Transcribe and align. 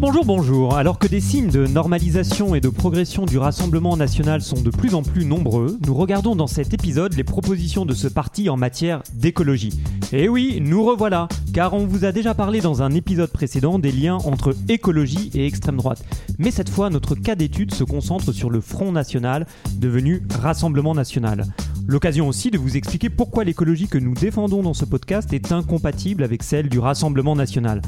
Bonjour, 0.00 0.24
bonjour. 0.24 0.76
Alors 0.78 0.98
que 0.98 1.06
des 1.06 1.20
signes 1.20 1.50
de 1.50 1.66
normalisation 1.66 2.54
et 2.54 2.62
de 2.62 2.70
progression 2.70 3.26
du 3.26 3.36
Rassemblement 3.36 3.98
national 3.98 4.40
sont 4.40 4.62
de 4.62 4.70
plus 4.70 4.94
en 4.94 5.02
plus 5.02 5.26
nombreux, 5.26 5.78
nous 5.86 5.94
regardons 5.94 6.34
dans 6.34 6.46
cet 6.46 6.72
épisode 6.72 7.12
les 7.12 7.22
propositions 7.22 7.84
de 7.84 7.92
ce 7.92 8.08
parti 8.08 8.48
en 8.48 8.56
matière 8.56 9.02
d'écologie. 9.12 9.78
Et 10.14 10.26
oui, 10.26 10.58
nous 10.62 10.82
revoilà, 10.84 11.28
car 11.52 11.74
on 11.74 11.84
vous 11.84 12.06
a 12.06 12.12
déjà 12.12 12.32
parlé 12.32 12.62
dans 12.62 12.80
un 12.80 12.92
épisode 12.92 13.30
précédent 13.30 13.78
des 13.78 13.92
liens 13.92 14.16
entre 14.24 14.54
écologie 14.70 15.30
et 15.34 15.46
extrême 15.46 15.76
droite. 15.76 16.02
Mais 16.38 16.50
cette 16.50 16.70
fois, 16.70 16.88
notre 16.88 17.14
cas 17.14 17.34
d'étude 17.34 17.74
se 17.74 17.84
concentre 17.84 18.32
sur 18.32 18.48
le 18.48 18.62
Front 18.62 18.92
National, 18.92 19.46
devenu 19.76 20.22
Rassemblement 20.40 20.94
National. 20.94 21.44
L'occasion 21.86 22.26
aussi 22.26 22.50
de 22.50 22.56
vous 22.56 22.78
expliquer 22.78 23.10
pourquoi 23.10 23.44
l'écologie 23.44 23.88
que 23.88 23.98
nous 23.98 24.14
défendons 24.14 24.62
dans 24.62 24.74
ce 24.74 24.86
podcast 24.86 25.32
est 25.34 25.52
incompatible 25.52 26.22
avec 26.22 26.42
celle 26.42 26.70
du 26.70 26.78
Rassemblement 26.78 27.36
National. 27.36 27.82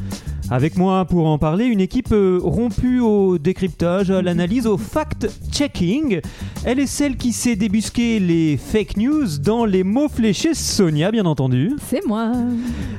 Avec 0.51 0.77
moi 0.77 1.05
pour 1.07 1.29
en 1.29 1.39
parler, 1.39 1.65
une 1.65 1.81
équipe 1.81 2.02
euh, 2.11 2.41
rompue 2.43 3.01
au 3.01 3.39
décryptage, 3.39 4.11
à 4.11 4.23
l'analyse, 4.23 4.67
au 4.67 4.77
fact-checking. 4.77 6.21
Elle 6.65 6.81
est 6.81 6.87
celle 6.87 7.17
qui 7.17 7.33
sait 7.33 7.55
débusquer 7.55 8.19
les 8.19 8.57
fake 8.57 8.97
news 8.97 9.27
dans 9.41 9.65
les 9.65 9.85
mots 9.85 10.09
fléchés, 10.09 10.55
Sonia 10.55 11.11
bien 11.11 11.27
entendu. 11.27 11.73
C'est 11.89 12.05
moi. 12.07 12.33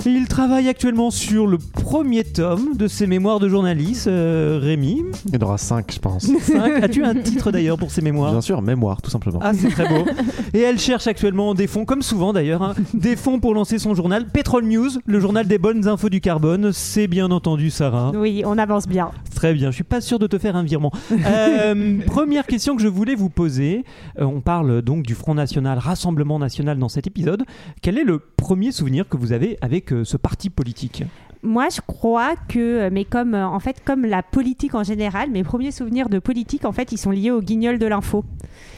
Il 0.05 0.27
travaille 0.27 0.69
actuellement 0.69 1.11
sur 1.11 1.47
le 1.47 1.57
premier 1.57 2.23
tome 2.23 2.77
de 2.77 2.87
ses 2.87 3.07
mémoires 3.07 3.39
de 3.39 3.49
journaliste, 3.49 4.07
euh, 4.07 4.59
Rémi. 4.61 5.01
Il 5.27 5.33
y 5.33 5.37
en 5.37 5.45
aura 5.45 5.57
5, 5.57 5.91
je 5.93 5.99
pense. 5.99 6.29
As-tu 6.81 7.03
un 7.03 7.15
titre 7.15 7.51
d'ailleurs 7.51 7.77
pour 7.77 7.91
ses 7.91 8.01
mémoires? 8.01 8.31
Bien 8.31 8.41
sûr, 8.41 8.61
mémoire, 8.61 9.01
tout 9.01 9.09
simplement. 9.09 9.39
Ah, 9.41 9.53
c'est 9.53 9.69
très 9.69 9.87
beau. 9.87 10.05
Et 10.53 10.59
elle 10.59 10.79
cherche 10.79 11.07
actuellement 11.07 11.53
des 11.53 11.67
fonds, 11.67 11.85
comme 11.85 12.01
souvent 12.01 12.33
d'ailleurs, 12.33 12.61
hein, 12.61 12.75
des 12.93 13.15
fonds 13.15 13.39
pour 13.39 13.53
lancer 13.53 13.79
son 13.79 13.95
journal 13.95 14.27
Petrol 14.27 14.65
News, 14.65 14.89
le 15.05 15.19
journal 15.19 15.47
des 15.47 15.57
bonnes 15.57 15.87
infos 15.87 16.09
du 16.09 16.21
carbone. 16.21 16.71
C'est 16.73 17.07
bien 17.07 17.31
entendu, 17.31 17.69
Sarah. 17.69 18.11
Oui, 18.15 18.43
on 18.45 18.57
avance 18.57 18.82
bien. 18.87 19.11
Très 19.35 19.53
bien, 19.53 19.71
je 19.71 19.75
suis 19.75 19.83
pas 19.83 20.01
sûr 20.01 20.19
de 20.19 20.27
te 20.27 20.37
faire 20.37 20.55
un 20.55 20.63
virement. 20.63 20.91
Euh, 21.25 21.99
première 22.05 22.45
question 22.45 22.75
que 22.75 22.81
je 22.81 22.87
voulais 22.87 23.15
vous 23.15 23.29
poser. 23.29 23.85
Euh, 24.19 24.25
on 24.25 24.41
parle 24.41 24.81
donc 24.81 25.03
du 25.03 25.15
Front 25.15 25.33
National, 25.33 25.77
Rassemblement 25.77 26.37
National 26.37 26.77
dans 26.77 26.89
cet 26.89 27.07
épisode. 27.07 27.43
Quel 27.81 27.97
est 27.97 28.03
le 28.03 28.19
premier 28.19 28.71
souvenir 28.71 29.07
que 29.07 29.15
vous 29.17 29.31
avez 29.31 29.57
avec 29.61 29.93
euh, 29.93 30.03
ce 30.03 30.17
parti 30.17 30.49
politique? 30.49 31.03
Moi, 31.45 31.67
je 31.69 31.81
crois 31.85 32.35
que, 32.47 32.89
mais 32.89 33.03
comme 33.03 33.35
euh, 33.35 33.45
en 33.45 33.59
fait, 33.59 33.81
comme 33.83 34.05
la 34.05 34.23
politique 34.23 34.75
en 34.75 34.83
général, 34.83 35.29
mes 35.29 35.43
premiers 35.43 35.71
souvenirs 35.71 36.07
de 36.07 36.19
politique, 36.19 36.63
en 36.63 36.71
fait, 36.71 36.93
ils 36.93 36.97
sont 36.97 37.11
liés 37.11 37.31
au 37.31 37.41
guignol 37.41 37.79
de 37.79 37.85
l'info. 37.85 38.23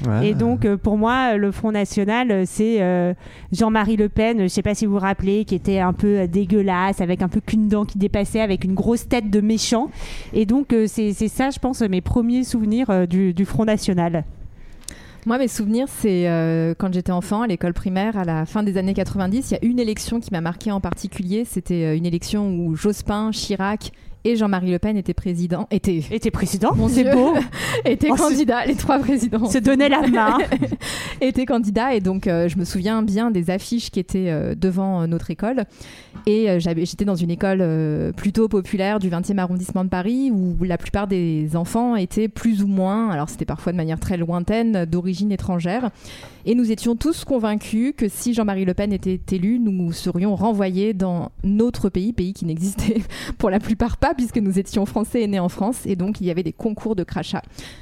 Ouais. 0.06 0.30
Et 0.30 0.34
donc, 0.34 0.66
euh, 0.66 0.76
pour 0.76 0.98
moi, 0.98 1.38
le 1.38 1.52
Front 1.52 1.72
National, 1.72 2.32
euh, 2.32 2.44
c'est 2.46 2.82
euh, 2.82 3.14
Jean-Marie 3.52 3.98
Le 3.98 4.10
Pen, 4.10 4.42
je 4.42 4.48
sais 4.48 4.64
pas 4.64 4.74
si 4.74 4.88
vous 4.88 4.94
vous 4.94 5.00
rappelez, 5.00 5.46
qui 5.46 5.54
était 5.54 5.80
un 5.80 5.94
peu 5.94 6.22
euh, 6.22 6.28
dégueulasse, 6.28 7.02
avec 7.02 7.22
un 7.22 7.30
peu 7.30 7.40
qu'une 7.40 7.68
dent 7.68 7.86
qui 7.86 8.00
dépassait, 8.00 8.42
avec 8.42 8.64
une 8.64 8.74
grosse 8.74 9.08
tête 9.08 9.30
de 9.30 9.42
méchant. 9.42 9.90
Et 10.34 10.46
donc, 10.48 10.74
euh, 10.74 10.88
c'est 10.88 11.14
ça, 11.14 11.52
je 11.52 11.60
pense, 11.60 11.82
mes 11.82 12.02
premiers 12.02 12.44
souvenirs 12.44 12.90
euh, 12.90 13.06
du, 13.06 13.34
du 13.34 13.46
Front 13.46 13.66
National. 13.66 14.24
Moi, 15.28 15.40
mes 15.40 15.48
souvenirs, 15.48 15.88
c'est 15.90 16.30
euh, 16.30 16.76
quand 16.78 16.94
j'étais 16.94 17.12
enfant 17.12 17.42
à 17.42 17.48
l'école 17.48 17.74
primaire, 17.74 18.16
à 18.16 18.26
la 18.26 18.46
fin 18.46 18.62
des 18.62 18.78
années 18.78 18.94
90, 18.94 19.50
il 19.50 19.54
y 19.56 19.58
a 19.58 19.66
une 19.66 19.80
élection 19.80 20.20
qui 20.20 20.30
m'a 20.32 20.40
marqué 20.40 20.72
en 20.72 20.80
particulier. 20.80 21.46
C'était 21.46 21.84
euh, 21.84 21.98
une 21.98 22.06
élection 22.06 22.48
où 22.56 22.76
Jospin, 22.76 23.32
Chirac 23.32 23.92
et 24.26 24.36
Jean-Marie 24.36 24.72
Le 24.72 24.80
Pen 24.80 24.98
étaient 24.98 25.14
présidents, 25.14 25.68
étaient, 25.72 26.02
Et 26.12 26.20
t'es 26.20 26.32
président. 26.32 26.76
Mon 26.76 26.90
C'est 26.90 27.04
beau. 27.06 27.34
Étaient 27.86 28.08
Oh, 28.10 28.16
c'est- 28.18 28.24
candidats, 28.24 28.66
les 28.66 28.76
trois 28.76 29.00
présidents. 29.00 29.46
Se 29.50 29.60
donner 29.60 29.88
la 29.88 30.08
main. 30.08 30.38
étaient 31.22 31.46
candidats 31.46 31.94
et 31.94 32.00
donc 32.02 32.28
euh, 32.28 32.48
je 32.50 32.58
me 32.58 32.66
souviens 32.66 33.02
bien 33.04 33.30
des 33.32 33.50
affiches 33.52 33.92
qui 33.92 34.00
étaient 34.00 34.30
euh, 34.30 34.56
devant 34.56 35.02
euh, 35.04 35.08
notre 35.08 35.30
école. 35.32 35.64
Et 36.26 36.48
j'étais 36.60 37.06
dans 37.06 37.16
une 37.16 37.30
école 37.30 37.64
plutôt 38.18 38.48
populaire 38.48 38.98
du 38.98 39.10
20e 39.12 39.38
arrondissement 39.38 39.84
de 39.84 39.90
Paris 39.90 40.32
où 40.32 40.56
la 40.64 40.78
plupart 40.80 41.06
des 41.08 41.56
enfants 41.56 41.96
étaient 41.96 42.30
plus 42.30 42.64
ou 42.64 42.68
moins, 42.68 43.10
alors 43.12 43.30
c'était 43.30 43.46
parfois 43.46 43.74
de 43.74 43.78
manière 43.78 44.00
très 44.00 44.18
lointaine, 44.18 44.86
d'origine 44.86 45.32
étrangère. 45.32 45.92
Et 46.48 46.56
nous 46.56 46.72
étions 46.72 46.96
tous 46.96 47.26
convaincus 47.26 47.94
que 47.96 48.08
si 48.08 48.34
Jean-Marie 48.34 48.66
Le 48.66 48.74
Pen 48.74 48.92
était 48.92 49.20
élu, 49.36 49.60
nous 49.60 49.92
serions 49.92 50.36
renvoyés 50.36 50.94
dans 50.94 51.32
notre 51.44 51.90
pays, 51.90 52.14
pays 52.14 52.34
qui 52.34 52.46
n'existait 52.46 53.02
pour 53.38 53.52
la 53.52 53.60
plupart 53.60 53.98
pas 53.98 54.15
puisque 54.16 54.38
nous 54.38 54.58
étions 54.60 54.86
français 54.86 55.22
et 55.22 55.28
nés 55.28 55.40
en 55.40 55.50
France 55.50 55.86
et 55.86 55.96
donc 55.96 56.22
il 56.22 56.28
y 56.28 56.32
avait 56.32 56.44
des 56.44 56.54
concours 56.54 56.96
de 56.96 57.04
crachat 57.04 57.42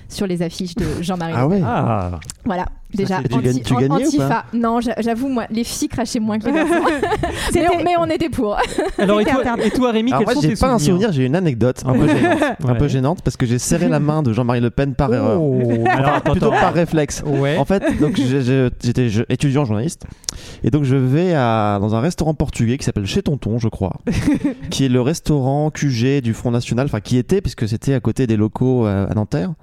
sur 0.10 0.28
les 0.28 0.42
affiches 0.42 0.76
de 0.76 0.86
Jean-Marie 1.02 1.34
Ah 1.36 1.44
Le 1.44 1.50
Pen. 1.50 1.58
ouais. 1.62 1.64
Ah, 1.66 2.20
Voilà, 2.46 2.66
déjà. 2.96 3.18
c'est- 3.22 3.28
tu 3.30 3.40
gagnes- 3.42 3.62
tu 3.64 3.74
antifa. 3.92 4.28
pas 4.30 4.46
Non, 4.54 4.82
j'a- 4.82 4.96
j'avoue, 5.00 5.30
moi, 5.30 5.46
les 5.50 5.64
filles 5.64 5.88
crachaient 5.88 6.20
moins 6.20 6.40
que 6.40 6.46
les 6.46 6.54
garçons. 6.54 6.74
mais, 7.54 7.68
on, 7.74 7.84
mais 7.84 7.94
on 8.00 8.06
était 8.06 8.30
pour. 8.30 8.58
alors 8.98 9.22
et 9.22 9.26
toi, 9.26 9.42
et 9.64 9.70
toi, 9.72 9.92
Rémi, 9.92 10.12
quels 10.12 10.24
moi, 10.24 10.34
sont 10.34 10.42
j'ai 10.42 10.50
tes 10.50 10.56
pas 10.56 10.68
un 10.72 10.80
souvenirs 10.80 11.08
souvenir, 11.10 11.12
j'ai 11.12 11.26
une 11.26 11.36
anecdote 11.36 11.84
un 11.86 11.94
peu 11.94 12.08
gênante. 12.08 12.42
Un 12.68 12.76
peu 12.76 12.88
gênante 12.88 13.22
parce 13.24 13.38
que 13.38 13.46
j'ai 13.46 13.60
serré 13.60 13.88
la 13.90 14.00
main 14.00 14.24
de 14.24 14.34
Jean-Marie 14.34 14.62
Le 14.62 14.70
Pen 14.70 14.96
par 14.96 15.14
erreur. 15.14 15.42
Oh, 15.42 15.62
alors 15.90 16.16
attends, 16.16 16.32
plutôt 16.32 16.52
attends. 16.52 16.60
par 16.62 16.74
réflexe. 16.74 17.24
Ouais. 17.26 17.58
En 17.58 17.66
fait, 17.66 17.84
donc 18.00 18.16
j'étais 18.18 19.08
étudiant 19.30 19.66
journaliste 19.66 20.06
et 20.64 20.72
donc 20.72 20.84
je 20.84 20.96
vais 20.96 21.34
à, 21.34 21.78
dans 21.80 21.96
un 21.96 22.00
restaurant 22.00 22.34
portugais 22.34 22.78
qui 22.78 22.86
s'appelle 22.86 23.06
Chez 23.06 23.22
Tonton, 23.22 23.60
je 23.60 23.68
crois, 23.68 23.94
qui 24.70 24.86
est 24.86 24.90
le 24.90 25.02
restaurant 25.02 25.70
QG 25.72 26.22
du 26.22 26.34
Front 26.34 26.52
National, 26.52 26.86
enfin 26.86 27.00
qui 27.00 27.18
était 27.18 27.42
puisque 27.42 27.68
c'était 27.68 27.94
à 27.94 28.00
côté 28.00 28.28
des 28.28 28.38
locaux 28.38 28.86
euh, 28.86 29.08
à 29.10 29.14
Nanterre. 29.14 29.54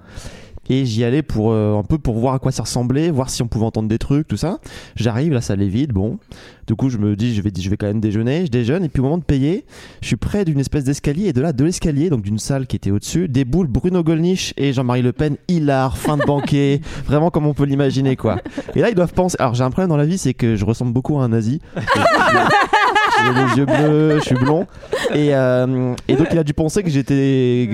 Et 0.71 0.85
j'y 0.85 1.03
allais 1.03 1.21
pour 1.21 1.51
euh, 1.51 1.77
un 1.77 1.83
peu 1.83 1.97
pour 1.97 2.17
voir 2.17 2.33
à 2.33 2.39
quoi 2.39 2.53
ça 2.53 2.63
ressemblait, 2.63 3.11
voir 3.11 3.29
si 3.29 3.41
on 3.41 3.47
pouvait 3.49 3.65
entendre 3.65 3.89
des 3.89 3.97
trucs, 3.97 4.25
tout 4.25 4.37
ça. 4.37 4.59
J'arrive, 4.95 5.33
la 5.33 5.41
salle 5.41 5.61
est 5.61 5.67
vide, 5.67 5.91
bon. 5.91 6.17
Du 6.65 6.75
coup, 6.75 6.89
je 6.89 6.97
me 6.97 7.17
dis, 7.17 7.35
je 7.35 7.41
vais, 7.41 7.51
je 7.53 7.69
vais 7.69 7.75
quand 7.75 7.87
même 7.87 7.99
déjeuner. 7.99 8.45
Je 8.45 8.51
déjeune 8.51 8.85
et 8.85 8.87
puis 8.87 9.01
au 9.01 9.03
moment 9.03 9.17
de 9.17 9.23
payer, 9.25 9.65
je 10.01 10.07
suis 10.07 10.15
près 10.15 10.45
d'une 10.45 10.61
espèce 10.61 10.85
d'escalier 10.85 11.27
et 11.27 11.33
de 11.33 11.41
là, 11.41 11.51
de 11.51 11.65
l'escalier, 11.65 12.09
donc 12.09 12.21
d'une 12.21 12.39
salle 12.39 12.67
qui 12.67 12.77
était 12.77 12.89
au-dessus, 12.89 13.27
déboulent 13.27 13.67
Bruno 13.67 14.01
Gollnisch 14.01 14.53
et 14.55 14.71
Jean-Marie 14.71 15.01
Le 15.01 15.11
Pen, 15.11 15.35
hilar, 15.49 15.97
fin 15.97 16.15
de 16.15 16.23
banquet, 16.23 16.79
vraiment 17.05 17.31
comme 17.31 17.47
on 17.47 17.53
peut 17.53 17.65
l'imaginer, 17.65 18.15
quoi. 18.15 18.37
Et 18.73 18.79
là, 18.79 18.87
ils 18.87 18.95
doivent 18.95 19.13
penser. 19.13 19.35
Alors, 19.39 19.55
j'ai 19.55 19.65
un 19.65 19.71
problème 19.71 19.89
dans 19.89 19.97
la 19.97 20.05
vie, 20.05 20.17
c'est 20.17 20.33
que 20.33 20.55
je 20.55 20.63
ressemble 20.63 20.93
beaucoup 20.93 21.19
à 21.19 21.25
un 21.25 21.27
nazi. 21.27 21.59
J'ai 23.25 23.33
les 23.43 23.57
yeux 23.57 23.65
bleus, 23.65 24.15
je 24.19 24.23
suis 24.25 24.35
blond. 24.35 24.67
Et, 25.13 25.35
euh, 25.35 25.93
et 26.07 26.15
donc, 26.15 26.27
il 26.31 26.37
a 26.37 26.43
dû 26.43 26.53
penser 26.53 26.83
que 26.83 26.89
j'étais 26.89 27.67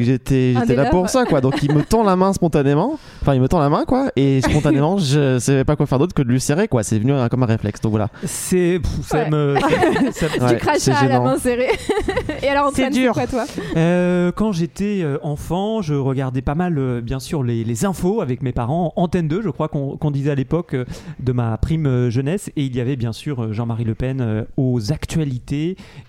là 0.75 0.85
pour 0.89 1.09
ça, 1.09 1.25
quoi. 1.25 1.41
Donc, 1.41 1.61
il 1.63 1.73
me 1.73 1.83
tend 1.83 2.03
la 2.03 2.15
main 2.15 2.33
spontanément. 2.33 2.97
Enfin, 3.21 3.33
il 3.35 3.41
me 3.41 3.47
tend 3.47 3.59
la 3.59 3.69
main, 3.69 3.83
quoi. 3.85 4.09
Et 4.15 4.41
spontanément, 4.41 4.97
je 4.97 5.39
savais 5.39 5.63
pas 5.63 5.75
quoi 5.75 5.85
faire 5.85 5.99
d'autre 5.99 6.13
que 6.13 6.21
de 6.21 6.29
lui 6.29 6.39
serrer, 6.41 6.67
quoi. 6.67 6.83
C'est 6.83 6.99
venu 6.99 7.13
euh, 7.13 7.27
comme 7.27 7.43
un 7.43 7.47
réflexe. 7.47 7.81
Donc, 7.81 7.91
voilà. 7.91 8.09
C'est, 8.23 8.79
ça 9.03 9.17
Ouais. 9.17 9.29
me, 9.29 9.55
ça- 10.11 10.27
Ouais, 10.27 10.59
c'est 10.79 10.91
à 10.91 11.07
la 11.07 11.19
main 11.19 11.37
serrée. 11.37 11.69
Et 12.43 12.47
alors, 12.47 12.71
C'est 12.73 12.89
dur. 12.89 13.13
quoi, 13.13 13.27
toi? 13.27 13.45
Euh, 13.75 14.31
quand 14.35 14.51
j'étais 14.51 15.01
euh, 15.03 15.17
enfant, 15.23 15.81
je 15.81 15.93
regardais 15.93 16.41
pas 16.41 16.55
mal, 16.55 17.01
bien 17.01 17.19
sûr, 17.19 17.43
les, 17.43 17.63
les 17.63 17.85
infos 17.85 18.21
avec 18.21 18.41
mes 18.41 18.51
parents. 18.51 18.93
Antenne 18.95 19.27
2, 19.27 19.41
je 19.41 19.49
crois 19.49 19.67
qu'on 19.67 20.11
disait 20.11 20.31
à 20.31 20.35
l'époque 20.35 20.75
de 21.19 21.31
ma 21.31 21.57
prime 21.57 22.09
jeunesse. 22.09 22.49
Et 22.55 22.63
il 22.63 22.75
y 22.75 22.81
avait 22.81 22.95
bien 22.95 23.13
sûr 23.13 23.53
Jean-Marie 23.53 23.83
Le 23.85 23.95
Pen 23.95 24.45
aux 24.57 24.91
actualités. 24.91 25.36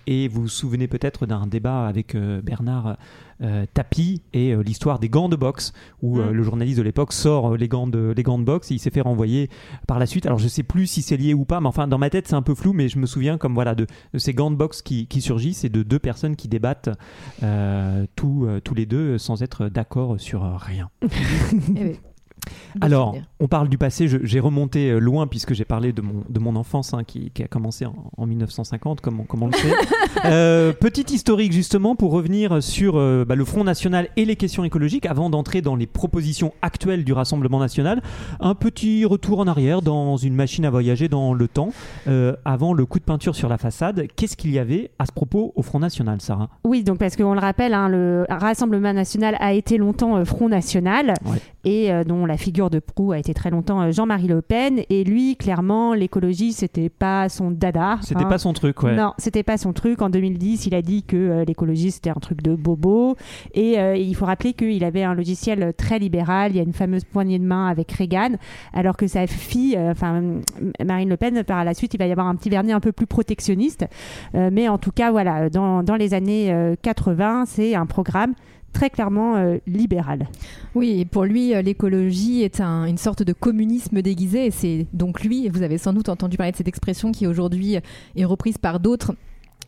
Et 0.07 0.27
vous 0.27 0.43
vous 0.43 0.47
souvenez 0.47 0.87
peut-être 0.87 1.25
d'un 1.25 1.47
débat 1.47 1.87
avec 1.87 2.15
euh, 2.15 2.41
Bernard 2.41 2.97
euh, 3.41 3.65
Tapie 3.73 4.21
et 4.33 4.53
euh, 4.53 4.61
l'histoire 4.61 4.99
des 4.99 5.09
gants 5.09 5.29
de 5.29 5.35
boxe, 5.35 5.73
où 6.01 6.19
Mm. 6.19 6.31
le 6.31 6.43
journaliste 6.43 6.77
de 6.77 6.83
l'époque 6.83 7.13
sort 7.13 7.55
les, 7.55 7.67
gants 7.67 7.87
de, 7.87 8.13
les 8.15 8.23
gants 8.23 8.39
de 8.39 8.43
boxe 8.43 8.71
et 8.71 8.75
il 8.75 8.79
s'est 8.79 8.89
fait 8.89 9.01
renvoyer 9.01 9.49
par 9.87 9.99
la 9.99 10.05
suite. 10.05 10.25
Alors 10.25 10.39
je 10.39 10.47
sais 10.47 10.63
plus 10.63 10.87
si 10.87 11.01
c'est 11.01 11.17
lié 11.17 11.33
ou 11.33 11.45
pas, 11.45 11.61
mais 11.61 11.67
enfin 11.67 11.87
dans 11.87 11.97
ma 11.97 12.09
tête 12.09 12.27
c'est 12.27 12.35
un 12.35 12.41
peu 12.41 12.55
flou, 12.55 12.73
mais 12.73 12.87
je 12.89 12.99
me 12.99 13.05
souviens 13.05 13.37
comme 13.37 13.53
voilà 13.53 13.75
de, 13.75 13.87
de 14.13 14.19
ces 14.19 14.33
gants 14.33 14.51
de 14.51 14.55
boxe 14.55 14.81
qui, 14.81 15.07
qui 15.07 15.21
surgissent 15.21 15.63
et 15.63 15.69
de 15.69 15.83
deux 15.83 15.99
personnes 15.99 16.35
qui 16.35 16.47
débattent 16.47 16.89
euh, 17.43 18.05
tous, 18.15 18.45
euh, 18.45 18.59
tous 18.59 18.73
les 18.73 18.85
deux 18.85 19.17
sans 19.17 19.41
être 19.41 19.67
d'accord 19.69 20.19
sur 20.19 20.41
rien. 20.59 20.89
Eh 21.75 21.83
oui. 21.83 21.99
Alors, 22.81 23.15
on 23.39 23.47
parle 23.47 23.69
du 23.69 23.77
passé, 23.77 24.07
j'ai 24.23 24.39
remonté 24.39 24.89
euh, 24.89 24.99
loin 24.99 25.27
puisque 25.27 25.53
j'ai 25.53 25.65
parlé 25.65 25.93
de 25.93 26.01
mon, 26.01 26.23
de 26.27 26.39
mon 26.39 26.55
enfance 26.55 26.93
hein, 26.93 27.03
qui, 27.05 27.31
qui 27.31 27.43
a 27.43 27.47
commencé 27.47 27.85
en, 27.85 27.93
en 28.17 28.25
1950, 28.25 29.01
comme 29.01 29.19
on, 29.21 29.23
comme 29.23 29.43
on 29.43 29.47
le 29.47 29.53
sait. 29.53 29.71
Euh, 30.25 30.73
petite 30.73 31.11
historique 31.11 31.53
justement 31.53 31.95
pour 31.95 32.11
revenir 32.11 32.61
sur 32.61 32.97
euh, 32.97 33.23
bah, 33.25 33.35
le 33.35 33.45
Front 33.45 33.63
National 33.63 34.09
et 34.17 34.25
les 34.25 34.35
questions 34.35 34.63
écologiques 34.65 35.05
avant 35.05 35.29
d'entrer 35.29 35.61
dans 35.61 35.75
les 35.75 35.87
propositions 35.87 36.51
actuelles 36.61 37.05
du 37.05 37.13
Rassemblement 37.13 37.59
National. 37.59 38.01
Un 38.39 38.53
petit 38.53 39.05
retour 39.05 39.39
en 39.39 39.47
arrière 39.47 39.81
dans 39.81 40.17
une 40.17 40.33
machine 40.35 40.65
à 40.65 40.69
voyager 40.69 41.07
dans 41.07 41.33
le 41.33 41.47
temps. 41.47 41.69
Euh, 42.07 42.35
avant 42.43 42.73
le 42.73 42.85
coup 42.85 42.99
de 42.99 43.03
peinture 43.05 43.35
sur 43.35 43.47
la 43.49 43.57
façade, 43.57 44.07
qu'est-ce 44.15 44.35
qu'il 44.35 44.51
y 44.51 44.59
avait 44.59 44.91
à 44.99 45.05
ce 45.05 45.11
propos 45.11 45.53
au 45.55 45.61
Front 45.61 45.79
National, 45.79 46.19
Sarah? 46.21 46.49
Oui, 46.65 46.83
donc 46.83 46.97
parce 46.97 47.15
qu'on 47.15 47.33
le 47.33 47.39
rappelle, 47.39 47.73
hein, 47.73 47.87
le 47.87 48.25
Rassemblement 48.29 48.93
national 48.93 49.37
a 49.39 49.53
été 49.53 49.77
longtemps 49.77 50.23
Front 50.25 50.49
National 50.49 51.13
Ouais. 51.25 51.37
et 51.63 52.03
dont 52.05 52.25
la 52.25 52.37
figure 52.39 52.69
de 52.69 52.79
proue 52.79 53.11
a 53.11 53.19
été 53.19 53.33
très 53.33 53.49
longtemps 53.49 53.81
euh, 53.81 53.91
Jean-Marie 53.91 54.27
Le 54.27 54.41
Pen. 54.41 54.81
Et 54.89 55.03
lui, 55.03 55.35
clairement, 55.35 55.93
l'écologie, 55.93 56.53
c'était 56.53 56.89
pas 56.89 57.29
son 57.29 57.51
dada. 57.51 57.99
C'était 58.01 58.23
hein. 58.23 58.29
pas 58.29 58.37
son 58.37 58.53
truc, 58.53 58.81
ouais. 58.83 58.95
Non, 58.95 59.13
c'était 59.17 59.43
pas 59.43 59.57
son 59.57 59.73
truc. 59.73 60.01
En 60.01 60.09
2010, 60.09 60.65
il 60.65 60.75
a 60.75 60.81
dit 60.81 61.03
que 61.03 61.17
euh, 61.17 61.45
l'écologie 61.45 61.91
c'était 61.91 62.09
un 62.09 62.19
truc 62.21 62.41
de 62.41 62.55
bobo. 62.55 63.15
Et 63.53 63.79
euh, 63.79 63.95
il 63.95 64.15
faut 64.15 64.25
rappeler 64.25 64.53
qu'il 64.53 64.83
avait 64.83 65.03
un 65.03 65.13
logiciel 65.13 65.73
très 65.77 65.99
libéral. 65.99 66.51
Il 66.51 66.57
y 66.57 66.59
a 66.59 66.63
une 66.63 66.73
fameuse 66.73 67.03
poignée 67.03 67.39
de 67.39 67.45
main 67.45 67.67
avec 67.67 67.91
Reagan, 67.91 68.31
alors 68.73 68.97
que 68.97 69.07
sa 69.07 69.27
fille, 69.27 69.77
enfin 69.77 70.21
Marine 70.83 71.09
Le 71.09 71.17
Pen, 71.17 71.43
par 71.43 71.63
la 71.63 71.73
suite, 71.73 71.93
il 71.93 71.97
va 71.97 72.07
y 72.07 72.11
avoir 72.11 72.27
un 72.27 72.35
petit 72.35 72.49
vernis 72.49 72.71
un 72.71 72.79
peu 72.79 72.91
plus 72.91 73.07
protectionniste. 73.07 73.85
Mais 74.33 74.67
en 74.67 74.77
tout 74.77 74.91
cas, 74.91 75.11
voilà, 75.11 75.49
dans, 75.49 75.83
dans 75.83 75.95
les 75.95 76.13
années 76.13 76.51
euh, 76.51 76.75
80, 76.81 77.45
c'est 77.45 77.75
un 77.75 77.85
programme 77.85 78.33
très 78.73 78.89
clairement 78.89 79.35
euh, 79.37 79.57
libéral. 79.67 80.27
Oui, 80.75 81.05
pour 81.05 81.23
lui, 81.25 81.53
euh, 81.55 81.61
l'écologie 81.61 82.43
est 82.43 82.61
un- 82.61 82.85
une 82.85 82.97
sorte 82.97 83.23
de 83.23 83.33
communisme 83.33 84.01
déguisé. 84.01 84.51
C'est 84.51 84.85
donc 84.93 85.23
lui, 85.23 85.49
vous 85.49 85.63
avez 85.63 85.77
sans 85.77 85.93
doute 85.93 86.09
entendu 86.09 86.37
parler 86.37 86.51
de 86.51 86.57
cette 86.57 86.67
expression 86.67 87.11
qui 87.11 87.27
aujourd'hui 87.27 87.77
est 88.15 88.25
reprise 88.25 88.57
par 88.57 88.79
d'autres 88.79 89.13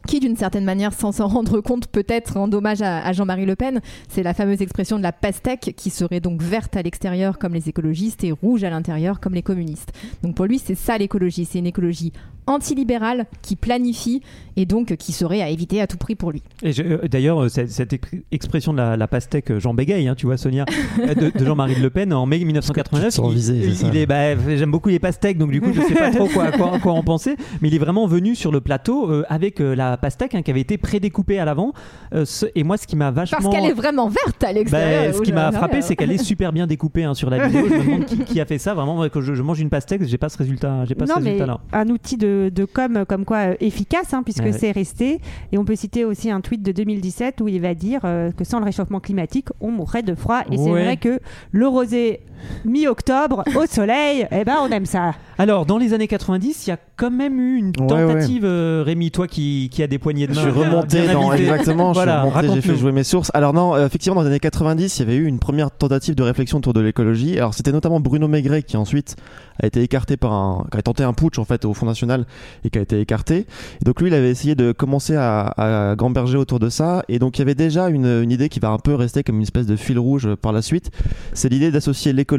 qui 0.08 0.20
d'une 0.20 0.36
certaine 0.36 0.66
manière, 0.66 0.94
sans 0.94 1.12
s'en 1.12 1.28
rendre 1.28 1.62
compte, 1.62 1.86
peut-être 1.86 2.36
en 2.36 2.48
dommage 2.48 2.82
à, 2.82 3.06
à 3.06 3.14
Jean-Marie 3.14 3.46
Le 3.46 3.56
Pen, 3.56 3.82
c'est 4.10 4.24
la 4.24 4.34
fameuse 4.34 4.60
expression 4.60 4.98
de 4.98 5.04
la 5.04 5.12
pastèque 5.12 5.76
qui 5.78 5.92
serait 5.92 6.20
donc 6.20 6.42
verte 6.42 6.76
à 6.76 6.82
l'extérieur 6.82 7.38
comme 7.38 7.54
les 7.54 7.70
écologistes 7.70 8.24
et 8.24 8.32
rouge 8.32 8.64
à 8.64 8.72
l'intérieur 8.72 9.20
comme 9.20 9.36
les 9.36 9.44
communistes. 9.44 9.92
Donc 10.24 10.34
pour 10.34 10.46
lui, 10.46 10.58
c'est 10.58 10.74
ça 10.74 10.98
l'écologie, 10.98 11.46
c'est 11.46 11.60
une 11.60 11.68
écologie 11.68 12.14
antilibérale 12.48 13.26
qui 13.42 13.56
planifie 13.56 14.22
et 14.58 14.66
donc 14.66 14.96
qui 14.98 15.14
serait 15.14 15.42
à 15.42 15.50
éviter 15.50 15.80
à 15.82 15.88
tout 15.88 15.98
prix 15.98 16.16
pour 16.16 16.32
lui. 16.32 16.44
Et 16.62 16.74
je- 16.74 16.84
euh, 16.84 17.08
d'ailleurs, 17.10 17.44
euh, 17.44 17.48
cette, 17.50 17.72
cette 17.72 17.94
ex- 17.94 18.12
expression 18.34 18.74
de 18.74 18.78
la, 18.78 18.98
la 18.98 19.08
pastèque, 19.08 19.50
euh, 19.52 19.60
Jean 19.62 19.74
Bégaye, 19.74 20.08
hein, 20.10 20.16
tu 20.16 20.26
vois, 20.26 20.36
Sonia, 20.38 20.66
de, 20.98 21.38
de 21.38 21.46
Jean-Marie 21.46 21.76
Le 21.76 21.90
Pen, 21.90 22.12
en 22.14 22.26
mai 22.26 22.40
1989, 22.44 23.06
Tu 23.06 23.10
te 23.10 23.16
sens 23.22 23.32
il, 23.32 23.36
visé, 23.36 23.62
c'est 23.62 23.68
il- 23.70 23.76
ça. 23.78 23.88
il 23.88 23.98
est, 23.98 24.06
bah, 24.06 24.36
j'aime 24.58 24.72
beaucoup 24.72 24.90
les 24.90 25.00
pastèques, 25.00 25.38
donc 25.38 25.52
du 25.52 25.62
coup, 25.62 25.72
je 25.74 25.82
sais 25.82 25.94
pas 25.94 26.12
trop 26.12 26.28
quoi, 26.28 26.52
quoi, 26.52 26.80
quoi 26.80 26.92
en 26.94 27.04
penser, 27.04 27.38
mais 27.62 27.70
il 27.70 27.76
est 27.76 27.80
vraiment 27.80 28.08
venu 28.08 28.36
sur 28.36 28.52
le 28.52 28.60
plateau 28.60 29.10
euh, 29.10 29.24
avec 29.30 29.62
euh, 29.62 29.74
la 29.74 29.96
pastèque 29.96 30.36
hein, 30.36 30.42
qui 30.42 30.52
avait 30.52 30.60
été 30.62 30.78
prédécoupée 30.78 31.40
à 31.40 31.46
l'avant. 31.46 31.72
Euh, 32.14 32.26
ce- 32.26 32.48
et 32.54 32.64
moi, 32.64 32.76
ce 32.78 32.88
qui 32.88 32.98
m'a 32.98 33.12
vachement. 33.12 33.38
Parce 33.42 33.56
qu'elle 33.56 33.70
est 33.70 33.74
vraiment 33.74 34.10
verte 34.10 34.44
à 34.44 34.48
Bah, 34.48 34.54
l'extérieur. 34.54 35.04
et 35.06 35.14
ce 35.14 35.22
qui 35.22 35.32
m'a 35.32 35.52
frappé, 35.54 35.82
c'est 35.82 35.96
qu'elle 35.96 36.12
est 36.12 36.22
super 36.24 36.52
bien 36.52 36.68
découpée 36.68 37.06
hein, 37.06 37.14
sur 37.14 37.30
la 37.30 37.48
vidéo. 37.48 37.68
Je 37.70 37.74
me 37.76 37.84
demande 37.86 38.06
qui, 38.06 38.18
qui 38.20 38.42
a 38.42 38.46
fait 38.46 38.58
ça. 38.58 38.74
Vraiment, 38.74 39.08
quand 39.10 39.22
je, 39.22 39.34
je 39.34 39.42
mange 39.42 39.62
une 39.62 39.70
pastèque, 39.70 40.04
j'ai 40.04 40.18
pas 40.18 40.28
ce 40.28 40.38
résultat. 40.38 40.84
J'ai 40.86 40.96
pas 40.96 41.06
non, 41.06 41.16
ce 41.16 41.20
mais 41.22 41.32
résultat-là. 41.32 41.60
un 41.72 41.88
outil 41.90 42.18
de, 42.18 42.31
de 42.50 42.66
com 42.66 43.06
comme 43.08 43.26
quoi 43.26 43.52
euh, 43.52 43.56
efficace, 43.60 44.14
hein, 44.14 44.24
puisque 44.24 44.54
c'est 44.54 44.72
resté. 44.72 45.20
Et 45.52 45.58
on 45.58 45.66
peut 45.66 45.76
citer 45.76 46.06
aussi 46.06 46.30
un 46.32 46.42
tweet 46.42 46.62
de 46.62 46.72
2017 46.72 47.42
où 47.42 47.48
il 47.48 47.62
va 47.62 47.74
dire 47.74 48.02
euh, 48.06 48.32
que 48.32 48.44
sans 48.44 48.60
le 48.60 48.66
réchauffement 48.66 49.00
climatique, 49.00 49.50
on 49.60 49.72
mourrait 49.72 50.04
de 50.04 50.16
froid. 50.16 50.42
Et 50.52 50.58
c'est 50.58 50.70
vrai 50.70 50.98
que 50.98 51.20
le 51.52 51.68
rosé 51.68 52.22
mi-octobre 52.66 53.44
au 53.56 53.66
soleil, 53.66 54.28
eh 54.32 54.44
ben 54.44 54.56
on 54.62 54.70
aime 54.72 54.86
ça. 54.86 55.14
Alors, 55.38 55.66
dans 55.66 55.78
les 55.80 55.94
années 55.94 56.08
90, 56.08 56.68
il 56.68 56.70
y 56.70 56.74
a 56.74 56.78
quand 56.98 57.10
même 57.10 57.40
eu 57.40 57.58
une 57.58 57.68
Ouais, 57.80 57.88
tentative, 57.88 58.44
euh, 58.46 58.84
Rémi, 58.86 59.10
toi 59.10 59.28
qui, 59.28 59.70
qui 59.72 59.82
a 59.82 59.88
des 59.88 59.98
poignées 59.98 60.28
de 60.28 60.34
Je 60.34 60.40
main. 60.40 60.46
suis 60.46 60.52
bien- 60.60 60.70
remonté 60.70 61.02
bien 61.02 61.14
dans 61.14 61.34
exactement, 61.34 61.92
Voilà, 61.94 62.24
je 62.26 62.30
suis 62.30 62.38
remonté, 62.40 62.54
j'ai 62.56 62.62
fait 62.74 62.78
jouer 62.78 62.92
mes 62.92 63.04
sources. 63.04 63.32
Alors 63.34 63.54
non, 63.54 63.74
euh, 63.76 63.86
effectivement 63.88 64.16
dans 64.16 64.22
les 64.22 64.28
années 64.28 64.40
90, 64.40 64.98
il 64.98 65.00
y 65.00 65.04
avait 65.04 65.16
eu 65.16 65.26
une 65.26 65.40
première 65.40 65.72
tentative 65.72 66.14
de 66.16 66.22
réflexion 66.24 66.60
autour 66.60 66.74
de 66.74 66.82
l'écologie. 66.82 67.38
Alors 67.40 67.54
c'était 67.56 67.72
notamment 67.72 68.00
Bruno 68.00 68.28
Maigret 68.28 68.62
qui 68.62 68.78
ensuite 68.78 69.16
a 69.62 69.66
été 69.66 69.82
écarté 69.82 70.16
par 70.18 70.32
un 70.34 70.66
qui 70.72 70.78
a 70.78 70.82
tenté 70.84 71.04
un 71.04 71.14
putsch 71.14 71.40
en 71.40 71.46
fait 71.46 71.66
au 71.66 71.74
Front 71.74 71.86
national 71.88 72.26
et 72.64 72.70
qui 72.70 72.78
a 72.78 72.82
été 72.82 73.00
écarté. 73.00 73.48
Et 73.82 73.84
donc 73.86 74.00
lui, 74.00 74.10
il 74.10 74.14
avait 74.14 74.30
essayé 74.30 74.54
de 74.54 74.72
commencer 74.74 75.16
à, 75.16 75.54
à 75.58 75.96
gamberger 75.96 76.38
autour 76.38 76.60
de 76.60 76.70
ça 76.70 77.04
et 77.10 77.18
donc 77.18 77.38
il 77.38 77.40
y 77.40 77.44
avait 77.44 77.56
déjà 77.56 77.90
une, 77.90 78.22
une 78.22 78.32
idée 78.32 78.50
qui 78.50 78.60
va 78.60 78.70
un 78.70 78.78
peu 78.80 78.94
rester 78.94 79.24
comme 79.24 79.38
une 79.38 79.42
espèce 79.44 79.66
de 79.66 79.76
fil 79.76 79.98
rouge 79.98 80.36
par 80.36 80.52
la 80.52 80.62
suite, 80.62 80.92
c'est 81.34 81.50
l'idée 81.50 81.72
d'associer 81.72 82.14
l'écologie 82.14 82.31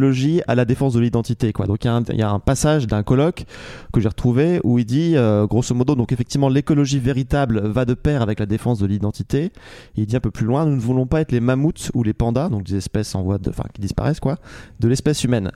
à 0.47 0.55
la 0.55 0.65
défense 0.65 0.94
de 0.94 1.00
l'identité 1.00 1.53
quoi. 1.53 1.67
Donc 1.67 1.85
il 1.85 1.87
y, 1.87 1.91
a 1.91 1.94
un- 1.94 2.03
il 2.11 2.19
y 2.19 2.23
a 2.23 2.31
un 2.31 2.39
passage 2.39 2.87
d'un 2.87 3.03
colloque 3.03 3.44
que 3.93 4.00
j'ai 4.00 4.09
retrouvé 4.09 4.61
où 4.65 4.79
il 4.79 4.85
dit 4.85 5.12
euh, 5.17 5.47
grosso 5.47 5.75
modo 5.75 5.94
donc 5.94 6.12
effectivement 6.12 6.49
l'écologie 6.49 6.99
véritable 6.99 7.61
va 7.69 7.85
de 7.85 7.94
pair 7.94 8.23
avec 8.23 8.39
la 8.41 8.47
défense 8.47 8.79
de 8.79 8.87
l'identité. 8.87 9.53
Il 9.97 10.06
dit 10.06 10.17
un 10.17 10.21
peu 10.21 10.31
plus 10.31 10.47
loin 10.47 10.65
nous 10.67 10.77
ne 10.77 10.81
voulons 10.81 11.06
pas 11.06 11.21
être 11.21 11.33
les 11.33 11.41
mammouths 11.41 11.91
ou 11.94 12.03
les 12.03 12.12
pandas 12.15 12.49
donc 12.49 12.65
des 12.65 12.77
espèces 12.77 13.15
en 13.15 13.23
voie 13.23 13.39
de 13.39 13.50
enfin 13.50 13.65
qui 13.75 13.81
disparaissent 13.81 14.21
quoi 14.21 14.39
de 14.81 14.89
l'espèce 14.89 15.25
humaine. 15.25 15.50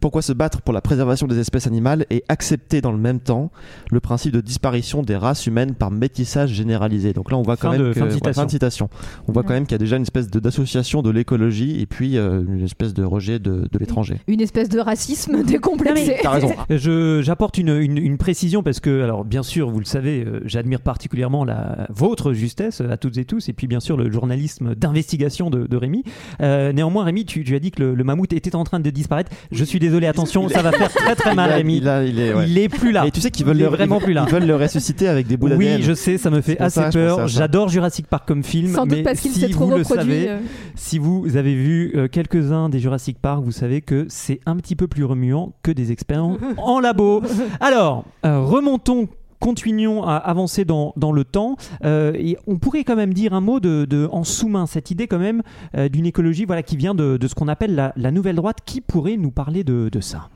Pourquoi 0.00 0.22
se 0.22 0.32
battre 0.32 0.62
pour 0.62 0.72
la 0.74 0.80
préservation 0.80 1.26
des 1.26 1.38
espèces 1.38 1.66
animales 1.66 2.06
et 2.10 2.24
accepter 2.28 2.80
dans 2.80 2.92
le 2.92 2.98
même 2.98 3.20
temps 3.20 3.50
le 3.90 4.00
principe 4.00 4.32
de 4.32 4.40
disparition 4.40 5.02
des 5.02 5.16
races 5.16 5.46
humaines 5.46 5.74
par 5.74 5.90
métissage 5.90 6.50
généralisé? 6.50 7.12
Donc 7.12 7.30
là 7.30 7.36
on 7.38 7.42
voit 7.42 7.56
quand 7.56 7.70
Fin 7.72 7.78
même 7.78 7.88
de- 7.88 7.92
que, 7.92 7.98
fin 8.00 8.06
de 8.06 8.10
ouais, 8.10 8.16
citation. 8.16 8.48
citation. 8.48 8.88
On 9.28 9.32
voit 9.32 9.42
quand 9.42 9.52
même 9.54 9.64
qu'il 9.64 9.72
y 9.72 9.76
a 9.76 9.78
déjà 9.78 9.96
une 9.96 10.02
espèce 10.02 10.28
de- 10.30 10.40
d'association 10.40 11.02
de 11.02 11.10
l'écologie 11.10 11.80
et 11.80 11.86
puis 11.86 12.16
euh, 12.16 12.42
une 12.46 12.62
espèce 12.64 12.94
de 12.94 13.04
rejet 13.04 13.38
de, 13.38 13.68
de 13.70 13.78
l'étranger. 13.80 14.16
Une 14.28 14.40
espèce 14.40 14.68
de 14.68 14.78
racisme 14.78 15.42
décomplexé. 15.44 16.16
T'as 16.22 16.30
raison. 16.30 16.52
Je- 16.70 17.20
J'apporte 17.22 17.58
une, 17.58 17.68
une- 17.80 17.98
une 17.98 18.16
précision 18.18 18.62
parce 18.62 18.80
que, 18.80 19.02
alors 19.02 19.24
bien 19.24 19.42
sûr, 19.42 19.70
vous 19.70 19.78
le 19.80 19.84
savez, 19.84 20.24
euh, 20.26 20.40
j'admire 20.44 20.80
particulièrement 20.80 21.44
la, 21.44 21.86
votre 21.90 22.32
justesse 22.32 22.80
à 22.80 22.96
toutes 22.96 23.18
et 23.18 23.24
tous, 23.24 23.48
et 23.48 23.52
puis 23.52 23.66
bien 23.66 23.80
sûr 23.80 23.96
le 23.96 24.10
journalisme 24.10 24.74
d'investigation 24.74 25.50
de, 25.50 25.66
de 25.66 25.76
Rémi. 25.76 26.04
Euh, 26.40 26.72
néanmoins, 26.72 27.04
Rémi, 27.04 27.24
tu, 27.24 27.42
tu 27.44 27.54
as 27.54 27.58
dit 27.58 27.70
que 27.70 27.82
le, 27.82 27.94
le 27.94 28.04
mammouth 28.04 28.32
était 28.32 28.54
en 28.56 28.64
train 28.64 28.80
de 28.80 28.90
disparaître. 28.90 29.30
Je 29.52 29.64
suis 29.64 29.78
désolé, 29.78 30.06
attention, 30.06 30.48
ça 30.48 30.62
va 30.62 30.72
faire 30.72 30.92
très 30.92 31.14
très 31.14 31.34
mal, 31.34 31.48
Il 31.50 31.52
a- 31.52 31.56
Rémi. 31.56 31.76
il 31.78 31.88
a- 31.88 32.04
il 32.04 32.18
est, 32.20 32.34
ouais. 32.34 32.44
Il 32.48 32.58
est 32.58 32.68
plus 32.68 32.92
là. 32.92 33.06
Et 33.06 33.10
tu 33.10 33.20
sais 33.20 33.30
qu'ils 33.30 33.46
veulent 33.46 33.58
le, 33.58 33.66
vraiment 33.66 33.98
ils- 34.00 34.04
plus 34.04 34.12
là. 34.12 34.24
Ils 34.28 34.32
veulent 34.32 34.46
le 34.46 34.56
ressusciter 34.56 35.08
avec 35.08 35.26
des 35.26 35.36
bouts 35.36 35.48
Oui, 35.48 35.66
d'ADN. 35.66 35.82
je 35.82 35.92
sais, 35.94 36.18
ça 36.18 36.30
me 36.30 36.40
fait 36.40 36.58
assez 36.60 36.80
ça, 36.80 36.90
peur. 36.90 37.28
J'adore 37.28 37.68
Jurassic 37.68 38.06
Park 38.06 38.26
comme 38.26 38.42
film, 38.42 38.72
Sans 38.74 38.86
doute 38.86 39.02
parce 39.02 39.20
qu'il 39.20 39.30
si 39.32 39.40
s'est 39.40 39.48
trop 39.48 39.64
vous 39.66 39.70
le 39.70 39.76
reproduit. 39.78 40.02
savez, 40.02 40.28
euh, 40.28 40.38
si 40.74 40.98
vous 40.98 41.36
avez 41.36 41.54
vu 41.54 41.94
quelques-uns 42.10 42.68
des 42.68 42.78
Jurassic 42.80 43.18
Park, 43.20 43.42
vous 43.44 43.52
savez 43.52 43.69
que 43.80 44.06
c'est 44.08 44.40
un 44.46 44.56
petit 44.56 44.74
peu 44.76 44.88
plus 44.88 45.04
remuant 45.04 45.52
que 45.62 45.70
des 45.70 45.92
expériences 45.92 46.38
en 46.58 46.80
labo. 46.80 47.22
Alors, 47.60 48.04
euh, 48.26 48.40
remontons. 48.40 49.08
Continuons 49.38 50.02
à 50.02 50.16
avancer 50.16 50.66
dans, 50.66 50.92
dans 50.98 51.12
le 51.12 51.24
temps. 51.24 51.56
Euh, 51.82 52.12
et 52.18 52.36
on 52.46 52.58
pourrait 52.58 52.84
quand 52.84 52.94
même 52.94 53.14
dire 53.14 53.32
un 53.32 53.40
mot 53.40 53.58
de, 53.58 53.86
de- 53.88 54.06
en 54.12 54.22
sous-main, 54.22 54.66
cette 54.66 54.90
idée 54.90 55.06
quand 55.06 55.18
même 55.18 55.40
euh, 55.78 55.88
d'une 55.88 56.04
écologie 56.04 56.44
voilà, 56.44 56.62
qui 56.62 56.76
vient 56.76 56.94
de, 56.94 57.16
de 57.16 57.26
ce 57.26 57.34
qu'on 57.34 57.48
appelle 57.48 57.74
la, 57.74 57.94
la 57.96 58.10
nouvelle 58.10 58.36
droite. 58.36 58.58
Qui 58.66 58.82
pourrait 58.82 59.16
nous 59.16 59.30
parler 59.30 59.64
de, 59.64 59.88
de 59.90 60.00
ça? 60.02 60.28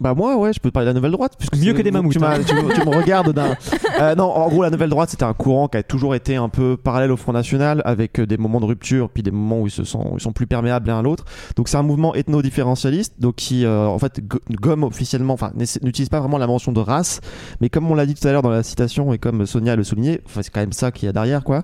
Bah 0.00 0.12
moi 0.14 0.36
ouais, 0.36 0.52
je 0.52 0.60
peux 0.60 0.68
te 0.68 0.74
parler 0.74 0.84
de 0.86 0.90
la 0.90 0.94
nouvelle 0.94 1.12
droite 1.12 1.34
puisque 1.38 1.56
Mieux 1.56 1.72
que 1.72 1.80
des 1.82 1.90
mammouths, 1.90 2.12
Tu, 2.18 2.22
hein. 2.24 2.38
tu 2.46 2.54
me- 2.54 2.72
tu 2.74 2.80
me 2.88 2.94
regardes 2.94 3.32
d'un. 3.32 3.56
Euh, 3.98 4.14
non, 4.14 4.24
en 4.24 4.46
gros 4.50 4.62
la 4.62 4.68
nouvelle 4.68 4.90
droite 4.90 5.08
c'était 5.08 5.24
un 5.24 5.32
courant 5.32 5.68
qui 5.68 5.78
a 5.78 5.82
toujours 5.82 6.14
été 6.14 6.36
un 6.36 6.50
peu 6.50 6.76
parallèle 6.76 7.10
au 7.10 7.16
Front 7.16 7.32
National 7.32 7.80
avec 7.86 8.20
euh, 8.20 8.26
des 8.26 8.36
moments 8.36 8.60
de 8.60 8.66
rupture 8.66 9.08
puis 9.08 9.22
des 9.22 9.30
moments 9.30 9.60
où 9.62 9.68
ils 9.68 9.70
se 9.70 9.84
sont 9.84 10.12
ils 10.18 10.20
sont 10.20 10.32
plus 10.32 10.46
perméables 10.46 10.86
l'un 10.88 10.98
à 10.98 11.02
l'autre. 11.02 11.24
Donc 11.56 11.68
c'est 11.68 11.78
un 11.78 11.82
mouvement 11.82 12.14
ethno-différentialiste 12.14 13.14
donc 13.18 13.36
qui 13.36 13.64
euh, 13.64 13.86
en 13.86 13.98
fait 13.98 14.20
go- 14.26 14.38
gomme 14.50 14.84
officiellement, 14.84 15.32
enfin 15.32 15.50
n'utilise 15.82 16.10
pas 16.10 16.20
vraiment 16.20 16.36
la 16.36 16.46
mention 16.46 16.72
de 16.72 16.80
race, 16.80 17.22
mais 17.62 17.70
comme 17.70 17.90
on 17.90 17.94
l'a 17.94 18.04
dit 18.04 18.12
tout 18.14 18.28
à 18.28 18.32
l'heure 18.32 18.42
dans 18.42 18.50
la 18.50 18.62
citation 18.62 19.14
et 19.14 19.18
comme 19.18 19.46
Sonia 19.46 19.76
le 19.76 19.82
soulignait, 19.84 20.20
enfin, 20.26 20.42
c'est 20.42 20.50
quand 20.52 20.60
même 20.60 20.72
ça 20.74 20.90
qu'il 20.90 21.06
y 21.06 21.08
a 21.08 21.12
derrière 21.14 21.42
quoi. 21.42 21.62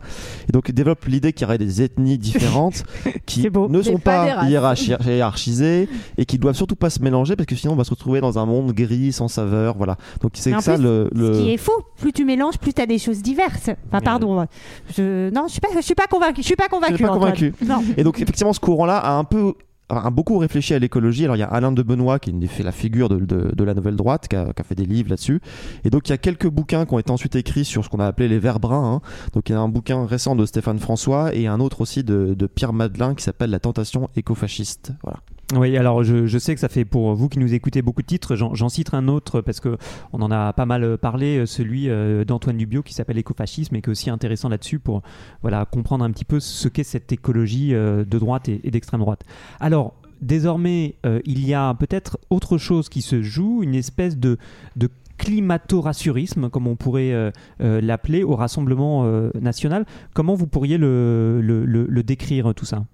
Et 0.49 0.53
donc 0.53 0.71
il 0.71 0.75
développe 0.75 1.05
l'idée 1.05 1.35
qu'il 1.35 1.43
y 1.43 1.45
aurait 1.49 1.59
des 1.59 1.83
ethnies 1.83 2.17
différentes 2.17 2.85
qui 3.27 3.47
ne 3.51 3.83
sont 3.83 3.99
pas 3.99 4.37
pas 4.37 4.45
hiérarchisées 5.07 5.87
et 6.17 6.25
qui 6.25 6.39
doivent 6.39 6.57
surtout 6.57 6.77
pas 6.77 6.89
se 6.89 7.03
mélanger 7.03 7.37
parce 7.37 7.47
que 7.47 7.57
sinon 7.57 7.75
on 7.75 7.77
va 7.77 7.85
se 7.85 7.91
retrouver 7.91 8.22
dans 8.23 8.39
un 8.39 8.47
monde 8.47 8.73
gris 8.73 9.13
sans 9.13 9.29
saveur 9.29 9.77
voilà 9.77 9.97
donc 10.23 10.33
c'est 10.35 10.59
ça 10.59 10.75
plus, 10.77 10.83
le, 10.83 11.11
le- 11.15 11.35
Ce 11.35 11.41
qui 11.43 11.51
est 11.51 11.57
faux, 11.59 11.83
plus 11.99 12.13
tu 12.15 12.25
mélanges, 12.25 12.57
plus 12.59 12.73
tu 12.73 12.81
as 12.81 12.87
des 12.87 12.99
choses 12.99 13.21
diverses. 13.21 13.69
Enfin, 13.89 14.01
pardon. 14.01 14.47
Je... 14.97 15.29
Non, 15.31 15.45
je 15.49 15.53
suis 15.53 15.61
pas, 15.61 15.69
je 15.77 15.81
suis 15.83 15.95
pas 15.95 16.07
convaincu. 16.07 16.41
Je 16.41 16.47
suis 16.47 16.57
pas 16.57 16.69
convaincu. 16.69 17.03
pas 17.03 17.11
Antoine. 17.11 17.33
convaincu. 17.33 17.55
Non. 17.67 17.83
et 17.97 18.05
donc 18.05 18.19
effectivement 18.21 18.53
ce 18.55 18.61
courant 18.61 18.87
là 18.87 18.97
a 18.99 19.13
un 19.13 19.25
peu 19.25 19.53
a 19.89 20.09
beaucoup 20.11 20.39
réfléchi 20.39 20.73
à 20.73 20.79
l'écologie. 20.79 21.25
Alors 21.25 21.37
il 21.37 21.41
y 21.41 21.43
a 21.43 21.49
Alain 21.49 21.71
de 21.73 21.83
Benoît 21.83 22.19
qui 22.19 22.33
fait 22.47 22.63
la 22.63 22.73
figure 22.73 23.11
de, 23.11 23.19
de- 23.19 23.53
de 23.55 23.65
la 23.65 23.75
nouvelle 23.75 23.97
droite, 23.97 24.27
qui 24.29 24.37
a, 24.37 24.47
qui 24.55 24.61
a 24.63 24.65
fait 24.65 24.75
des 24.75 24.87
livres 24.87 25.11
là-dessus. 25.11 25.41
Et 25.85 25.91
donc 25.91 26.09
il 26.09 26.13
y 26.13 26.15
a 26.15 26.19
quelques 26.19 26.49
bouquins 26.49 26.87
qui 26.87 26.95
ont 26.95 26.99
été 26.99 27.11
ensuite 27.11 27.37
écrits 27.37 27.65
sur 27.67 27.85
ce 27.85 27.91
qu'on 27.91 28.01
a 28.01 28.07
appelé 28.07 28.29
les 28.29 28.39
vers 28.39 28.59
bruns. 28.59 28.95
hein. 28.95 29.01
Donc 29.35 29.49
il 29.49 29.53
y 29.53 29.55
a 29.55 29.61
un 29.61 29.69
bouquin 29.69 30.07
récent 30.07 30.35
de 30.35 30.47
Stéphane 30.47 30.79
François 30.79 31.35
et 31.35 31.47
un 31.47 31.61
autre 31.61 31.81
aussi 31.83 32.05
de, 32.05 32.33
de 32.35 32.47
Pierre 32.47 32.73
Madelin 32.73 33.15
qui 33.15 33.23
s'appelle 33.25 33.51
La 33.51 33.59
tentation 33.61 34.09
écofasciste. 34.17 34.93
Voilà. 35.03 35.19
Oui, 35.55 35.77
alors 35.77 36.03
je, 36.03 36.27
je 36.27 36.39
sais 36.39 36.55
que 36.55 36.61
ça 36.61 36.69
fait 36.69 36.85
pour 36.85 37.15
vous 37.15 37.29
qui 37.29 37.39
nous 37.39 37.53
écoutez 37.53 37.83
beaucoup 37.83 38.01
de 38.01 38.07
titres. 38.07 38.37
J'en 38.37 38.69
citerai 38.69 38.97
un 38.97 39.09
autre 39.09 39.41
parce 39.43 39.61
que 39.61 39.77
on 40.13 40.23
en 40.23 40.31
a 40.31 40.53
pas 40.55 40.65
mal 40.67 40.97
parlé, 40.97 41.39
euh, 41.39 41.47
celui 41.47 41.91
euh, 41.91 42.25
d'Antoine 42.25 42.57
Dubio 42.57 42.83
qui 42.83 42.95
s'appelle 42.95 43.19
Écofascisme 43.19 43.75
et 43.77 43.83
qui 43.83 43.91
est 43.91 43.93
aussi 43.93 44.09
intéressant 44.09 44.49
là-dessus 44.49 44.79
pour 44.79 45.03
voilà 45.43 45.65
comprendre 45.67 46.05
un 46.05 46.11
petit 46.11 46.25
peu 46.25 46.41
ce 46.41 46.69
qu'est 46.69 46.85
cette 46.85 47.13
écologie 47.13 47.75
euh, 47.75 48.05
de 48.05 48.19
droite 48.19 48.49
et, 48.49 48.71
d'extrême 48.71 49.01
droite. 49.01 49.25
Alors 49.61 49.95
désormais, 50.23 50.95
euh, 51.05 51.21
il 51.27 51.45
y 51.47 51.53
a 51.53 51.75
peut-être 51.75 52.19
autre 52.31 52.57
chose 52.57 52.89
qui 52.89 53.03
se 53.03 53.21
joue, 53.23 53.63
une 53.63 53.75
espèce 53.75 54.17
de, 54.17 54.39
de 54.77 54.89
climato-rassurisme, 55.19 56.49
comme 56.49 56.67
on 56.67 56.77
pourrait 56.77 57.13
euh, 57.13 57.31
euh, 57.61 57.81
l'appeler, 57.81 58.23
au 58.23 58.35
Rassemblement 58.37 59.03
euh, 59.05 59.31
national. 59.41 59.85
Comment 60.15 60.35
vous 60.35 60.47
pourriez 60.47 60.79
le, 60.79 61.41
le- 61.43 61.65
le- 61.65 61.87
le 61.89 62.03
décrire 62.03 62.55
tout 62.55 62.65
ça? 62.65 62.85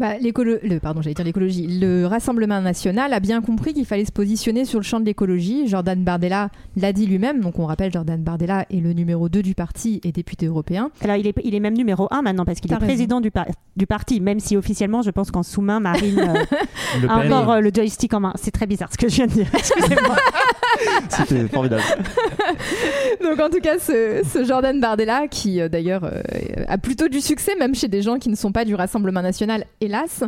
Bah, 0.00 0.14
l'écolo- 0.20 0.58
le, 0.62 0.78
pardon, 0.80 1.02
j'allais 1.02 1.14
dire 1.14 1.24
l'écologie. 1.24 1.66
Le 1.80 2.06
Rassemblement 2.06 2.60
national 2.60 3.12
a 3.12 3.20
bien 3.20 3.40
compris 3.40 3.74
qu'il 3.74 3.84
fallait 3.84 4.04
se 4.04 4.12
positionner 4.12 4.64
sur 4.64 4.78
le 4.78 4.84
champ 4.84 5.00
de 5.00 5.04
l'écologie. 5.04 5.66
Jordan 5.66 6.02
Bardella 6.04 6.50
l'a 6.76 6.92
dit 6.92 7.06
lui-même. 7.06 7.40
Donc 7.40 7.58
on 7.58 7.66
rappelle, 7.66 7.92
Jordan 7.92 8.22
Bardella 8.22 8.64
est 8.70 8.80
le 8.80 8.92
numéro 8.92 9.28
2 9.28 9.42
du 9.42 9.54
parti 9.54 10.00
et 10.04 10.12
député 10.12 10.46
européen. 10.46 10.90
Alors, 11.02 11.16
il 11.16 11.26
est, 11.26 11.34
il 11.42 11.54
est 11.54 11.60
même 11.60 11.76
numéro 11.76 12.06
1 12.10 12.22
maintenant 12.22 12.44
parce 12.44 12.60
qu'il 12.60 12.70
est 12.70 12.74
raison. 12.76 12.86
président 12.86 13.20
du, 13.20 13.30
par- 13.30 13.46
du 13.76 13.86
parti, 13.86 14.20
même 14.20 14.40
si 14.40 14.56
officiellement, 14.56 15.02
je 15.02 15.10
pense 15.10 15.30
qu'en 15.30 15.42
sous-main, 15.42 15.80
Marine 15.80 16.18
euh, 16.20 16.44
Le 17.02 17.10
a 17.10 17.16
encore 17.26 17.50
euh, 17.52 17.60
le 17.60 17.70
joystick 17.74 18.14
en 18.14 18.20
main. 18.20 18.32
C'est 18.36 18.50
très 18.52 18.66
bizarre 18.66 18.90
ce 18.92 18.98
que 18.98 19.08
je 19.08 19.16
viens 19.16 19.26
de 19.26 19.32
dire. 19.32 19.46
Excusez-moi. 19.54 20.16
C'était 21.08 21.48
formidable. 21.48 21.82
Donc 23.22 23.40
en 23.40 23.50
tout 23.50 23.60
cas, 23.60 23.78
ce, 23.78 24.22
ce 24.32 24.44
Jordan 24.44 24.80
Bardella, 24.80 25.26
qui 25.28 25.60
euh, 25.60 25.68
d'ailleurs 25.68 26.04
euh, 26.04 26.20
a 26.68 26.78
plutôt 26.78 27.08
du 27.08 27.20
succès, 27.20 27.54
même 27.58 27.74
chez 27.74 27.88
des 27.88 28.02
gens 28.02 28.18
qui 28.18 28.28
ne 28.28 28.36
sont 28.36 28.52
pas 28.52 28.64
du 28.64 28.74
Rassemblement 28.74 29.22
national, 29.22 29.64
hélas, 29.88 30.22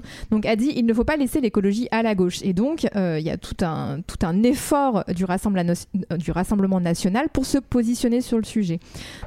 a 0.44 0.56
dit 0.56 0.72
il 0.74 0.86
ne 0.86 0.94
faut 0.94 1.04
pas 1.04 1.16
laisser 1.16 1.40
l'écologie 1.40 1.88
à 1.90 2.02
la 2.02 2.14
gauche. 2.14 2.40
Et 2.42 2.52
donc 2.52 2.86
euh, 2.96 3.18
il 3.18 3.26
y 3.26 3.30
a 3.30 3.36
tout 3.36 3.56
un, 3.62 4.42
effort 4.42 5.04
du 5.14 5.24
Rassemblement, 5.24 5.74
du 6.18 6.30
Rassemblement 6.32 6.80
national 6.80 7.28
pour 7.28 7.46
se 7.46 7.58
positionner 7.58 8.20
sur 8.20 8.38
le 8.38 8.44
sujet. 8.44 8.80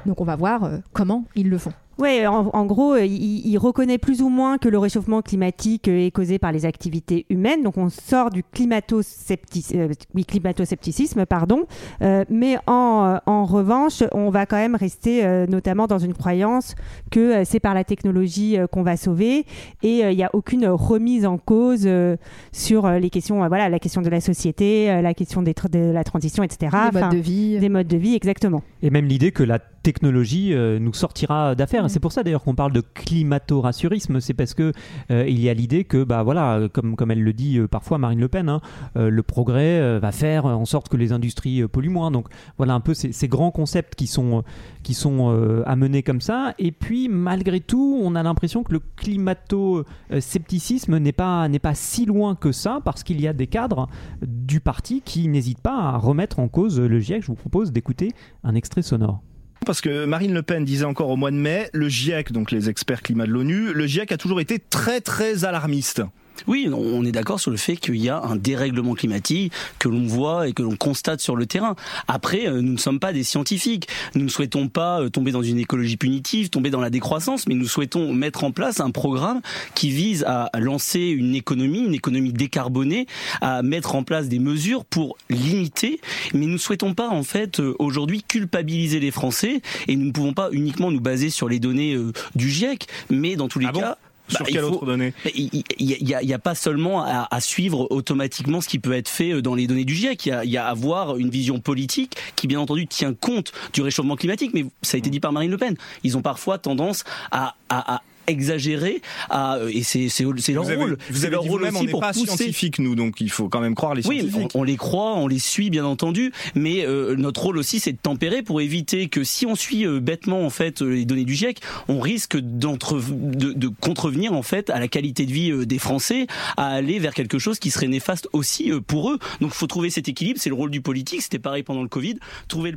Donc 0.06 0.20
on 0.20 0.24
va 0.24 0.36
voir 0.36 0.64
euh, 0.64 0.78
comment 0.92 1.24
ils 1.34 1.48
le 1.48 1.58
font. 1.58 1.72
Oui, 1.98 2.26
en, 2.26 2.50
en 2.52 2.66
gros, 2.66 2.94
euh, 2.94 3.04
il, 3.04 3.46
il 3.46 3.56
reconnaît 3.58 3.98
plus 3.98 4.22
ou 4.22 4.28
moins 4.28 4.58
que 4.58 4.68
le 4.68 4.78
réchauffement 4.78 5.22
climatique 5.22 5.88
euh, 5.88 6.06
est 6.06 6.10
causé 6.10 6.38
par 6.38 6.52
les 6.52 6.66
activités 6.66 7.26
humaines. 7.30 7.62
Donc, 7.62 7.76
on 7.78 7.88
sort 7.88 8.30
du 8.30 8.42
climato-scepticisme, 8.42 9.78
euh, 9.78 9.88
oui, 10.14 10.24
climato-scepticisme, 10.24 11.26
pardon. 11.26 11.64
Euh, 12.02 12.24
mais 12.28 12.56
en, 12.66 13.18
en 13.26 13.44
revanche, 13.44 14.02
on 14.12 14.30
va 14.30 14.46
quand 14.46 14.56
même 14.56 14.74
rester 14.74 15.24
euh, 15.24 15.46
notamment 15.46 15.86
dans 15.86 15.98
une 15.98 16.14
croyance 16.14 16.74
que 17.10 17.20
euh, 17.20 17.42
c'est 17.44 17.60
par 17.60 17.74
la 17.74 17.84
technologie 17.84 18.58
euh, 18.58 18.66
qu'on 18.66 18.82
va 18.82 18.96
sauver 18.96 19.46
et 19.82 20.04
euh, 20.04 20.10
il 20.10 20.16
n'y 20.16 20.24
a 20.24 20.30
aucune 20.34 20.66
remise 20.66 21.26
en 21.26 21.38
cause 21.38 21.84
euh, 21.86 22.16
sur 22.52 22.86
euh, 22.86 22.98
les 22.98 23.10
questions, 23.10 23.42
euh, 23.44 23.48
voilà, 23.48 23.68
la 23.68 23.78
question 23.78 24.02
de 24.02 24.08
la 24.08 24.20
société, 24.20 24.90
euh, 24.90 25.02
la 25.02 25.14
question 25.14 25.42
des 25.42 25.54
de 25.70 25.92
la 25.92 26.04
transition, 26.04 26.42
etc. 26.42 26.72
Enfin, 26.74 26.90
modes 26.92 27.12
de 27.12 27.18
vie. 27.18 27.58
des 27.58 27.68
modes 27.68 27.86
de 27.86 27.96
vie, 27.96 28.14
exactement. 28.14 28.62
Et 28.82 28.90
même 28.90 29.06
l'idée 29.06 29.30
que 29.30 29.42
la 29.44 29.60
technologie 29.84 30.52
euh, 30.54 30.80
nous 30.80 30.94
sortira 30.94 31.54
d'affaires. 31.54 31.88
C'est 31.90 32.00
pour 32.00 32.10
ça 32.10 32.24
d'ailleurs 32.24 32.42
qu'on 32.42 32.54
parle 32.54 32.72
de 32.72 32.80
climato-rassurisme. 32.80 34.18
C'est 34.20 34.32
parce 34.32 34.54
que 34.54 34.72
euh, 35.10 35.26
il 35.28 35.38
y 35.40 35.50
a 35.50 35.54
l'idée 35.54 35.84
que, 35.84 36.02
bah 36.02 36.22
voilà, 36.22 36.68
comme, 36.72 36.96
comme 36.96 37.10
elle 37.10 37.22
le 37.22 37.34
dit 37.34 37.58
euh, 37.58 37.68
parfois 37.68 37.98
Marine 37.98 38.18
Le 38.18 38.28
Pen, 38.28 38.48
hein, 38.48 38.62
euh, 38.96 39.10
le 39.10 39.22
progrès 39.22 40.00
va 40.00 40.10
faire 40.10 40.46
en 40.46 40.64
sorte 40.64 40.88
que 40.88 40.96
les 40.96 41.12
industries 41.12 41.68
polluent 41.68 41.90
moins. 41.90 42.10
Donc 42.10 42.28
voilà 42.56 42.72
un 42.74 42.80
peu 42.80 42.94
ces, 42.94 43.12
ces 43.12 43.28
grands 43.28 43.50
concepts 43.50 43.94
qui 43.94 44.06
sont, 44.06 44.42
qui 44.82 44.94
sont 44.94 45.62
amenés 45.66 46.02
comme 46.02 46.22
ça. 46.22 46.54
Et 46.58 46.72
puis 46.72 47.08
malgré 47.08 47.60
tout, 47.60 48.00
on 48.02 48.14
a 48.14 48.22
l'impression 48.22 48.62
que 48.62 48.72
le 48.72 48.80
climato-scepticisme 48.96 50.96
n'est 50.96 51.12
pas, 51.12 51.46
n'est 51.48 51.58
pas 51.58 51.74
si 51.74 52.06
loin 52.06 52.34
que 52.34 52.52
ça 52.52 52.80
parce 52.84 53.02
qu'il 53.02 53.20
y 53.20 53.28
a 53.28 53.34
des 53.34 53.48
cadres 53.48 53.88
du 54.22 54.60
parti 54.60 55.02
qui 55.02 55.28
n'hésitent 55.28 55.60
pas 55.60 55.76
à 55.76 55.98
remettre 55.98 56.38
en 56.38 56.48
cause 56.48 56.80
le 56.80 57.00
GIEC. 57.00 57.20
Je 57.22 57.26
vous 57.26 57.34
propose 57.34 57.70
d'écouter 57.70 58.12
un 58.42 58.54
extrait 58.54 58.80
sonore. 58.80 59.20
Parce 59.64 59.80
que 59.80 60.04
Marine 60.04 60.34
Le 60.34 60.42
Pen 60.42 60.64
disait 60.64 60.84
encore 60.84 61.08
au 61.08 61.16
mois 61.16 61.30
de 61.30 61.36
mai, 61.36 61.70
le 61.72 61.88
GIEC, 61.88 62.32
donc 62.32 62.50
les 62.50 62.68
experts 62.68 63.02
climat 63.02 63.26
de 63.26 63.30
l'ONU, 63.30 63.72
le 63.72 63.86
GIEC 63.86 64.12
a 64.12 64.16
toujours 64.16 64.40
été 64.40 64.58
très 64.58 65.00
très 65.00 65.44
alarmiste. 65.44 66.02
Oui, 66.46 66.68
on 66.72 67.04
est 67.04 67.12
d'accord 67.12 67.40
sur 67.40 67.50
le 67.50 67.56
fait 67.56 67.76
qu'il 67.76 67.96
y 67.96 68.08
a 68.08 68.20
un 68.22 68.36
dérèglement 68.36 68.94
climatique 68.94 69.52
que 69.78 69.88
l'on 69.88 70.06
voit 70.06 70.48
et 70.48 70.52
que 70.52 70.62
l'on 70.62 70.76
constate 70.76 71.20
sur 71.20 71.36
le 71.36 71.46
terrain. 71.46 71.76
Après, 72.08 72.46
euh, 72.46 72.60
nous 72.60 72.72
ne 72.72 72.78
sommes 72.78 73.00
pas 73.00 73.12
des 73.12 73.24
scientifiques. 73.24 73.88
Nous 74.14 74.24
ne 74.24 74.28
souhaitons 74.28 74.68
pas 74.68 75.00
euh, 75.00 75.08
tomber 75.08 75.32
dans 75.32 75.42
une 75.42 75.58
écologie 75.58 75.96
punitive, 75.96 76.50
tomber 76.50 76.70
dans 76.70 76.80
la 76.80 76.90
décroissance, 76.90 77.46
mais 77.46 77.54
nous 77.54 77.66
souhaitons 77.66 78.12
mettre 78.12 78.44
en 78.44 78.50
place 78.50 78.80
un 78.80 78.90
programme 78.90 79.40
qui 79.74 79.90
vise 79.90 80.24
à 80.24 80.50
lancer 80.58 81.00
une 81.00 81.34
économie, 81.34 81.80
une 81.80 81.94
économie 81.94 82.32
décarbonée, 82.32 83.06
à 83.40 83.62
mettre 83.62 83.94
en 83.94 84.02
place 84.02 84.28
des 84.28 84.38
mesures 84.38 84.84
pour 84.84 85.16
limiter. 85.30 86.00
Mais 86.34 86.46
nous 86.46 86.52
ne 86.52 86.58
souhaitons 86.58 86.94
pas, 86.94 87.08
en 87.08 87.22
fait, 87.22 87.60
euh, 87.60 87.74
aujourd'hui 87.78 88.22
culpabiliser 88.22 89.00
les 89.00 89.10
Français 89.10 89.62
et 89.88 89.96
nous 89.96 90.06
ne 90.06 90.12
pouvons 90.12 90.34
pas 90.34 90.48
uniquement 90.52 90.90
nous 90.90 91.00
baser 91.00 91.30
sur 91.30 91.48
les 91.48 91.58
données 91.58 91.96
du 92.34 92.50
GIEC, 92.50 92.86
mais 93.10 93.36
dans 93.36 93.48
tous 93.48 93.58
les 93.58 93.66
Ah 93.68 93.72
cas. 93.72 93.98
Bah, 94.32 94.38
il 94.48 94.52
quelle 94.54 94.62
faut- 94.64 94.70
autre 94.74 94.86
donnée 94.86 95.12
Il 95.34 95.50
n'y 95.80 96.14
a, 96.14 96.22
il 96.22 96.28
y 96.28 96.32
a 96.34 96.38
pas 96.38 96.54
seulement 96.54 97.02
à, 97.04 97.28
à 97.30 97.40
suivre 97.40 97.86
automatiquement 97.90 98.60
ce 98.60 98.68
qui 98.68 98.78
peut 98.78 98.92
être 98.94 99.08
fait 99.08 99.32
euh, 99.32 99.42
dans 99.42 99.54
les 99.54 99.66
données 99.66 99.84
du 99.84 99.94
GIEC. 99.94 100.26
Il 100.26 100.28
y 100.28 100.32
a, 100.32 100.44
il 100.44 100.50
y 100.50 100.56
a 100.56 100.66
à 100.66 100.70
avoir 100.70 101.16
une 101.18 101.28
vision 101.30 101.60
politique 101.60 102.16
qui, 102.36 102.46
bien 102.46 102.60
entendu, 102.60 102.86
tient 102.86 103.12
compte 103.14 103.52
du 103.72 103.82
réchauffement 103.82 104.16
climatique. 104.16 104.52
Mais 104.54 104.64
ça 104.82 104.96
a 104.96 104.98
été 104.98 105.10
dit 105.10 105.20
par 105.20 105.32
Marine 105.32 105.50
Le 105.50 105.58
Pen. 105.58 105.76
Ils 106.04 106.16
ont 106.16 106.22
parfois 106.22 106.58
tendance 106.58 107.04
à, 107.30 107.54
à- 107.68 107.96
à 107.96 108.02
exagérer, 108.26 109.00
à, 109.30 109.56
euh, 109.56 109.70
et 109.72 109.82
c'est 109.82 110.08
c'est- 110.08 110.24
c'est 110.38 110.52
leur 110.52 110.64
avez, 110.66 110.76
rôle. 110.76 110.98
vous 111.10 111.24
avez 111.24 111.32
leur 111.32 111.42
rôle 111.42 111.64
on 111.64 111.74
aussi 111.74 111.86
pour 111.88 112.00
pas 112.00 112.12
pousser. 112.12 112.26
scientifique 112.26 112.78
nous, 112.78 112.94
donc 112.94 113.20
il 113.20 113.30
faut 113.30 113.48
quand 113.48 113.60
même 113.60 113.74
croire 113.74 113.94
les 113.94 114.06
Oui, 114.06 114.20
scientifiques. 114.20 114.50
on, 114.54 114.60
on 114.60 114.62
les 114.64 114.76
croit, 114.76 115.14
on 115.16 115.26
les 115.26 115.38
suit 115.38 115.70
bien 115.70 115.84
entendu, 115.84 116.32
mais 116.54 116.86
euh, 116.86 117.16
notre 117.16 117.42
rôle 117.42 117.58
aussi 117.58 117.80
c'est 117.80 117.92
de 117.92 117.98
tempérer 117.98 118.42
pour 118.42 118.60
éviter 118.60 119.08
que 119.08 119.24
si 119.24 119.46
on 119.46 119.54
suit 119.54 119.86
euh, 119.86 120.00
bêtement 120.00 120.44
en 120.44 120.50
fait 120.50 120.82
euh, 120.82 120.86
les 120.94 121.04
données 121.04 121.24
du 121.24 121.34
GIEC, 121.34 121.60
on 121.88 122.00
risque 122.00 122.36
d'entre 122.38 123.00
de, 123.00 123.52
de 123.52 123.68
contrevenir 123.68 124.32
en 124.32 124.42
fait 124.42 124.70
à 124.70 124.78
la 124.80 124.88
qualité 124.88 125.26
de 125.26 125.32
vie 125.32 125.50
euh, 125.50 125.66
des 125.66 125.78
Français, 125.78 126.26
à 126.56 126.68
aller 126.68 126.98
vers 126.98 127.14
quelque 127.14 127.38
chose 127.38 127.58
qui 127.58 127.70
serait 127.70 127.88
néfaste 127.88 128.28
aussi 128.32 128.70
euh, 128.70 128.80
pour 128.80 129.10
eux. 129.10 129.18
Donc 129.40 129.50
il 129.52 129.56
faut 129.56 129.66
trouver 129.66 129.90
cet 129.90 130.08
équilibre, 130.08 130.38
c'est 130.40 130.48
le 130.50 130.54
rôle 130.56 130.70
du 130.70 130.80
politique, 130.80 131.22
c'était 131.22 131.38
pareil 131.38 131.62
pendant 131.62 131.82
le 131.82 131.88
Covid, 131.88 132.16
trouver 132.48 132.74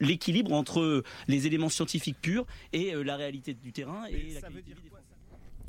l'équilibre 0.00 0.52
entre 0.52 1.02
les 1.28 1.46
éléments 1.46 1.68
scientifiques 1.68 2.16
purs 2.20 2.46
et 2.72 2.94
euh, 2.94 3.02
la 3.02 3.16
réalité 3.16 3.54
du 3.54 3.72
terrain 3.72 4.04
et 4.10 4.34
la 4.34 4.40
qualité 4.40 4.65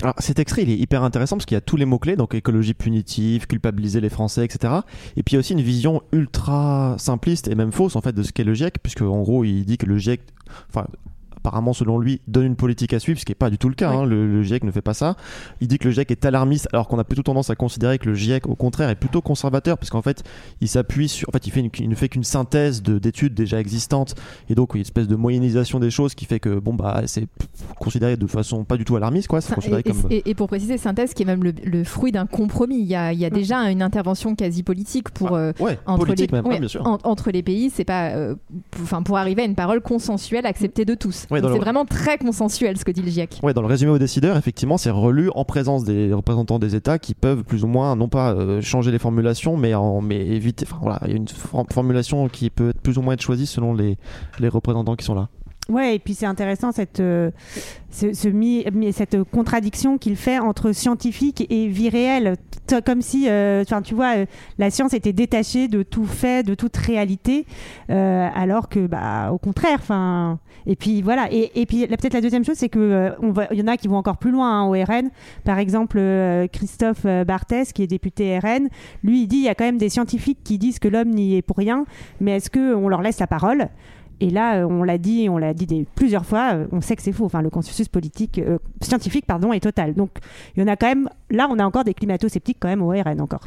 Alors, 0.04 0.14
cet 0.20 0.38
extrait, 0.38 0.62
il 0.62 0.70
est 0.70 0.78
hyper 0.78 1.04
intéressant 1.04 1.38
parce 1.38 1.48
qu'il 1.48 1.56
y 1.56 1.58
a 1.58 1.62
tous 1.62 1.76
les 1.76 1.86
mots-clés, 1.86 2.16
donc 2.16 2.36
écologie 2.36 2.76
punitive, 2.76 3.48
culpabiliser 3.48 4.00
les 4.00 4.10
Français, 4.10 4.46
etc. 4.46 4.74
Et 5.16 5.24
puis 5.24 5.34
il 5.34 5.36
y 5.36 5.38
a 5.38 5.40
aussi 5.40 5.54
une 5.54 5.62
vision 5.62 6.04
ultra 6.12 6.96
simpliste 7.00 7.48
et 7.48 7.56
même 7.56 7.72
fausse 7.72 7.96
en 7.96 8.02
fait 8.02 8.14
de 8.14 8.22
ce 8.22 8.32
qu'est 8.32 8.44
le 8.44 8.54
GIEC, 8.54 8.78
puisque 8.84 9.02
en 9.02 9.22
gros 9.24 9.44
il 9.44 9.66
dit 9.66 9.80
que 9.80 9.88
le 9.88 9.98
GIEC, 9.98 10.22
enfin 10.70 10.86
apparemment 11.38 11.74
selon 11.74 12.00
lui, 12.00 12.22
donne 12.28 12.46
une 12.46 12.56
politique 12.56 12.94
à 12.94 13.00
suivre, 13.00 13.20
ce 13.20 13.26
qui 13.26 13.32
n'est 13.32 13.36
pas 13.36 13.50
du 13.50 13.58
tout 13.58 13.70
le 13.70 13.76
cas. 13.76 13.90
hein. 13.92 14.06
Le, 14.06 14.28
le 14.28 14.44
GIEC 14.44 14.64
ne 14.64 14.72
fait 14.72 14.82
pas 14.82 14.94
ça. 14.94 15.16
Il 15.62 15.68
dit 15.68 15.78
que 15.80 15.86
le 15.88 15.92
GIEC 15.92 16.12
est 16.12 16.26
alarmiste, 16.26 16.68
alors 16.74 16.88
qu'on 16.88 17.00
a 17.00 17.04
plutôt 17.04 17.24
tendance 17.24 17.50
à 17.50 17.56
considérer 17.56 17.98
que 18.00 18.08
le 18.10 18.16
GIEC, 18.16 18.48
au 18.48 18.56
contraire, 18.56 18.90
est 18.90 18.96
plutôt 18.96 19.22
conservateur, 19.22 19.78
parce 19.78 19.90
qu'en 19.90 20.02
fait, 20.02 20.24
il 20.62 20.68
s'appuie 20.68 21.08
sur, 21.10 21.30
en 21.30 21.32
fait, 21.32 21.46
il 21.48 21.52
fait 21.52 21.60
une- 21.62 21.70
il 21.80 21.90
ne 21.90 21.96
fait 21.96 22.10
qu'une 22.10 22.24
synthèse 22.24 22.82
de- 22.84 23.00
d'études 23.00 23.34
déjà 23.34 23.60
existantes, 23.60 24.16
et 24.50 24.56
donc 24.56 24.76
une 24.76 24.82
espèce 24.82 25.08
de 25.08 25.16
moyennisation 25.16 25.80
des 25.80 25.90
choses 25.92 26.16
qui 26.16 26.26
fait 26.26 26.40
que 26.40 26.60
bon 26.60 26.74
bah 26.74 27.02
c'est 27.06 27.28
considéré 27.80 28.18
de 28.18 28.28
façon 28.28 28.64
pas 28.64 28.78
du 28.78 28.86
tout 28.86 28.96
alarmiste, 28.96 29.28
quoi. 29.28 29.40
Considéré 29.42 29.82
Et, 29.86 29.90
comme 29.92 30.04
et- 30.12 30.30
et 30.30 30.36
pour 30.36 30.48
préciser, 30.48 30.78
synthèse 30.78 31.14
qui 31.14 31.24
est 31.24 31.26
même 31.26 31.44
le, 31.44 31.54
le 31.64 31.84
fruit 31.84 32.12
d'un 32.12 32.26
compromis. 32.26 32.80
Il 32.80 32.86
y 32.88 32.96
a, 32.96 33.14
il 33.14 33.20
y 33.20 33.26
a 33.26 33.30
déjà 33.30 33.60
une 33.70 33.82
intervention 33.82 34.36
quasi 34.36 34.64
politique 34.64 35.10
pour 35.12 35.36
euh, 35.36 35.52
ouais, 35.60 35.78
entre 35.86 36.06
politique 36.06 36.32
les 36.32 36.38
même, 36.38 36.46
ouais, 36.46 36.54
ouais, 36.54 36.60
bien 36.60 36.68
sûr. 36.68 36.86
en- 36.86 36.98
entre 37.04 37.32
les 37.32 37.44
pays. 37.44 37.70
C'est 37.70 37.86
pas, 37.86 38.10
euh, 38.10 38.36
enfin, 38.82 39.02
pour 39.04 39.18
arriver 39.18 39.42
à 39.42 39.46
une 39.46 39.56
parole 39.56 39.82
consensuelle 39.82 40.46
acceptée 40.46 40.86
de 40.86 40.96
tous. 40.96 41.27
Ouais, 41.30 41.42
c'est 41.42 41.48
le- 41.48 41.56
vraiment 41.56 41.86
très 41.86 42.18
consensuel 42.18 42.78
ce 42.78 42.86
que 42.86 42.92
dit 42.92 43.02
le 43.02 43.10
GIEC. 43.10 43.40
Ouais, 43.44 43.54
dans 43.54 43.62
le 43.62 43.68
résumé 43.68 43.92
aux 43.92 43.98
décideurs, 44.00 44.38
effectivement, 44.38 44.78
c'est 44.78 44.90
relu 44.90 45.30
en 45.36 45.44
présence 45.46 45.84
des 45.84 46.14
représentants 46.14 46.60
des 46.60 46.76
États 46.76 47.00
qui 47.00 47.14
peuvent 47.14 47.44
plus 47.44 47.64
ou 47.64 47.68
moins, 47.68 47.96
non 47.96 48.08
pas 48.10 48.32
euh, 48.34 48.62
changer 48.62 48.92
les 48.92 49.00
formulations, 49.00 49.58
mais, 49.58 49.74
en, 49.76 50.02
mais 50.02 50.18
éviter. 50.26 50.66
Enfin 50.68 50.80
voilà, 50.82 51.00
il 51.06 51.10
y 51.10 51.14
a 51.14 51.18
une 51.18 51.28
for- 51.28 51.66
formulation 51.72 52.28
qui 52.30 52.50
peut 52.50 52.70
être 52.70 52.82
plus 52.82 52.98
ou 52.98 53.02
moins 53.02 53.14
être 53.16 53.22
choisie 53.22 53.46
selon 53.48 53.74
les, 53.74 53.98
les 54.40 54.48
représentants 54.50 54.96
qui 54.96 55.06
sont 55.06 55.16
là. 55.16 55.30
Ouais, 55.70 55.96
et 55.96 56.00
puis 56.00 56.14
c'est 56.14 56.26
intéressant 56.26 56.72
cette, 56.72 57.02
euh, 57.02 57.30
ce, 57.92 58.14
ce 58.14 58.30
cette 58.92 59.24
contradiction 59.24 59.98
qu'il 59.98 60.16
fait 60.16 60.40
entre 60.40 60.72
scientifique 60.72 61.46
et 61.50 61.68
vie 61.68 61.90
réelle. 61.90 62.36
Comme 62.86 63.02
si, 63.02 63.30
euh, 63.30 63.64
tu 63.84 63.96
vois, 63.96 64.18
euh, 64.18 64.26
la 64.58 64.70
science 64.70 64.94
était 64.94 65.14
détachée 65.14 65.70
de 65.70 65.84
tout 65.84 66.06
fait, 66.06 66.46
de 66.46 66.54
toute 66.54 66.76
réalité, 66.76 67.46
euh, 67.90 68.28
alors 68.36 68.68
que, 68.68 68.88
bah, 68.88 69.32
au 69.32 69.38
contraire, 69.38 69.80
enfin. 69.80 70.40
Et 70.66 70.76
puis 70.76 71.02
voilà. 71.02 71.32
Et, 71.32 71.62
et 71.62 71.66
puis 71.66 71.88
peut-être 71.88 72.14
la 72.14 72.20
deuxième 72.20 72.44
chose, 72.44 72.58
c'est 72.58 72.68
que 72.68 72.80
euh, 72.80 73.12
on 73.22 73.34
il 73.52 73.60
y 73.60 73.62
en 73.62 73.68
a 73.68 73.78
qui 73.78 73.88
vont 73.88 73.96
encore 73.96 74.18
plus 74.18 74.32
loin 74.32 74.52
hein, 74.52 74.66
au 74.66 74.72
RN. 74.72 75.10
Par 75.46 75.60
exemple, 75.60 76.02
Christophe 76.52 77.06
Barthès, 77.26 77.72
qui 77.72 77.84
est 77.84 77.88
député 77.88 78.38
RN, 78.38 78.68
lui, 79.02 79.22
il 79.22 79.28
dit 79.28 79.38
il 79.38 79.44
y 79.44 79.50
a 79.50 79.56
quand 79.56 79.64
même 79.64 79.78
des 79.78 79.90
scientifiques 79.90 80.40
qui 80.44 80.58
disent 80.58 80.80
que 80.80 80.90
l'homme 80.90 81.10
n'y 81.12 81.38
est 81.38 81.42
pour 81.42 81.56
rien, 81.58 81.86
mais 82.20 82.32
est-ce 82.38 82.50
que 82.50 82.76
on 82.76 82.90
leur 82.90 83.02
laisse 83.02 83.20
la 83.20 83.28
parole? 83.28 83.70
Et 84.20 84.30
là, 84.30 84.58
euh, 84.58 84.68
on 84.68 84.84
l'a 84.84 84.98
dit, 84.98 85.28
on 85.30 85.38
l'a 85.38 85.54
dit 85.54 85.86
plusieurs 85.96 86.26
fois, 86.26 86.54
euh, 86.56 86.68
on 86.72 86.82
sait 86.82 86.96
que 86.96 87.02
c'est 87.02 87.12
faux. 87.12 87.26
Enfin, 87.26 87.42
le 87.42 87.50
consensus 87.50 87.88
politique, 87.88 88.40
euh, 88.40 88.58
scientifique, 88.82 89.26
pardon, 89.26 89.54
est 89.54 89.60
total. 89.60 89.94
Donc, 89.94 90.12
il 90.56 90.62
y 90.62 90.64
en 90.64 90.68
a 90.68 90.76
quand 90.76 90.88
même. 90.88 91.10
Là, 91.30 91.48
on 91.50 91.60
a 91.60 91.66
encore 91.66 91.84
des 91.84 91.94
climato-sceptiques 91.94 92.58
quand 92.60 92.68
même 92.68 92.82
au 92.82 92.90
RN 92.90 93.22
encore. 93.22 93.42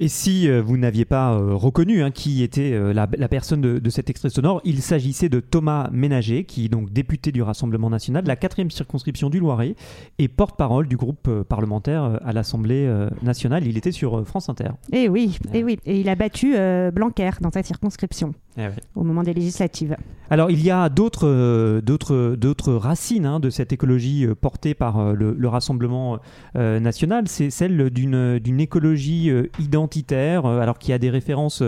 Et 0.00 0.08
si 0.08 0.48
euh, 0.48 0.60
vous 0.60 0.76
n'aviez 0.76 1.04
pas 1.04 1.34
euh, 1.34 1.54
reconnu 1.54 2.02
hein, 2.02 2.10
qui 2.10 2.42
était 2.42 2.72
euh, 2.72 2.92
la, 2.92 3.08
la 3.16 3.28
personne 3.28 3.60
de, 3.60 3.78
de 3.78 3.90
cet 3.90 4.10
extrait 4.10 4.28
sonore, 4.28 4.60
il 4.64 4.82
s'agissait 4.82 5.28
de 5.28 5.38
Thomas 5.38 5.88
Ménager, 5.92 6.44
qui 6.44 6.64
est 6.64 6.68
donc 6.68 6.92
député 6.92 7.30
du 7.30 7.42
Rassemblement 7.42 7.90
national 7.90 8.24
de 8.24 8.28
la 8.28 8.36
4 8.36 8.70
circonscription 8.70 9.30
du 9.30 9.38
Loiret 9.38 9.76
et 10.18 10.28
porte-parole 10.28 10.88
du 10.88 10.96
groupe 10.96 11.30
parlementaire 11.48 12.18
à 12.24 12.32
l'Assemblée 12.32 12.88
nationale. 13.22 13.66
Il 13.66 13.76
était 13.76 13.92
sur 13.92 14.26
France 14.26 14.48
Inter. 14.48 14.70
Et 14.92 15.08
oui, 15.08 15.38
et 15.52 15.64
oui. 15.64 15.78
Et 15.84 16.00
il 16.00 16.08
a 16.08 16.14
battu 16.14 16.54
Blanquer 16.92 17.30
dans 17.40 17.50
sa 17.50 17.62
circonscription 17.62 18.34
Eh 18.56 18.62
ouais. 18.62 18.72
au 18.94 19.02
moment 19.02 19.22
des 19.22 19.34
législatives. 19.34 19.96
Alors 20.30 20.50
il 20.50 20.62
y 20.64 20.70
a 20.70 20.88
d'autres 20.88 21.28
euh, 21.28 21.82
d'autres 21.82 22.34
d'autres 22.36 22.72
racines 22.72 23.26
hein, 23.26 23.38
de 23.40 23.50
cette 23.50 23.72
écologie 23.72 24.24
euh, 24.24 24.34
portée 24.34 24.72
par 24.72 24.98
euh, 24.98 25.12
le, 25.12 25.34
le 25.38 25.48
Rassemblement 25.48 26.18
national, 26.54 27.28
c'est 27.28 27.50
celle 27.50 27.90
d'une 27.90 28.38
d'une 28.38 28.60
écologie 28.60 29.30
euh, 29.30 29.50
identitaire, 29.84 30.46
euh, 30.46 30.60
alors 30.60 30.78
qu'il 30.78 30.90
y 30.90 30.94
a 30.94 30.98
des 30.98 31.10
références 31.10 31.62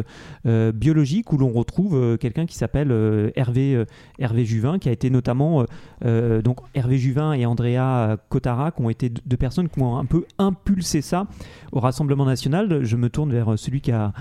euh, 0.46 0.72
biologiques 0.72 1.32
où 1.32 1.38
l'on 1.38 1.52
retrouve 1.52 1.96
euh, 1.96 2.16
quelqu'un 2.16 2.46
qui 2.46 2.56
s'appelle 2.56 2.90
Hervé 3.36 3.84
Hervé 4.18 4.44
Juvin, 4.44 4.78
qui 4.78 4.88
a 4.88 4.92
été 4.92 5.10
notamment 5.10 5.64
donc 6.02 6.58
Hervé 6.74 6.98
Juvin 6.98 7.32
et 7.32 7.46
Andrea 7.46 8.16
Cotarac 8.28 8.80
ont 8.80 8.90
été 8.90 9.10
deux 9.10 9.36
personnes 9.36 9.68
qui 9.68 9.80
ont 9.80 9.96
un 9.96 10.04
peu 10.04 10.24
impulsé 10.38 11.02
ça 11.02 11.26
au 11.72 11.80
Rassemblement 11.80 12.24
national. 12.24 12.84
Je 12.84 12.96
me 12.96 13.10
tourne 13.10 13.32
vers 13.32 13.58
celui 13.58 13.80
qui 13.80 13.92
a 13.92 14.12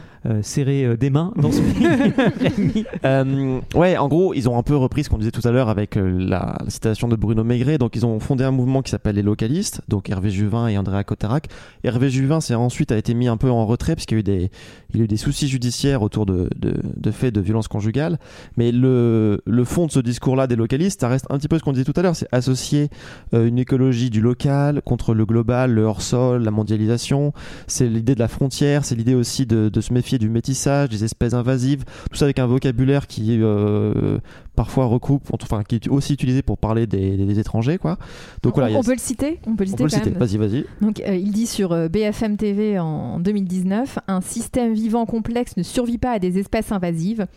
serré 0.41 0.97
des 0.97 1.09
mains 1.09 1.33
dans 1.37 1.51
ce. 1.51 1.61
Euh, 3.05 3.59
ouais, 3.75 3.97
en 3.97 4.07
gros, 4.07 4.33
ils 4.33 4.49
ont 4.49 4.57
un 4.57 4.63
peu 4.63 4.75
repris 4.75 5.03
ce 5.03 5.09
qu'on 5.09 5.17
disait 5.17 5.31
tout 5.31 5.45
à 5.47 5.51
l'heure 5.51 5.69
avec 5.69 5.95
la, 5.95 6.57
la 6.59 6.69
citation 6.69 7.07
de 7.07 7.15
Bruno 7.15 7.43
Maigret. 7.43 7.77
Donc, 7.77 7.95
ils 7.95 8.05
ont 8.05 8.19
fondé 8.19 8.43
un 8.43 8.51
mouvement 8.51 8.81
qui 8.81 8.89
s'appelle 8.89 9.15
les 9.15 9.21
localistes, 9.21 9.81
donc 9.87 10.09
Hervé 10.09 10.29
Juvin 10.29 10.67
et 10.67 10.77
Andrea 10.77 11.03
Cotarac. 11.03 11.47
Hervé 11.83 12.09
Juvin, 12.09 12.41
c'est 12.41 12.55
ensuite 12.55 12.91
a 12.91 12.97
été 12.97 13.13
mis 13.13 13.27
un 13.27 13.37
peu 13.37 13.49
en 13.49 13.65
retrait 13.65 13.84
parce 13.93 14.05
qu'il 14.05 14.17
y 14.17 14.19
a 14.19 14.47
eu 14.95 15.07
des, 15.07 15.17
soucis 15.17 15.47
judiciaires 15.47 16.01
autour 16.01 16.25
de, 16.25 16.49
faits 17.11 17.33
de 17.33 17.41
violence 17.41 17.67
conjugale. 17.67 18.17
Mais 18.57 18.71
le, 18.71 19.39
fond 19.65 19.87
de 19.87 19.91
ce 19.91 19.99
discours-là 19.99 20.47
des 20.47 20.55
localistes, 20.55 21.01
ça 21.01 21.07
reste 21.07 21.25
un 21.29 21.37
petit 21.37 21.47
peu 21.47 21.57
ce 21.57 21.63
qu'on 21.63 21.73
disait 21.73 21.85
tout 21.85 21.93
à 21.95 22.01
l'heure, 22.01 22.15
c'est 22.15 22.27
associer 22.31 22.89
euh, 23.33 23.47
une 23.47 23.59
écologie 23.59 24.09
du 24.09 24.21
local 24.21 24.81
contre 24.83 25.13
le 25.13 25.25
global, 25.25 25.71
le 25.71 25.83
hors-sol, 25.83 26.43
la 26.43 26.51
mondialisation. 26.51 27.33
C'est 27.67 27.87
l'idée 27.87 28.15
de 28.15 28.19
la 28.19 28.27
frontière, 28.27 28.85
c'est 28.85 28.95
l'idée 28.95 29.15
aussi 29.15 29.45
de, 29.45 29.69
de 29.69 29.81
se 29.81 29.93
méfier 29.93 30.17
du 30.17 30.29
métissage, 30.29 30.89
des 30.89 31.03
espèces 31.03 31.33
invasives, 31.33 31.83
tout 32.11 32.17
ça 32.17 32.25
avec 32.25 32.39
un 32.39 32.45
vocabulaire 32.45 33.07
qui 33.07 33.39
euh, 33.41 34.19
parfois 34.55 34.85
recoupe, 34.85 35.23
enfin 35.33 35.63
qui 35.63 35.75
est 35.75 35.87
aussi 35.87 36.13
utilisé 36.13 36.41
pour 36.41 36.57
parler 36.57 36.87
des, 36.87 37.39
étrangers, 37.39 37.77
quoi. 37.77 37.97
Donc 38.43 38.57
on, 38.57 38.61
voilà, 38.61 38.77
a- 38.77 38.81
peut 38.81 38.93
le 38.93 38.97
citer 38.97 39.39
On 39.45 39.55
peut 39.55 39.65
le 39.65 39.69
on 39.69 39.71
citer 39.71 39.83
peut 39.83 39.89
citer. 39.89 40.09
Vas-y, 40.11 40.37
vas-y. 40.37 40.65
Donc, 40.81 41.01
euh, 41.01 41.15
il 41.15 41.31
dit 41.31 41.47
sur 41.47 41.71
euh, 41.71 41.87
BFM 41.89 42.37
TV 42.37 42.79
en, 42.79 42.85
en 42.85 43.19
2019 43.19 43.99
Un 44.07 44.21
système 44.21 44.73
vivant 44.73 45.05
complexe 45.05 45.57
ne 45.57 45.63
survit 45.63 45.97
pas 45.97 46.11
à 46.11 46.19
des 46.19 46.37
espèces 46.37 46.71
invasives. 46.71 47.27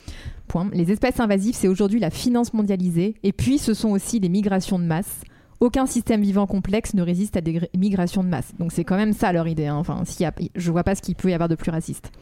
Point. 0.46 0.70
Les 0.72 0.90
espèces 0.90 1.20
invasives, 1.20 1.54
c'est 1.54 1.68
aujourd'hui 1.68 2.00
la 2.00 2.10
finance 2.10 2.54
mondialisée. 2.54 3.14
Et 3.22 3.32
puis, 3.32 3.58
ce 3.58 3.74
sont 3.74 3.90
aussi 3.90 4.18
les 4.20 4.28
migrations 4.28 4.78
de 4.78 4.84
masse. 4.84 5.20
Aucun 5.60 5.86
système 5.86 6.22
vivant 6.22 6.46
complexe 6.46 6.94
ne 6.94 7.02
résiste 7.02 7.36
à 7.36 7.40
des 7.40 7.54
gr- 7.54 7.68
migrations 7.76 8.22
de 8.22 8.28
masse. 8.28 8.52
Donc, 8.58 8.70
c'est 8.72 8.84
quand 8.84 8.96
même 8.96 9.12
ça 9.12 9.32
leur 9.32 9.48
idée. 9.48 9.66
hein. 9.66 9.76
Enfin, 9.76 10.02
a, 10.24 10.32
je 10.54 10.70
vois 10.70 10.84
pas 10.84 10.94
ce 10.94 11.02
qu'il 11.02 11.16
peut 11.16 11.30
y 11.30 11.34
avoir 11.34 11.48
de 11.48 11.56
plus 11.56 11.70
raciste. 11.70 12.12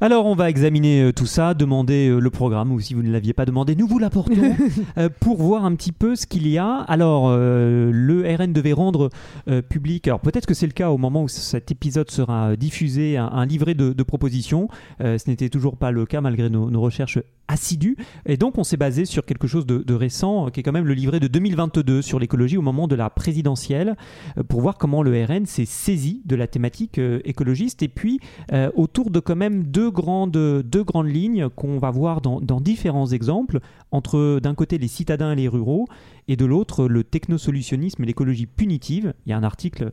Alors 0.00 0.24
on 0.24 0.34
va 0.34 0.48
examiner 0.48 1.02
euh, 1.02 1.12
tout 1.12 1.26
ça, 1.26 1.52
demander 1.52 2.08
euh, 2.08 2.18
le 2.18 2.30
programme 2.30 2.72
ou 2.72 2.80
si 2.80 2.94
vous 2.94 3.02
ne 3.02 3.10
l'aviez 3.10 3.34
pas 3.34 3.44
demandé, 3.44 3.76
nous 3.76 3.86
vous 3.86 3.98
l'apportons 3.98 4.54
euh, 4.96 5.10
pour 5.20 5.36
voir 5.36 5.66
un 5.66 5.74
petit 5.74 5.92
peu 5.92 6.16
ce 6.16 6.26
qu'il 6.26 6.48
y 6.48 6.56
a. 6.56 6.76
Alors 6.88 7.26
euh, 7.28 7.90
le 7.92 8.22
RN 8.34 8.54
devait 8.54 8.72
rendre 8.72 9.10
euh, 9.50 9.60
public, 9.60 10.08
alors 10.08 10.20
peut-être 10.20 10.46
que 10.46 10.54
c'est 10.54 10.66
le 10.66 10.72
cas 10.72 10.88
au 10.90 10.96
moment 10.96 11.24
où 11.24 11.28
cet 11.28 11.70
épisode 11.70 12.10
sera 12.10 12.56
diffusé, 12.56 13.18
un, 13.18 13.26
un 13.26 13.44
livret 13.44 13.74
de, 13.74 13.92
de 13.92 14.02
propositions. 14.02 14.68
Euh, 15.02 15.18
ce 15.18 15.28
n'était 15.28 15.50
toujours 15.50 15.76
pas 15.76 15.90
le 15.90 16.06
cas 16.06 16.22
malgré 16.22 16.48
nos, 16.48 16.70
nos 16.70 16.80
recherches 16.80 17.18
assidues. 17.48 17.98
Et 18.24 18.38
donc 18.38 18.56
on 18.56 18.64
s'est 18.64 18.78
basé 18.78 19.04
sur 19.04 19.26
quelque 19.26 19.46
chose 19.46 19.66
de, 19.66 19.78
de 19.78 19.94
récent, 19.94 20.48
qui 20.48 20.60
est 20.60 20.62
quand 20.62 20.72
même 20.72 20.86
le 20.86 20.94
livret 20.94 21.20
de 21.20 21.28
2022 21.28 22.00
sur 22.00 22.18
l'écologie 22.18 22.56
au 22.56 22.62
moment 22.62 22.85
de 22.88 22.94
la 22.94 23.10
présidentielle, 23.10 23.96
euh, 24.38 24.42
pour 24.42 24.60
voir 24.60 24.78
comment 24.78 25.02
le 25.02 25.24
RN 25.24 25.46
s'est 25.46 25.64
saisi 25.64 26.22
de 26.24 26.36
la 26.36 26.46
thématique 26.46 26.98
euh, 26.98 27.20
écologiste. 27.24 27.82
Et 27.82 27.88
puis 27.88 28.20
euh, 28.52 28.70
autour 28.74 29.10
de 29.10 29.20
quand 29.20 29.36
même 29.36 29.64
deux 29.64 29.90
grandes, 29.90 30.32
deux 30.32 30.84
grandes 30.84 31.08
lignes 31.08 31.48
qu'on 31.48 31.78
va 31.78 31.90
voir 31.90 32.20
dans, 32.20 32.40
dans 32.40 32.60
différents 32.60 33.06
exemples, 33.06 33.60
entre 33.90 34.40
d'un 34.40 34.54
côté 34.54 34.78
les 34.78 34.88
citadins 34.88 35.32
et 35.32 35.36
les 35.36 35.48
ruraux, 35.48 35.86
et 36.28 36.36
de 36.36 36.44
l'autre 36.44 36.88
le 36.88 37.04
technosolutionnisme 37.04 38.02
et 38.02 38.06
l'écologie 38.06 38.46
punitive. 38.46 39.14
Il 39.24 39.30
y 39.30 39.32
a 39.32 39.36
un 39.36 39.44
article 39.44 39.92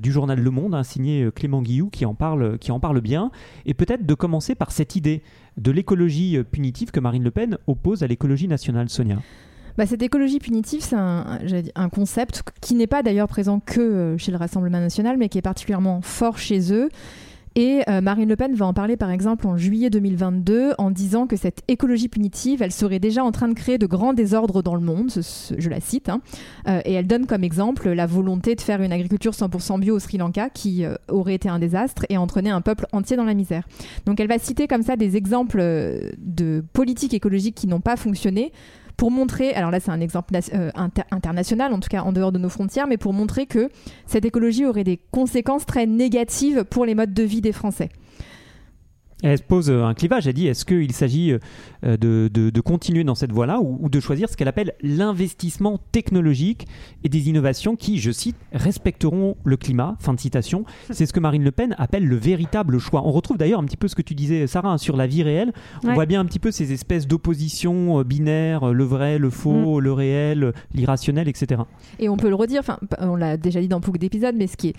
du 0.00 0.10
journal 0.10 0.40
Le 0.40 0.50
Monde, 0.50 0.74
hein, 0.74 0.82
signé 0.82 1.30
Clément 1.32 1.62
Guillou, 1.62 1.90
qui 1.90 2.04
en 2.04 2.14
parle, 2.14 2.58
qui 2.58 2.72
en 2.72 2.80
parle 2.80 3.00
bien, 3.00 3.30
et 3.66 3.74
peut-être 3.74 4.04
de 4.04 4.14
commencer 4.14 4.56
par 4.56 4.72
cette 4.72 4.96
idée 4.96 5.22
de 5.56 5.70
l'écologie 5.70 6.38
punitive 6.50 6.90
que 6.90 6.98
Marine 6.98 7.22
Le 7.22 7.30
Pen 7.30 7.56
oppose 7.68 8.02
à 8.02 8.08
l'écologie 8.08 8.48
nationale, 8.48 8.88
Sonia. 8.88 9.18
Bah, 9.80 9.86
cette 9.86 10.02
écologie 10.02 10.40
punitive, 10.40 10.82
c'est 10.82 10.94
un, 10.94 11.88
concept 11.88 12.42
qui 12.60 12.74
n'est 12.74 12.86
pas 12.86 13.02
d'ailleurs 13.02 13.28
présent 13.28 13.60
que 13.60 13.80
euh, 13.80 14.18
chez 14.18 14.30
le 14.30 14.36
Rassemblement 14.36 14.78
national, 14.78 15.16
mais 15.16 15.30
qui 15.30 15.38
est 15.38 15.42
particulièrement 15.42 16.02
fort 16.02 16.36
chez 16.36 16.70
eux. 16.74 16.90
Et 17.54 17.80
euh, 17.88 18.02
Marine 18.02 18.28
Le 18.28 18.36
Pen 18.36 18.54
va 18.54 18.66
en 18.66 18.74
parler 18.74 18.98
par 18.98 19.10
exemple 19.10 19.46
en 19.46 19.56
juillet 19.56 19.88
2022 19.88 20.74
en 20.76 20.90
disant 20.90 21.26
que 21.26 21.34
cette 21.34 21.62
écologie 21.66 22.08
punitive, 22.08 22.60
elle 22.60 22.72
serait 22.72 22.98
déjà 22.98 23.24
en 23.24 23.32
train 23.32 23.48
de 23.48 23.54
créer 23.54 23.78
de 23.78 23.86
grands 23.86 24.12
désordres 24.12 24.62
dans 24.62 24.74
le 24.74 24.82
monde, 24.82 25.10
je 25.10 25.70
la 25.70 25.80
cite, 25.80 26.10
hein. 26.10 26.20
Euh, 26.68 26.82
et 26.84 26.92
elle 26.92 27.06
donne 27.06 27.24
comme 27.24 27.42
exemple 27.42 27.88
la 27.88 28.04
volonté 28.04 28.56
de 28.56 28.60
faire 28.60 28.82
une 28.82 28.92
agriculture 28.92 29.32
100% 29.32 29.80
bio 29.80 29.96
au 29.96 29.98
Sri 29.98 30.18
Lanka 30.18 30.50
qui 30.50 30.84
aurait 31.08 31.36
été 31.36 31.48
un 31.48 31.58
désastre 31.58 32.04
et 32.10 32.18
entraîné 32.18 32.50
un 32.50 32.60
peuple 32.60 32.84
entier 32.92 33.16
dans 33.16 33.24
la 33.24 33.34
misère. 33.34 33.66
Donc 34.04 34.20
elle 34.20 34.28
va 34.28 34.38
citer 34.38 34.68
comme 34.68 34.82
ça 34.82 34.96
des 34.96 35.16
exemples 35.16 35.62
de 36.18 36.62
politiques 36.74 37.14
écologiques 37.14 37.54
qui 37.54 37.66
n'ont 37.66 37.80
pas 37.80 37.96
fonctionné 37.96 38.52
pour 39.00 39.10
montrer, 39.10 39.54
alors 39.54 39.70
là 39.70 39.80
c'est 39.80 39.90
un 39.90 40.02
exemple 40.02 40.34
euh, 40.52 40.70
inter- 40.74 41.04
international, 41.10 41.72
en 41.72 41.80
tout 41.80 41.88
cas 41.88 42.02
en 42.02 42.12
dehors 42.12 42.32
de 42.32 42.38
nos 42.38 42.50
frontières, 42.50 42.86
mais 42.86 42.98
pour 42.98 43.14
montrer 43.14 43.46
que 43.46 43.70
cette 44.04 44.26
écologie 44.26 44.66
aurait 44.66 44.84
des 44.84 45.00
conséquences 45.10 45.64
très 45.64 45.86
négatives 45.86 46.64
pour 46.64 46.84
les 46.84 46.94
modes 46.94 47.14
de 47.14 47.22
vie 47.22 47.40
des 47.40 47.52
Français. 47.52 47.88
Elle 49.22 49.38
se 49.38 49.42
pose 49.42 49.68
euh, 49.70 49.84
un 49.84 49.92
clivage, 49.94 50.26
elle 50.26 50.32
dit 50.34 50.46
est-ce 50.46 50.64
qu'il 50.64 50.92
s'agit 50.92 51.32
euh, 51.32 51.38
de, 51.96 52.30
de- 52.32 52.50
de 52.50 52.60
continuer 52.60 53.04
dans 53.04 53.14
cette 53.14 53.32
voie-là 53.32 53.60
ou, 53.60 53.78
ou 53.80 53.88
de 53.90 54.00
choisir 54.00 54.28
ce 54.30 54.36
qu'elle 54.36 54.48
appelle 54.48 54.72
l'investissement 54.82 55.78
technologique 55.92 56.66
et 57.04 57.08
des 57.08 57.28
innovations 57.28 57.76
qui, 57.76 57.98
je 57.98 58.10
cite, 58.10 58.36
respecteront 58.52 59.36
le 59.44 59.56
climat? 59.56 59.96
Fin 60.00 60.14
de 60.14 60.20
citation. 60.20 60.64
C'est 60.90 61.04
ce 61.06 61.12
que 61.12 61.20
Marine 61.20 61.44
Le 61.44 61.50
Pen 61.50 61.74
appelle 61.78 62.06
le 62.06 62.16
véritable 62.16 62.78
choix. 62.78 63.02
On 63.04 63.10
retrouve 63.12 63.36
d'ailleurs 63.36 63.60
un 63.60 63.64
petit 63.64 63.76
peu 63.76 63.88
ce 63.88 63.94
que 63.94 64.02
tu 64.02 64.14
disais, 64.14 64.46
Sarah, 64.46 64.70
hein, 64.72 64.78
sur 64.78 64.96
la 64.96 65.06
vie 65.06 65.22
réelle. 65.22 65.52
On 65.84 65.88
Ouais. 65.88 65.94
voit 65.94 66.06
bien 66.06 66.20
un 66.20 66.24
petit 66.24 66.38
peu 66.38 66.50
ces 66.50 66.72
espèces 66.72 67.06
d'opposition 67.06 67.98
euh, 68.00 68.04
binaires, 68.04 68.72
le 68.72 68.84
vrai, 68.84 69.18
le 69.18 69.28
faux, 69.30 69.80
le 69.80 69.92
réel, 69.92 70.52
l'irrationnel, 70.72 71.28
etc. 71.28 71.62
Et 71.98 72.08
on 72.08 72.16
peut 72.16 72.28
le 72.28 72.34
redire, 72.36 72.60
enfin, 72.60 72.78
on 73.00 73.16
l'a 73.16 73.36
déjà 73.36 73.60
dit 73.60 73.68
dans 73.68 73.80
beaucoup 73.80 73.98
d'épisodes, 73.98 74.34
mais 74.36 74.46
ce 74.46 74.56
qui 74.56 74.68
est 74.68 74.74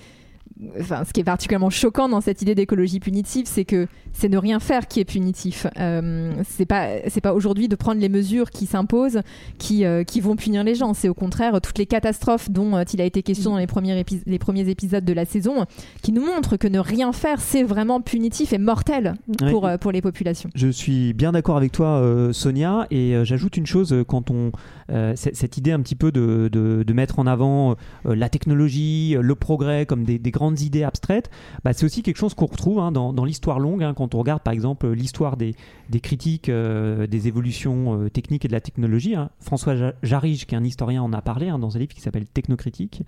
Enfin, 0.79 1.03
ce 1.05 1.11
qui 1.13 1.19
est 1.21 1.23
particulièrement 1.23 1.69
choquant 1.71 2.07
dans 2.07 2.21
cette 2.21 2.41
idée 2.41 2.53
d'écologie 2.55 2.99
punitive, 2.99 3.45
c'est 3.47 3.65
que 3.65 3.87
c'est 4.13 4.29
ne 4.29 4.37
rien 4.37 4.59
faire 4.59 4.87
qui 4.87 4.99
est 4.99 5.05
punitif. 5.05 5.65
Euh, 5.79 6.33
c'est 6.47 6.65
pas 6.67 6.87
c'est 7.07 7.21
pas 7.21 7.33
aujourd'hui 7.33 7.67
de 7.67 7.75
prendre 7.75 7.99
les 7.99 8.09
mesures 8.09 8.51
qui 8.51 8.65
s'imposent 8.67 9.21
qui 9.57 9.85
euh, 9.85 10.03
qui 10.03 10.21
vont 10.21 10.35
punir 10.35 10.63
les 10.63 10.75
gens. 10.75 10.93
C'est 10.93 11.09
au 11.09 11.13
contraire 11.15 11.59
toutes 11.61 11.77
les 11.79 11.85
catastrophes 11.87 12.49
dont 12.51 12.75
euh, 12.75 12.83
il 12.93 13.01
a 13.01 13.05
été 13.05 13.23
question 13.23 13.51
dans 13.51 13.57
les 13.57 13.65
premiers 13.67 13.99
épis- 14.03 14.21
les 14.25 14.37
premiers 14.39 14.69
épisodes 14.69 15.03
de 15.03 15.13
la 15.13 15.25
saison 15.25 15.65
qui 16.03 16.11
nous 16.11 16.25
montrent 16.25 16.57
que 16.57 16.67
ne 16.67 16.79
rien 16.79 17.11
faire 17.11 17.41
c'est 17.41 17.63
vraiment 17.63 17.99
punitif 18.01 18.53
et 18.53 18.57
mortel 18.59 19.15
pour 19.49 19.63
Ouais. 19.63 19.71
euh, 19.71 19.77
pour 19.77 19.91
les 19.91 20.01
populations. 20.01 20.49
Je 20.53 20.67
suis 20.67 21.13
bien 21.13 21.31
d'accord 21.31 21.57
avec 21.57 21.71
toi, 21.71 22.03
Sonia, 22.33 22.85
et 22.91 23.15
j'ajoute 23.23 23.57
une 23.57 23.65
chose 23.65 23.95
quand 24.07 24.29
on 24.29 24.51
cette 25.15 25.57
idée 25.57 25.71
un 25.71 25.79
petit 25.79 25.95
peu 25.95 26.11
de, 26.11 26.49
de- 26.51 26.83
de 26.85 26.93
mettre 26.93 27.19
en 27.19 27.25
avant 27.27 27.75
la 28.03 28.27
technologie, 28.29 29.15
le 29.19 29.35
progrès 29.35 29.85
comme 29.85 30.03
des, 30.03 30.19
des 30.19 30.31
grandes 30.31 30.50
idées 30.55 30.83
abstraites, 30.83 31.29
bah, 31.63 31.73
c'est 31.73 31.85
aussi 31.85 32.03
quelque 32.03 32.17
chose 32.17 32.33
qu'on 32.33 32.45
retrouve 32.45 32.79
hein, 32.79 32.91
dans, 32.91 33.13
dans 33.13 33.25
l'histoire 33.25 33.59
longue. 33.59 33.83
hein, 33.83 33.93
quand 33.93 34.15
on 34.15 34.19
regarde 34.19 34.41
par 34.43 34.53
exemple 34.53 34.89
l'histoire 34.91 35.37
des, 35.37 35.55
des 35.89 35.99
critiques 35.99 36.49
euh, 36.49 37.07
des 37.07 37.27
évolutions 37.27 38.01
euh, 38.03 38.09
techniques 38.09 38.45
et 38.45 38.47
de 38.47 38.53
la 38.53 38.61
technologie, 38.61 39.15
hein. 39.15 39.29
François 39.39 39.75
Ja- 39.75 39.93
Jarige, 40.03 40.45
qui 40.45 40.55
est 40.55 40.57
un 40.57 40.63
historien, 40.63 41.01
en 41.03 41.13
a 41.13 41.21
parlé 41.21 41.47
dans 41.47 41.75
un 41.75 41.79
livre 41.79 41.93
qui 41.93 42.01
s'appelle 42.01 42.25
Technocritique. 42.25 43.03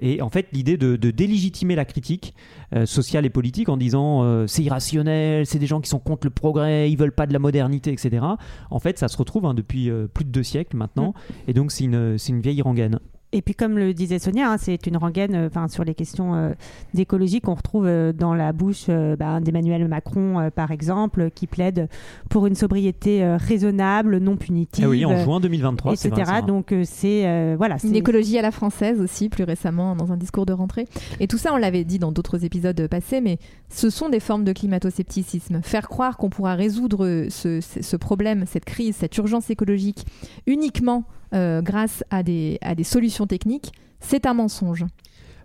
Et 0.00 0.22
en 0.22 0.28
fait, 0.28 0.46
l'idée 0.52 0.76
de, 0.76 0.96
de 0.96 1.10
délégitimer 1.10 1.74
la 1.74 1.84
critique 1.84 2.34
euh, 2.74 2.86
sociale 2.86 3.24
et 3.26 3.30
politique 3.30 3.68
en 3.68 3.76
disant 3.76 4.46
c'est 4.46 4.62
irrationnel, 4.62 5.46
c'est 5.46 5.58
des 5.58 5.66
gens 5.66 5.80
qui 5.80 5.88
sont 5.88 5.98
contre 5.98 6.26
le 6.26 6.30
progrès, 6.30 6.90
ils 6.90 6.96
veulent 6.96 7.12
pas 7.12 7.26
de 7.26 7.32
la 7.32 7.38
modernité, 7.38 7.92
etc. 7.92 8.24
En 8.70 8.78
fait, 8.78 8.98
ça 8.98 9.08
se 9.08 9.16
retrouve 9.16 9.52
depuis 9.54 9.90
plus 10.12 10.24
de 10.24 10.30
deux 10.30 10.42
siècles 10.42 10.76
maintenant, 10.76 11.14
et 11.46 11.52
donc 11.52 11.70
c'est 11.72 11.84
une, 11.84 12.18
c'est 12.18 12.32
une 12.32 12.40
vieille 12.40 12.60
rengaine. 12.62 12.98
Et 13.32 13.42
puis, 13.42 13.54
comme 13.54 13.76
le 13.76 13.92
disait 13.92 14.18
Sonia, 14.18 14.50
hein, 14.50 14.56
c'est 14.58 14.86
une 14.86 14.96
rengaine 14.96 15.34
euh, 15.34 15.46
enfin, 15.48 15.68
sur 15.68 15.84
les 15.84 15.94
questions 15.94 16.34
euh, 16.34 16.52
d'écologie 16.94 17.42
qu'on 17.42 17.52
retrouve 17.52 17.84
euh, 17.86 18.12
dans 18.14 18.32
la 18.32 18.52
bouche 18.54 18.86
euh, 18.88 19.16
bah, 19.16 19.38
d'Emmanuel 19.40 19.86
Macron, 19.86 20.40
euh, 20.40 20.50
par 20.50 20.70
exemple, 20.70 21.30
qui 21.34 21.46
plaide 21.46 21.90
pour 22.30 22.46
une 22.46 22.54
sobriété 22.54 23.22
euh, 23.22 23.36
raisonnable, 23.36 24.16
non 24.16 24.36
punitive. 24.38 24.82
Ah 24.86 24.88
oui, 24.88 25.04
en 25.04 25.14
juin 25.22 25.40
2023, 25.40 25.94
c'est 25.96 26.08
etc. 26.08 26.22
vrai, 26.24 26.40
ça. 26.40 26.46
Donc, 26.46 26.72
euh, 26.72 26.84
c'est. 26.86 27.26
euh, 27.26 27.54
voilà. 27.58 27.76
Une 27.84 27.96
écologie 27.96 28.38
à 28.38 28.42
la 28.42 28.50
française 28.50 28.98
aussi, 28.98 29.28
plus 29.28 29.44
récemment, 29.44 29.94
dans 29.94 30.10
un 30.10 30.16
discours 30.16 30.46
de 30.46 30.54
rentrée. 30.54 30.86
Et 31.20 31.26
tout 31.28 31.36
ça, 31.38 31.52
on 31.52 31.58
l'avait 31.58 31.84
dit 31.84 31.98
dans 31.98 32.12
d'autres 32.12 32.46
épisodes 32.46 32.86
passés, 32.88 33.20
mais 33.20 33.36
ce 33.68 33.90
sont 33.90 34.08
des 34.08 34.20
formes 34.20 34.44
de 34.44 34.54
climato-scepticisme. 34.54 35.60
Faire 35.62 35.88
croire 35.88 36.16
qu'on 36.16 36.30
pourra 36.30 36.54
résoudre 36.54 37.26
ce 37.28 37.96
problème, 37.96 38.44
cette 38.46 38.64
crise, 38.64 38.96
cette 38.96 39.16
urgence 39.18 39.50
écologique 39.50 40.06
uniquement 40.46 41.04
euh, 41.34 41.62
grâce 41.62 42.04
à 42.10 42.22
des, 42.22 42.58
solutions 42.82 43.26
techniques, 43.26 43.72
c'est 44.00 44.26
un 44.26 44.34
mensonge. 44.34 44.84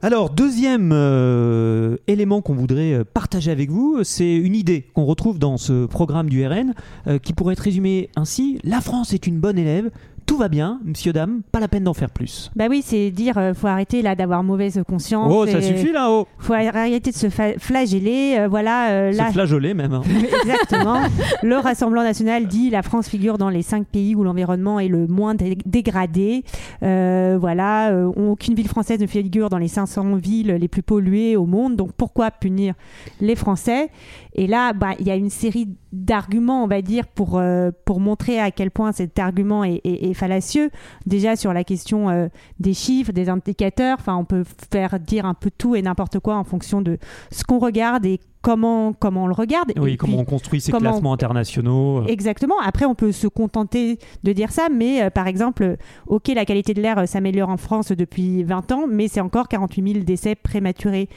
Alors, 0.01 0.29
deuxième 0.29 0.91
euh, 0.91 1.95
élément 2.07 2.41
qu'on 2.41 2.55
voudrait 2.55 2.93
euh, 2.93 3.03
partager 3.05 3.51
avec 3.51 3.69
vous, 3.69 4.03
c'est 4.03 4.35
une 4.35 4.53
idée 4.53 4.85
qu'on 4.93 5.05
retrouve 5.05 5.39
dans 5.39 5.55
ce 5.57 5.85
programme 5.85 6.29
du 6.29 6.45
RN 6.45 6.73
qui 7.21 7.33
pourrait 7.33 7.53
être 7.53 7.61
résumée 7.61 8.09
ainsi 8.15 8.59
La 8.63 8.81
France 8.81 9.13
est 9.13 9.27
une 9.27 9.39
bonne 9.39 9.57
élève, 9.57 9.91
tout 10.25 10.37
va 10.37 10.47
bien, 10.49 10.79
monsieur, 10.83 11.13
dame, 11.13 11.41
pas 11.51 11.59
la 11.59 11.67
peine 11.67 11.83
d'en 11.83 11.93
faire 11.93 12.09
plus. 12.09 12.51
Bah 12.55 12.65
oui, 12.69 12.81
c'est 12.85 13.11
dire, 13.11 13.37
euh, 13.37 13.53
faut 13.53 13.67
arrêter 13.67 14.01
là 14.01 14.15
d'avoir 14.15 14.43
mauvaise 14.43 14.81
conscience. 14.87 15.31
Oh, 15.33 15.45
ça 15.45 15.59
et 15.59 15.61
suffit 15.61 15.91
là, 15.91 16.07
oh 16.09 16.27
Faut 16.39 16.53
arrêter 16.53 17.11
de 17.11 17.15
se 17.15 17.27
flageller. 17.29 18.35
euh, 18.39 18.47
voilà, 18.47 18.89
euh, 18.91 19.11
Se 19.13 19.21
flageoler 19.31 19.73
même. 19.73 19.93
hein. 19.93 20.01
Exactement. 20.43 20.99
le 21.41 21.55
Rassemblement 21.57 22.03
national 22.03 22.47
dit 22.47 22.69
la 22.69 22.81
France 22.81 23.07
figure 23.09 23.37
dans 23.37 23.49
les 23.49 23.61
cinq 23.61 23.85
pays 23.87 24.15
où 24.15 24.23
l'environnement 24.23 24.79
est 24.79 24.87
le 24.87 25.07
moins 25.07 25.35
dé- 25.35 25.57
dégradé. 25.65 26.43
Voilà, 26.81 27.93
aucune 28.15 28.53
ville 28.55 28.67
française 28.67 28.99
ne 28.99 29.07
figure 29.07 29.49
dans 29.49 29.57
les 29.57 29.67
500 29.67 30.15
villes 30.15 30.51
les 30.59 30.67
plus 30.67 30.83
polluées 30.83 31.35
au 31.35 31.45
monde. 31.45 31.75
Donc 31.75 31.91
pourquoi 31.93 32.31
punir 32.31 32.73
les 33.21 33.35
Français? 33.35 33.89
Et 34.35 34.47
là, 34.47 34.73
bah, 34.73 34.91
il 34.99 35.05
y 35.07 35.11
a 35.11 35.15
une 35.15 35.29
série 35.29 35.67
d'arguments, 35.91 36.63
on 36.63 36.67
va 36.67 36.81
dire, 36.81 37.05
pour, 37.07 37.37
euh, 37.37 37.69
pour 37.85 37.99
montrer 37.99 38.39
à 38.39 38.49
quel 38.51 38.71
point 38.71 38.91
cet 38.91 39.19
argument 39.19 39.63
est, 39.63 39.81
est- 39.83 40.09
est 40.09 40.13
fallacieux. 40.13 40.71
Déjà 41.05 41.35
sur 41.35 41.53
la 41.53 41.63
question 41.63 42.09
euh, 42.09 42.27
des 42.59 42.73
chiffres, 42.73 43.11
des 43.11 43.29
indicateurs. 43.29 43.97
Enfin, 43.99 44.15
on 44.15 44.25
peut 44.25 44.43
faire 44.71 44.99
dire 44.99 45.25
un 45.25 45.35
peu 45.35 45.51
tout 45.55 45.75
et 45.75 45.81
n'importe 45.83 46.19
quoi 46.19 46.35
en 46.37 46.43
fonction 46.43 46.81
de 46.81 46.97
ce 47.31 47.43
qu'on 47.43 47.59
regarde 47.59 48.05
et 48.07 48.19
comment, 48.41 48.91
comment 48.93 49.25
on 49.25 49.27
le 49.27 49.33
regarde. 49.33 49.71
Oui, 49.79 49.93
Et 49.93 49.97
comment 49.97 50.13
puis- 50.13 50.21
on 50.21 50.25
construit 50.25 50.59
ces 50.61 50.71
classements 50.71 51.13
internationaux. 51.13 51.99
euh. 51.99 52.05
Exactement. 52.07 52.55
Après, 52.63 52.85
on 52.85 52.95
peut 52.95 53.11
se 53.11 53.27
contenter 53.27 53.99
de 54.23 54.33
dire 54.33 54.51
ça, 54.51 54.67
mais 54.71 55.03
euh, 55.03 55.09
par 55.11 55.27
exemple, 55.27 55.77
ok, 56.07 56.29
la 56.29 56.43
qualité 56.45 56.73
de 56.73 56.81
l'air 56.81 56.97
euh, 56.97 57.05
s'améliore 57.05 57.49
en 57.49 57.57
France 57.57 57.91
depuis 57.91 58.43
20 58.43 58.71
ans, 58.71 58.85
mais 58.89 59.07
c'est 59.07 59.21
encore 59.21 59.47
48 59.47 59.93
000 59.93 60.03
décès 60.05 60.33
prématurés 60.35 61.07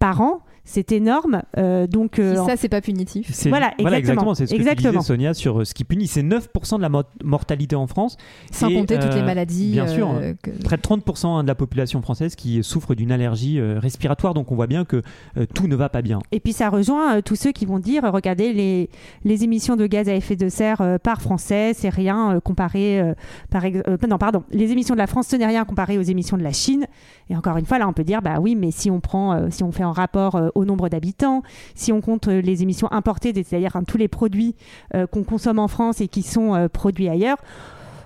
par 0.00 0.20
an. 0.20 0.40
C'est 0.70 0.92
énorme. 0.92 1.40
Euh, 1.56 1.86
donc, 1.86 2.18
euh, 2.18 2.34
Si 2.34 2.40
en- 2.40 2.46
ça, 2.46 2.56
c'est 2.58 2.68
pas 2.68 2.82
punitif. 2.82 3.30
C'est- 3.32 3.48
Voilà, 3.48 3.72
exactement. 3.78 4.34
C'est 4.34 4.46
ce 4.46 4.50
que 4.50 4.56
tu 4.56 4.60
Exactement. 4.60 5.00
disais, 5.00 5.06
Sonia, 5.06 5.32
sur 5.32 5.60
euh, 5.60 5.64
ce 5.64 5.72
qui 5.72 5.84
punit. 5.84 6.06
C'est 6.06 6.22
9% 6.22 6.76
de 6.76 6.82
la 6.82 6.90
mo- 6.90 7.02
mortalité 7.24 7.74
en 7.74 7.86
France. 7.86 8.18
Sans 8.52 8.68
Et, 8.68 8.74
compter 8.74 8.98
toutes 8.98 9.14
les 9.14 9.20
euh, 9.22 9.24
maladies. 9.24 9.72
bien 9.72 9.86
sûr. 9.86 10.10
euh, 10.14 10.34
que- 10.42 10.50
Près 10.62 10.76
de 10.76 10.82
30% 10.82 11.42
de 11.42 11.48
la 11.48 11.54
population 11.54 12.02
française 12.02 12.34
qui 12.36 12.62
souffre 12.62 12.94
d'une 12.94 13.10
allergie 13.12 13.58
euh, 13.58 13.78
respiratoire. 13.78 14.34
Donc 14.34 14.52
on 14.52 14.56
voit 14.56 14.66
bien 14.66 14.84
que 14.84 15.00
euh, 15.38 15.46
tout 15.54 15.68
ne 15.68 15.74
va 15.74 15.88
pas 15.88 16.02
bien. 16.02 16.18
Et 16.32 16.40
puis 16.40 16.52
ça 16.52 16.68
rejoint 16.68 17.16
euh, 17.16 17.20
tous 17.22 17.36
ceux 17.36 17.52
qui 17.52 17.64
vont 17.64 17.78
dire, 17.78 18.04
euh, 18.04 18.10
regardez 18.10 18.52
les, 18.52 18.90
les 19.24 19.44
émissions 19.44 19.74
de 19.76 19.86
gaz 19.86 20.08
à 20.10 20.14
effet 20.14 20.36
de 20.36 20.50
serre 20.50 20.82
euh, 20.82 20.98
par 20.98 21.22
Français, 21.22 21.72
c'est 21.74 21.88
rien 21.88 22.34
euh, 22.36 22.40
comparé, 22.40 23.00
euh, 23.00 23.14
par 23.50 23.64
ex- 23.64 23.80
euh, 23.88 23.96
non 24.06 24.18
pardon, 24.18 24.42
les 24.50 24.70
émissions 24.72 24.94
de 24.94 24.98
la 24.98 25.06
France 25.06 25.28
ce 25.28 25.36
n'est 25.36 25.46
rien 25.46 25.64
comparé 25.64 25.96
aux 25.96 26.02
émissions 26.02 26.36
de 26.36 26.42
la 26.42 26.52
Chine. 26.52 26.86
Et 27.30 27.36
encore 27.36 27.56
une 27.56 27.64
fois 27.66 27.78
là 27.78 27.88
on 27.88 27.92
peut 27.94 28.04
dire 28.04 28.20
bah 28.20 28.36
oui 28.40 28.54
mais 28.54 28.70
si 28.70 28.90
on 28.90 29.00
prend, 29.00 29.32
euh, 29.32 29.46
si 29.50 29.62
on 29.64 29.72
fait 29.72 29.82
un 29.82 29.92
rapport 29.92 30.34
euh, 30.34 30.48
au 30.58 30.64
nombre 30.64 30.88
d'habitants, 30.88 31.42
si 31.74 31.92
on 31.92 32.00
compte 32.00 32.28
euh, 32.28 32.40
les 32.40 32.62
émissions 32.62 32.90
importées, 32.92 33.32
c'est-à-dire 33.32 33.76
hein, 33.76 33.84
tous 33.86 33.96
les 33.96 34.08
produits 34.08 34.54
euh, 34.94 35.06
qu'on 35.06 35.22
consomme 35.22 35.58
en 35.58 35.68
France 35.68 36.00
et 36.00 36.08
qui 36.08 36.22
sont 36.22 36.54
euh, 36.54 36.68
produits 36.68 37.08
ailleurs, 37.08 37.38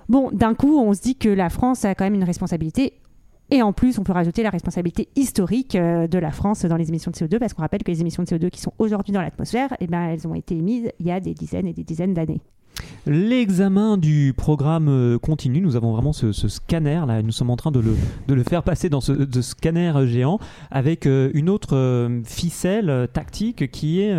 bon 0.07 0.29
d'un 0.31 0.53
coup 0.53 0.79
on 0.79 0.93
se 0.93 1.01
dit 1.01 1.15
que 1.15 1.29
la 1.29 1.49
France 1.49 1.85
a 1.85 1.95
quand 1.95 2.03
même 2.03 2.15
une 2.15 2.23
responsabilité 2.23 2.93
et 3.51 3.61
en 3.61 3.73
plus, 3.73 3.99
on 3.99 4.03
peut 4.03 4.13
rajouter 4.13 4.41
la 4.41 4.49
responsabilité 4.49 5.09
historique 5.15 5.77
de 5.77 6.17
la 6.17 6.31
France 6.31 6.65
dans 6.65 6.77
les 6.77 6.89
émissions 6.89 7.11
de 7.11 7.15
CO2, 7.15 7.37
parce 7.37 7.53
qu'on 7.53 7.61
rappelle 7.61 7.83
que 7.83 7.91
les 7.91 8.01
émissions 8.01 8.23
de 8.23 8.27
CO2 8.27 8.49
qui 8.49 8.59
sont 8.59 8.73
aujourd'hui 8.79 9.11
dans 9.11 9.21
l'atmosphère, 9.21 9.75
eh 9.79 9.85
ben, 9.85 10.07
elles 10.07 10.25
ont 10.27 10.33
été 10.33 10.55
émises 10.55 10.89
il 10.99 11.05
y 11.05 11.11
a 11.11 11.19
des 11.19 11.35
dizaines 11.35 11.67
et 11.67 11.73
des 11.73 11.83
dizaines 11.83 12.15
d'années. 12.15 12.41
L'examen 13.05 13.97
du 13.97 14.33
programme 14.35 14.87
euh, 14.87 15.19
continue. 15.19 15.59
Nous 15.61 15.75
avons 15.75 15.91
vraiment 15.91 16.13
ce, 16.13 16.31
ce 16.31 16.47
scanner 16.47 17.01
là. 17.05 17.21
Nous 17.21 17.31
sommes 17.33 17.49
en 17.49 17.57
train 17.57 17.71
de 17.71 17.79
le, 17.79 17.95
de 18.27 18.33
le 18.33 18.43
faire 18.43 18.63
passer 18.63 18.87
dans 18.89 19.01
ce 19.01 19.11
de 19.11 19.41
scanner 19.41 19.91
géant 20.05 20.39
avec 20.71 21.05
euh, 21.05 21.29
une 21.33 21.49
autre 21.49 21.75
euh, 21.75 22.21
ficelle 22.23 23.07
tactique 23.11 23.69
qui 23.71 23.99
est 24.01 24.15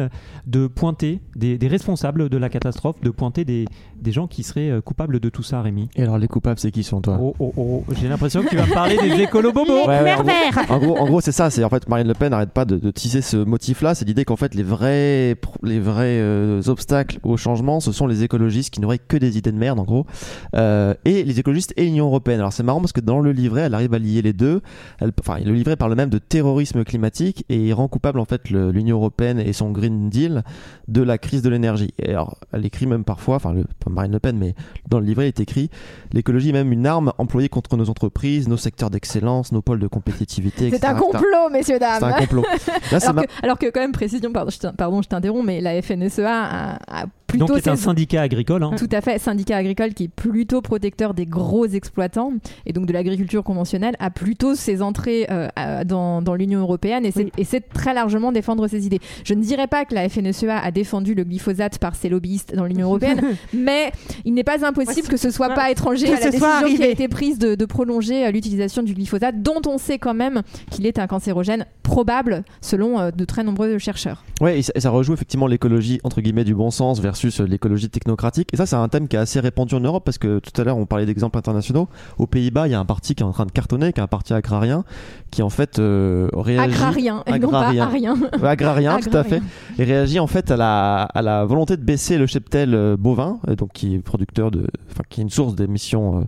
de 0.47 0.67
pointer 0.67 1.21
des, 1.35 1.57
des 1.57 1.69
responsables 1.69 2.29
de 2.29 2.37
la 2.37 2.49
catastrophe, 2.51 3.01
de 3.01 3.11
pointer 3.11 3.45
des, 3.45 3.65
des 4.01 4.13
gens 4.13 4.27
qui 4.27 4.43
seraient 4.43 4.81
coupables 4.85 5.19
de 5.19 5.29
tout 5.31 5.43
ça, 5.43 5.63
Rémi. 5.63 5.89
Et 5.97 6.03
alors, 6.03 6.19
les 6.19 6.29
coupables, 6.29 6.59
c'est 6.59 6.71
qui 6.71 6.83
sont 6.83 7.01
toi? 7.01 7.19
Oh, 7.21 7.35
oh, 7.39 7.53
oh, 7.57 7.85
j'ai 7.99 8.09
l'impression 8.09 8.43
que 8.43 8.49
tu 8.51 8.57
vas 8.57 8.67
me 8.67 8.73
parler 8.75 8.97
des 8.99 9.23
écolos 9.23 9.53
bobos. 9.53 9.87
Ouais, 9.87 10.03
ouais, 10.03 10.03
Mère 10.03 10.21
en 10.21 10.25
gros- 10.25 10.75
En 10.75 10.79
gros, 10.79 10.99
en 10.99 11.07
gros 11.07 11.21
c'est 11.23 11.33
ça. 11.33 11.49
C'est 11.51 11.65
en 11.65 11.71
fait 11.71 11.89
Marine 11.89 12.07
Le 12.09 12.15
Pen 12.15 12.31
n'arrête 12.31 12.53
pas 12.53 12.65
de, 12.67 12.77
de 12.77 12.91
tisser 12.91 13.23
ce 13.23 13.39
motif-là. 13.39 13.95
C'est 13.95 14.05
l'idée 14.05 14.25
qu'en 14.27 14.37
fait 14.37 14.55
les 14.55 14.63
vrais, 14.63 15.37
les 15.63 15.81
vrais 15.81 16.19
euh, 16.21 16.61
obstacles 16.67 17.19
au 17.23 17.37
changement, 17.37 17.81
ce 17.81 17.93
sont 17.93 18.07
les 18.07 18.23
écologistes 18.45 18.73
qui 18.73 18.81
n'auraient 18.81 18.99
que 18.99 19.17
des 19.17 19.39
idées 19.39 19.53
de 19.53 19.57
merde, 19.59 19.79
en 19.81 19.85
gros, 19.85 20.07
Euh, 20.55 20.95
et 21.05 21.25
les 21.25 21.41
écologistes 21.41 21.73
et 21.77 21.85
l'Union 21.85 22.07
européenne. 22.07 22.39
Alors 22.41 22.53
c'est 22.53 22.63
marrant 22.63 22.81
parce 22.81 22.93
que 22.93 23.01
dans 23.01 23.21
le 23.21 23.33
livret, 23.33 23.63
elle 23.63 23.75
arrive 23.75 23.93
à 23.95 23.99
lier 23.99 24.23
les 24.23 24.33
deux. 24.33 24.61
Elle, 25.01 25.13
enfin, 25.21 25.39
le 25.45 25.53
livret 25.53 25.77
parle 25.77 25.95
même 25.95 26.11
de 26.11 26.19
terrorisme 26.19 26.85
climatique 26.85 27.45
et 27.49 27.57
il 27.57 27.73
rend 27.73 27.89
coupable 27.89 28.19
en 28.21 28.25
fait 28.25 28.51
l'Union 28.51 28.97
européenne 28.99 29.39
et 29.41 29.53
son 29.53 29.71
Green 29.71 30.11
Deal 30.11 30.43
de 30.89 31.03
la 31.03 31.19
crise 31.19 31.43
de 31.43 31.49
l'énergie. 31.49 31.93
Et 31.99 32.11
alors, 32.11 32.39
elle 32.53 32.65
écrit 32.67 32.87
même 32.87 33.05
parfois, 33.05 33.37
enfin, 33.37 33.53
le, 33.53 33.65
pas 33.65 33.91
Marine 33.91 34.13
Le 34.13 34.21
Pen, 34.21 34.37
mais 34.39 34.55
dans 34.89 35.01
le 35.01 35.07
livret, 35.07 35.25
il 35.25 35.29
est 35.29 35.41
écrit 35.41 35.71
l'écologie 36.13 36.51
est 36.51 36.53
même 36.53 36.73
une 36.73 36.87
arme 36.87 37.13
employée 37.19 37.49
contre 37.49 37.77
nos 37.77 37.89
entreprises, 37.91 38.49
nos 38.49 38.57
secteurs 38.57 38.91
d'excellence, 38.91 39.51
nos 39.53 39.63
pôles 39.63 39.81
de 39.81 39.87
compétitivité. 39.89 40.71
C'est 40.71 40.85
un 40.85 40.95
complot, 40.95 41.49
messieurs, 41.51 41.79
dames. 41.79 41.99
C'est 42.01 42.05
un 42.07 42.13
complot. 42.13 42.45
Là, 42.93 42.99
Alors 43.09 43.23
que, 43.25 43.29
alors 43.43 43.59
que, 43.59 43.71
quand 43.71 43.81
même, 43.81 43.93
précision, 43.93 44.33
pardon, 44.33 44.51
je 44.51 44.59
t'in- 44.59 44.73
pardon, 44.73 45.03
je 45.03 45.09
t'interromps, 45.09 45.45
mais 45.45 45.61
la 45.61 45.81
FNSEA 45.83 46.29
a, 46.29 47.03
a 47.03 47.07
plutôt 47.39 47.55
Donc, 47.55 47.63
c'est 47.63 47.71
un 47.71 47.77
syndicat 47.77 48.23
agricole. 48.23 48.63
hein. 48.63 48.73
Tout 48.77 48.89
à 48.93 49.01
fait, 49.01 49.19
syndicat 49.19 49.57
agricole 49.57 49.95
qui 49.95 50.05
est 50.05 50.09
plutôt 50.09 50.61
protecteur 50.63 51.15
des 51.15 51.27
gros 51.27 51.67
exploitants 51.67 52.33
et 52.67 52.73
donc 52.73 52.87
de 52.87 52.93
l'agriculture 52.93 53.43
conventionnelle 53.45 53.95
a 53.99 54.11
plutôt 54.11 54.55
ses 54.55 54.83
entrées 54.83 55.27
euh, 55.31 55.49
dans, 55.85 56.23
dans 56.23 56.35
l'Union 56.35 56.61
européenne 56.61 57.05
et 57.07 57.11
c'est- 57.11 57.25
Oui. 57.37 57.61
très 57.73 57.95
largement 57.95 58.33
défendre 58.33 58.67
ses 58.69 58.87
idées. 58.87 59.01
Je 59.25 59.35
ne 59.35 59.43
dirais 59.43 59.67
pas 59.67 59.85
que 59.85 59.95
la 59.95 60.09
FNSEA 60.09 60.59
a 60.59 60.71
défendu 60.71 61.15
le 61.15 61.25
glyphosate 61.25 61.79
par 61.79 61.95
ses 61.95 62.09
lobbyistes 62.09 62.55
dans 62.55 62.65
l'Union 62.65 62.87
européenne, 62.87 63.21
mais 63.55 63.93
il 64.25 64.35
n'est 64.35 64.45
pas 64.45 64.67
impossible 64.67 65.09
que 65.09 65.17
ce 65.17 65.31
soit 65.31 65.51
pas 65.51 65.71
étranger 65.71 66.07
que 66.07 66.13
à 66.13 66.21
la 66.21 66.33
ce 66.33 66.39
soit 66.39 66.61
décision 66.61 66.77
qui 66.77 66.83
a 66.83 66.89
été 66.91 67.09
prise 67.09 67.39
de, 67.39 67.55
de 67.55 67.65
prolonger 67.65 68.27
euh, 68.27 68.31
l'utilisation 68.31 68.83
du 68.83 68.95
glyphosate, 68.95 69.43
dont 69.43 69.61
on 69.67 69.79
sait 69.79 69.99
quand 69.99 70.15
même 70.15 70.43
qu'il 70.71 70.87
est 70.87 70.99
un 70.99 71.07
cancérogène 71.07 71.67
probable 71.83 72.43
selon 72.61 72.99
euh, 72.99 73.11
de 73.11 73.25
très 73.25 73.45
nombreux 73.45 73.79
chercheurs. 73.79 74.25
Ouais, 74.41 74.59
et 74.59 74.63
ça, 74.63 74.73
et 74.75 74.81
ça 74.81 74.91
rejoue 74.91 75.15
effectivement 75.15 75.47
l'écologie 75.47 76.01
entre 76.05 76.21
guillemets 76.21 76.45
du 76.45 76.55
bon 76.55 76.71
sens 76.71 77.01
versus 77.01 77.24
l'écologie 77.47 77.89
technocratique. 77.91 78.49
Et 78.53 78.57
ça, 78.57 78.67
c'est 78.67 78.77
un 78.77 78.89
thème 78.89 79.09
qui 79.09 79.17
est 79.17 79.19
assez 79.19 79.41
répandu 79.41 79.75
en 79.75 79.81
Europe 79.81 80.05
parce 80.05 80.19
que 80.19 80.39
tout 80.39 80.61
à 80.61 80.65
l'heure 80.65 80.77
on 80.77 80.87
parlait 80.87 81.07
d'exemples 81.07 81.39
internationaux. 81.39 81.89
Aux 82.19 82.27
Pays-Bas, 82.27 82.69
il 82.69 82.73
y 82.73 82.75
a 82.75 82.81
un 82.81 82.85
parti 82.85 83.15
qui 83.15 83.23
est 83.23 83.27
en 83.27 83.33
train 83.33 83.47
de 83.47 83.53
cartonner, 83.53 83.93
qui 83.93 84.01
est 84.01 84.03
un 84.03 84.07
parti 84.09 84.33
agrarien, 84.33 84.85
qui 85.31 85.43
en 85.43 85.51
fait 85.51 85.79
euh, 85.79 86.29
réagit. 86.33 86.75
Agrarien, 86.75 87.23
et 87.27 87.39
non 87.39 87.51
pas 87.51 87.69
Agrarien. 87.69 88.13
arien. 88.15 88.17
Ouais, 88.41 88.49
agrarien, 88.49 88.99
tout 88.99 89.17
à 89.17 89.25
fait. 89.25 89.37
Agrarien. 89.37 89.43
Et 89.79 89.85
réagit 89.85 90.21
en 90.21 90.27
fait 90.27 90.51
à 90.51 90.57
la, 90.57 91.03
à 91.03 91.23
la 91.23 91.45
volonté 91.45 91.77
de 91.77 91.83
baisser 91.83 92.19
le 92.19 92.27
cheptel 92.27 92.75
euh, 92.75 92.97
bovin, 92.97 93.39
donc 93.57 93.71
qui 93.73 93.95
est 93.95 93.99
producteur 93.99 94.51
de, 94.51 94.67
enfin 94.91 95.03
qui 95.09 95.21
est 95.21 95.25
une 95.25 95.31
source 95.31 95.55
d'émissions, 95.55 96.21
euh, 96.21 96.25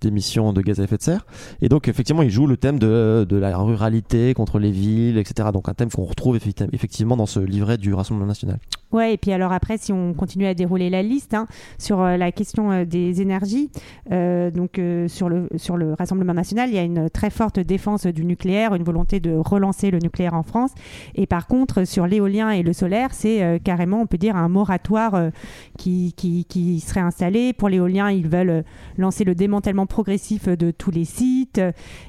d'émissions 0.00 0.52
de 0.52 0.60
gaz 0.60 0.80
à 0.80 0.84
effet 0.84 0.96
de 0.96 1.02
serre. 1.02 1.26
Et 1.62 1.68
donc 1.68 1.88
effectivement, 1.88 2.22
il 2.22 2.30
joue 2.30 2.46
le 2.46 2.56
thème 2.56 2.78
de, 2.78 3.26
de 3.28 3.36
la 3.36 3.56
ruralité 3.58 4.34
contre 4.34 4.58
les 4.58 4.70
villes, 4.70 5.18
etc. 5.18 5.48
Donc 5.52 5.68
un 5.68 5.74
thème 5.74 5.90
qu'on 5.90 6.04
retrouve 6.04 6.36
effecti- 6.36 6.68
effectivement 6.72 7.16
dans 7.16 7.26
ce 7.26 7.40
livret 7.40 7.78
du 7.78 7.94
Rassemblement 7.94 8.26
national. 8.26 8.58
Ouais, 8.92 9.14
et 9.14 9.16
puis 9.16 9.32
alors 9.32 9.52
après, 9.52 9.78
si 9.78 9.92
on 9.92 10.14
continue 10.14 10.46
à 10.46 10.54
dérouler 10.54 10.90
la 10.90 11.02
liste 11.02 11.34
hein, 11.34 11.46
sur 11.78 12.00
euh, 12.00 12.16
la 12.16 12.32
question 12.32 12.72
euh, 12.72 12.84
des 12.84 13.22
énergies, 13.22 13.70
euh, 14.10 14.50
donc 14.50 14.80
sur, 15.08 15.28
le, 15.28 15.48
sur 15.56 15.76
le 15.76 15.94
Rassemblement 15.94 16.34
national, 16.34 16.70
il 16.70 16.74
y 16.74 16.78
a 16.78 16.82
une 16.82 17.08
très 17.08 17.30
forte 17.30 17.60
défense 17.60 18.06
du 18.06 18.24
nucléaire, 18.24 18.74
une 18.74 18.82
volonté 18.82 19.20
de 19.20 19.32
relancer 19.32 19.90
le 19.90 19.98
nucléaire 19.98 20.34
en 20.34 20.42
France. 20.42 20.72
Et 21.14 21.26
par 21.26 21.46
contre, 21.46 21.84
sur 21.84 22.06
l'éolien 22.06 22.50
et 22.50 22.62
le 22.62 22.72
solaire, 22.72 23.12
c'est 23.12 23.60
carrément, 23.62 24.00
on 24.00 24.06
peut 24.06 24.18
dire, 24.18 24.36
un 24.36 24.48
moratoire 24.48 25.30
qui, 25.78 26.14
qui, 26.16 26.44
qui 26.44 26.80
serait 26.80 27.00
installé. 27.00 27.52
Pour 27.52 27.68
l'éolien, 27.68 28.10
ils 28.10 28.28
veulent 28.28 28.64
lancer 28.96 29.24
le 29.24 29.34
démantèlement 29.34 29.86
progressif 29.86 30.48
de 30.48 30.70
tous 30.70 30.90
les 30.90 31.04
sites. 31.04 31.60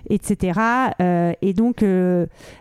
etc. 0.10 0.60
Et 1.42 1.54
donc 1.54 1.84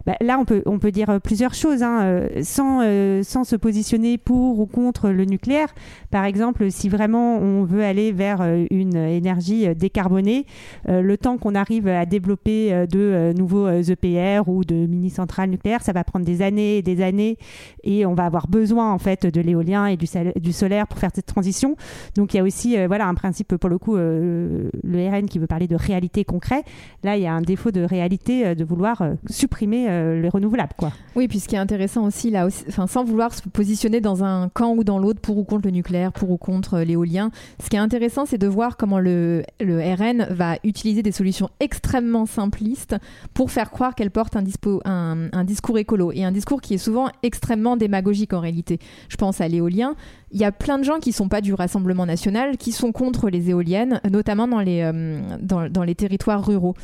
bah, 0.07 0.17
là, 0.21 0.39
on 0.39 0.45
peut, 0.45 0.63
on 0.67 0.79
peut 0.79 0.93
dire 0.93 1.21
plusieurs 1.23 1.55
choses, 1.55 1.83
hein, 1.83 2.29
sans, 2.43 2.81
sans 3.23 3.45
se 3.45 3.57
positionner 3.57 4.10
pour 4.19 4.61
ou 4.61 4.67
contre 4.67 5.11
le 5.11 5.25
nucléaire. 5.25 5.69
Par 6.11 6.25
exemple, 6.25 6.71
si 6.71 6.89
vraiment 6.89 7.39
on 7.39 7.65
veut 7.65 7.85
aller 7.85 8.13
vers 8.13 8.41
euh, 8.41 8.65
une 8.71 8.97
énergie 8.97 9.67
euh, 9.67 9.75
décarbonée, 9.75 10.47
euh, 10.89 11.03
le 11.03 11.17
temps 11.17 11.39
qu'on 11.39 11.55
arrive 11.55 11.89
à 11.89 12.07
développer 12.07 12.87
de 12.91 13.33
nouveaux 13.37 13.69
EPR 13.69 14.49
ou 14.49 14.65
de 14.65 14.75
mini-centrales 14.75 15.51
nucléaires, 15.51 15.83
ça 15.83 15.93
va 15.93 16.05
prendre 16.05 16.25
des 16.25 16.43
années 16.43 16.79
et 16.79 16.83
des 16.83 17.03
années 17.03 17.37
et 17.85 18.07
on 18.07 18.15
va 18.15 18.27
avoir 18.27 18.49
besoin 18.49 18.93
en 18.93 18.99
fait 18.99 19.27
de 19.27 19.41
l'éolien 19.41 19.87
et 19.87 19.97
du, 19.97 20.53
solaire 20.53 20.87
pour 20.87 20.99
faire 20.99 21.11
cette 21.15 21.27
transition. 21.27 21.77
Donc 22.17 22.35
il 22.35 22.39
y 22.39 22.41
a 22.41 22.43
aussi 22.43 22.77
voilà 22.87 23.07
un 23.07 23.15
principe 23.15 23.57
pour 23.57 23.71
le 23.71 23.79
coup 23.79 23.97
le 23.97 24.71
RN 24.83 25.27
qui 25.27 25.39
veut 25.39 25.47
parler 25.47 25.67
de 25.67 25.77
réalité 25.77 26.25
concrète. 26.25 26.65
Là 27.03 27.17
il 27.17 27.23
y 27.23 27.27
a 27.27 27.33
un 27.33 27.43
défaut 27.43 27.71
de 27.71 27.83
réalité 27.83 28.55
de 28.55 28.65
vouloir 28.65 29.03
supprimer 29.29 29.87
les 30.21 30.29
renouvelables 30.29 30.75
quoi. 30.77 30.93
Oui, 31.17 31.29
puis 31.29 31.41
ce 31.41 31.49
qui 31.49 31.55
est 31.55 31.59
intéressant 31.59 32.07
aussi, 32.07 32.31
là, 32.31 32.49
sans 32.51 33.05
vouloir 33.05 33.35
se 33.35 33.49
positionner 33.49 34.00
dans 34.01 34.25
un 34.25 34.49
camp 34.49 34.75
ou 34.75 34.85
dans 34.85 34.99
l'autre, 34.99 35.21
pour 35.21 35.39
ou 35.39 35.45
contre 35.45 35.67
le 35.67 35.71
nucléaire, 35.71 36.13
pour 36.13 36.31
ou 36.31 36.37
contre 36.37 36.75
euh, 36.75 36.85
l'éolien, 36.85 37.31
ce 37.63 37.69
qui 37.69 37.77
est 37.77 37.81
intéressant, 37.81 38.27
c'est 38.27 38.39
de 38.39 38.47
voir 38.47 38.77
comment 38.77 38.99
le, 38.99 39.43
RN 39.61 40.27
va 40.31 40.57
utiliser 40.65 41.03
des 41.03 41.13
solutions 41.13 41.51
extrêmement 41.61 42.27
simplistes 42.27 42.97
pour 43.35 43.51
faire 43.51 43.71
croire 43.71 43.95
qu'elle 43.95 44.11
porte 44.11 44.37
un, 44.37 44.43
discours 44.43 45.79
écolo, 45.79 46.13
et 46.13 46.25
un 46.25 46.33
discours 46.33 46.61
qui 46.61 46.75
est 46.75 46.79
souvent 46.79 47.09
extrêmement 47.23 47.77
démagogique 47.77 48.33
en 48.33 48.41
réalité. 48.41 48.79
Je 49.09 49.17
pense 49.17 49.41
à 49.41 49.49
l'éolien. 49.49 49.95
Il 50.33 50.41
y 50.41 50.45
a 50.45 50.53
plein 50.53 50.79
de 50.79 50.85
gens 50.85 50.99
qui 50.99 51.13
sont 51.13 51.29
pas 51.29 51.41
du 51.41 51.55
Rassemblement 51.55 52.07
national, 52.07 52.57
qui 52.57 52.73
sont 52.73 52.93
contre 52.93 53.31
les 53.31 53.51
éoliennes, 53.51 54.01
notamment 54.11 54.49
dans 54.49 54.61
les, 54.61 54.83
euh, 54.83 55.21
dans, 55.41 55.69
dans 55.69 55.83
les 55.83 55.95
territoires 55.95 56.45
ruraux. 56.45 56.75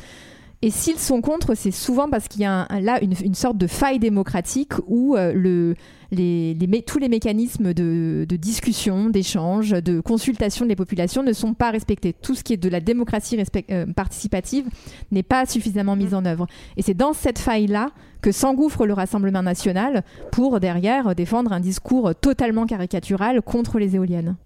Et 0.63 0.71
s'ils 0.71 0.97
sont 0.97 1.21
contre, 1.21 1.53
c'est 1.53 1.69
souvent 1.69 2.09
parce 2.09 2.27
qu'il 2.27 2.41
y 2.41 2.45
a 2.45 2.65
un- 2.67 2.79
là 2.79 2.99
une, 3.03 3.13
une 3.23 3.35
sorte 3.35 3.57
de 3.57 3.67
faille 3.67 3.99
démocratique 3.99 4.71
où 4.87 5.15
euh, 5.15 5.31
le, 5.31 5.75
les, 6.09 6.55
les 6.55 6.67
mé- 6.67 6.83
tous 6.83 6.97
les 6.97 7.09
mécanismes 7.09 7.75
de, 7.75 8.25
de 8.27 8.35
discussion, 8.37 9.11
d'échange, 9.11 9.69
de 9.69 9.99
consultation 9.99 10.65
des 10.65 10.75
populations 10.75 11.21
ne 11.21 11.31
sont 11.33 11.53
pas 11.53 11.69
respectés. 11.69 12.13
Tout 12.13 12.33
ce 12.33 12.43
qui 12.43 12.53
est 12.53 12.57
de 12.57 12.69
la 12.69 12.79
démocratie 12.79 13.35
respect- 13.37 13.65
euh, 13.69 13.85
participative 13.85 14.65
n'est 15.11 15.21
pas 15.21 15.45
suffisamment 15.45 15.95
mis 15.95 16.15
en 16.15 16.25
œuvre. 16.25 16.47
Et 16.75 16.81
c'est 16.81 16.95
dans 16.95 17.13
cette 17.13 17.37
faille-là 17.37 17.89
que 18.23 18.31
s'engouffre 18.31 18.87
le 18.87 18.93
Rassemblement 18.93 19.43
national 19.43 20.03
pour 20.31 20.59
derrière 20.59 21.13
défendre 21.13 21.51
un 21.53 21.59
discours 21.59 22.15
totalement 22.15 22.65
caricatural 22.65 23.43
contre 23.43 23.77
les 23.77 23.95
éoliennes. 23.95 24.37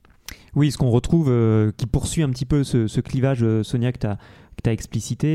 Oui, 0.55 0.71
ce 0.71 0.77
qu'on 0.77 0.89
retrouve, 0.89 1.29
euh, 1.29 1.71
qui 1.77 1.85
poursuit 1.85 2.23
un 2.23 2.29
petit 2.29 2.45
peu 2.45 2.65
ce, 2.65 2.87
ce 2.87 2.99
clivage, 2.99 3.43
euh, 3.43 3.63
Sonia, 3.63 3.93
que 3.93 3.99
tu 3.99 4.07
as 4.07 4.17
que 4.61 4.69
tu 4.69 4.73
explicité 4.73 5.27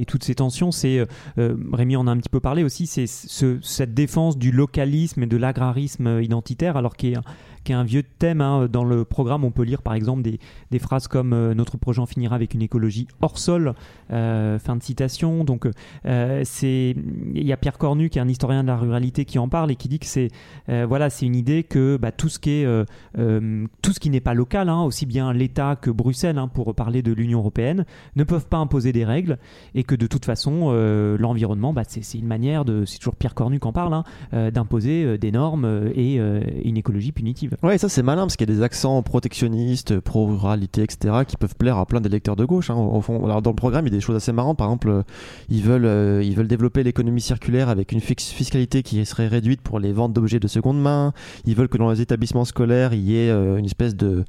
toutes 0.06 0.24
ces 0.24 0.34
tensions, 0.34 0.70
c'est, 0.70 0.98
euh, 0.98 1.06
euh, 1.38 1.56
Rémi 1.72 1.96
en 1.96 2.06
a 2.06 2.10
un 2.10 2.16
petit 2.18 2.28
peu 2.28 2.40
parlé 2.40 2.62
aussi, 2.64 2.86
c'est 2.86 3.06
ce- 3.06 3.58
cette 3.62 3.94
défense 3.94 4.38
du 4.38 4.52
localisme 4.52 5.22
et 5.22 5.26
de 5.26 5.36
l'agrarisme 5.36 6.20
identitaire, 6.22 6.76
alors 6.76 6.96
qui 6.96 7.12
est, 7.12 7.16
un- 7.16 7.22
qui 7.62 7.72
est 7.72 7.74
un 7.74 7.84
vieux 7.84 8.02
thème. 8.02 8.40
hein. 8.40 8.68
Dans 8.70 8.84
le 8.84 9.04
programme, 9.04 9.44
on 9.44 9.50
peut 9.50 9.62
lire 9.62 9.82
par 9.82 9.94
exemple 9.94 10.22
des, 10.22 10.78
phrases 10.78 11.08
comme 11.08 11.32
euh, 11.32 11.54
Notre 11.54 11.76
projet 11.76 12.00
en 12.00 12.06
finira 12.06 12.34
avec 12.34 12.54
une 12.54 12.62
écologie 12.62 13.06
hors 13.20 13.38
sol, 13.38 13.74
euh, 14.12 14.58
fin 14.58 14.76
de 14.76 14.82
citation. 14.82 15.44
Donc, 15.44 15.68
euh, 16.06 16.42
c'est 16.44 16.94
il 17.34 17.46
y 17.46 17.52
a 17.52 17.56
Pierre 17.56 17.78
Cornu, 17.78 18.10
qui 18.10 18.18
est 18.18 18.22
un 18.22 18.28
historien 18.28 18.62
de 18.62 18.68
la 18.68 18.76
ruralité, 18.76 19.24
qui 19.24 19.38
en 19.38 19.48
parle 19.48 19.70
et 19.70 19.76
qui 19.76 19.88
dit 19.88 19.98
que 19.98 20.06
c'est 20.06 20.28
voilà, 20.68 21.10
c'est 21.10 21.26
une 21.26 21.36
idée 21.36 21.62
que 21.62 21.96
bah, 21.96 22.12
tout 22.12 22.28
ce 22.28 22.38
qui 22.38 22.50
est 22.50 22.86
tout 23.14 23.92
ce 23.92 24.00
qui 24.00 24.10
n'est 24.10 24.20
pas 24.20 24.34
local, 24.34 24.68
hein, 24.68 24.82
aussi 24.82 25.06
bien 25.06 25.32
l'État 25.32 25.76
que 25.76 25.90
Bruxelles, 25.90 26.38
hein, 26.38 26.48
pour 26.48 26.74
parler 26.74 27.02
de 27.02 27.12
l'Union 27.12 27.38
européenne, 27.38 27.84
ne 28.16 28.24
peuvent 28.24 28.46
pas 28.46 28.58
imposer 28.58 28.92
des 28.92 29.04
règles 29.04 29.38
et 29.74 29.84
que 29.84 29.94
de 29.94 30.06
toute 30.06 30.24
façon, 30.24 30.72
l'environnement, 31.18 31.72
bah, 31.72 31.82
c'est 31.86 32.18
une 32.18 32.26
manière 32.26 32.64
de, 32.64 32.84
c'est 32.84 32.98
toujours 32.98 33.16
Pierre 33.16 33.34
Cornu 33.34 33.60
qui 33.60 33.66
en 33.66 33.72
parle, 33.72 34.02
d'imposer 34.32 35.18
des 35.18 35.32
normes 35.32 35.90
et 35.94 36.16
une 36.16 36.76
écologie 36.76 37.12
punitive. 37.12 37.51
Ouais, 37.62 37.78
ça 37.78 37.88
c'est 37.88 38.02
malin 38.02 38.22
parce 38.22 38.36
qu'il 38.36 38.48
y 38.48 38.52
a 38.52 38.54
des 38.56 38.62
accents 38.62 39.02
protectionnistes, 39.02 39.98
pro-ruralité, 40.00 40.82
etc. 40.82 41.14
qui 41.26 41.36
peuvent 41.36 41.54
plaire 41.56 41.76
à 41.78 41.86
plein 41.86 42.00
d'électeurs 42.00 42.36
de 42.36 42.44
gauche. 42.44 42.70
hein, 42.70 42.74
au 42.76 43.00
fond. 43.00 43.24
Alors 43.24 43.42
dans 43.42 43.50
le 43.50 43.56
programme, 43.56 43.86
il 43.86 43.92
y 43.92 43.94
a 43.94 43.98
des 43.98 44.00
choses 44.00 44.16
assez 44.16 44.32
marrantes. 44.32 44.58
Par 44.58 44.66
exemple, 44.68 44.88
euh, 44.88 45.02
ils 45.48 45.62
veulent, 45.62 45.84
euh, 45.84 46.22
ils 46.22 46.34
veulent 46.34 46.48
développer 46.48 46.82
l'économie 46.82 47.20
circulaire 47.20 47.68
avec 47.68 47.92
une 47.92 48.00
fiscalité 48.00 48.82
qui 48.82 49.04
serait 49.06 49.28
réduite 49.28 49.60
pour 49.60 49.78
les 49.80 49.92
ventes 49.92 50.12
d'objets 50.12 50.40
de 50.40 50.48
seconde 50.48 50.80
main. 50.80 51.12
Ils 51.44 51.54
veulent 51.54 51.68
que 51.68 51.78
dans 51.78 51.90
les 51.90 52.00
établissements 52.00 52.44
scolaires, 52.44 52.92
il 52.94 53.00
y 53.00 53.16
ait 53.16 53.30
euh, 53.30 53.56
une 53.56 53.66
espèce 53.66 53.94
de 53.96 54.24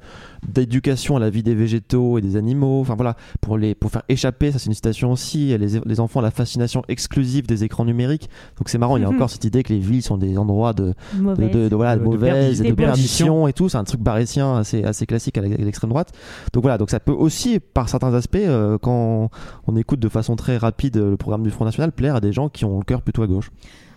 d'éducation 0.46 1.16
à 1.16 1.20
la 1.20 1.30
vie 1.30 1.42
des 1.42 1.54
végétaux 1.54 2.18
et 2.18 2.20
des 2.20 2.36
animaux. 2.36 2.80
Enfin 2.80 2.94
voilà, 2.94 3.16
pour 3.40 3.56
les 3.58 3.74
pour 3.74 3.90
faire 3.90 4.02
échapper, 4.08 4.52
ça 4.52 4.58
c'est 4.58 4.66
une 4.66 4.74
citation 4.74 5.12
aussi, 5.12 5.56
les, 5.56 5.80
les 5.84 6.00
enfants 6.00 6.20
à 6.20 6.22
la 6.22 6.30
fascination 6.30 6.82
exclusive 6.88 7.46
des 7.46 7.64
écrans 7.64 7.84
numériques. 7.84 8.28
Donc 8.58 8.68
c'est 8.68 8.78
marrant, 8.78 8.96
il 8.96 9.02
y 9.02 9.04
a 9.06 9.08
Mhm. 9.08 9.14
encore 9.16 9.30
cette 9.30 9.44
idée 9.44 9.62
que 9.62 9.72
les 9.72 9.78
villes 9.78 10.02
sont 10.02 10.16
des 10.18 10.36
endroits 10.38 10.72
de 10.72 10.94
de, 11.14 11.20
Mauvaise. 11.20 11.50
de, 11.50 11.68
de- 11.68 11.76
voilà, 11.76 11.94
De- 11.96 12.00
de 12.00 12.04
de 12.04 12.10
mauvaises 12.10 12.60
et 12.60 12.64
de 12.70 12.74
et 13.20 13.52
tout. 13.52 13.68
C'est 13.68 13.78
un 13.78 13.84
truc 13.84 14.00
barétien 14.00 14.56
assez, 14.56 15.06
classique 15.06 15.38
à 15.38 15.42
l'extrême 15.42 15.90
droite. 15.90 16.12
Donc 16.52 16.62
voilà, 16.62 16.78
donc 16.78 16.90
ça 16.90 17.00
peut 17.00 17.12
aussi, 17.12 17.60
par 17.60 17.88
certains 17.88 18.14
aspects, 18.14 18.36
euh, 18.36 18.78
quand 18.78 19.30
on 19.66 19.76
écoute 19.76 20.00
de 20.00 20.08
façon 20.08 20.36
très 20.36 20.56
rapide 20.56 20.96
le 20.96 21.16
programme 21.16 21.42
du 21.42 21.50
Front 21.50 21.64
National, 21.64 21.92
plaire 21.92 22.16
à 22.16 22.20
des 22.20 22.32
gens 22.32 22.48
qui 22.48 22.64
ont 22.64 22.78
le 22.78 22.84
cœur 22.84 23.02
plutôt 23.02 23.22
à 23.22 23.26
gauche. 23.26 23.50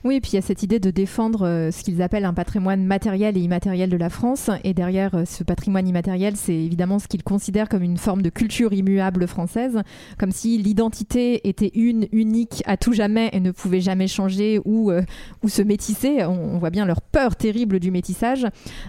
Oui, 0.04 0.16
et 0.16 0.22
puis 0.22 0.32
il 0.34 0.36
y 0.36 0.40
a 0.40 0.42
cette 0.42 0.64
idée 0.64 0.80
de 0.80 0.92
défendre 0.92 1.46
euh, 1.46 1.72
ce 1.72 1.84
qu'ils 1.84 2.02
appellent 2.02 2.26
un 2.26 2.34
patrimoine 2.34 2.86
matériel 2.86 3.38
et 3.38 3.42
immatériel 3.42 3.90
de 3.90 3.98
la 3.98 4.10
France. 4.10 4.50
Et 4.64 4.74
derrière 4.74 5.16
euh, 5.16 5.26
ce 5.26 5.44
patrimoine 5.44 5.88
immatériel, 5.88 6.36
c'est 6.36 6.54
évidemment 6.54 7.00
ce 7.00 7.08
qu'ils 7.08 7.24
considèrent 7.24 7.68
comme 7.68 7.84
une 7.84 7.98
forme 7.98 8.22
de 8.22 8.30
culture 8.30 8.74
immuable 8.74 9.28
française, 9.28 9.82
comme 10.20 10.32
si 10.32 10.58
l'identité 10.58 11.48
était 11.48 11.72
une, 11.74 12.08
unique 12.12 12.64
à 12.66 12.78
tout 12.78 12.94
jamais 12.94 13.30
et 13.34 13.40
ne 13.40 13.52
pouvait 13.52 13.82
jamais 13.82 14.08
changer 14.08 14.60
ou, 14.66 14.92
euh, 14.92 15.02
ou 15.44 15.50
se 15.50 15.62
métisser. 15.62 16.24
On, 16.26 16.58
voit 16.58 16.70
bien 16.70 16.86
leur 16.86 17.02
peur 17.02 17.36
terrible 17.36 17.80
du 17.80 17.92
métissage. 17.92 18.48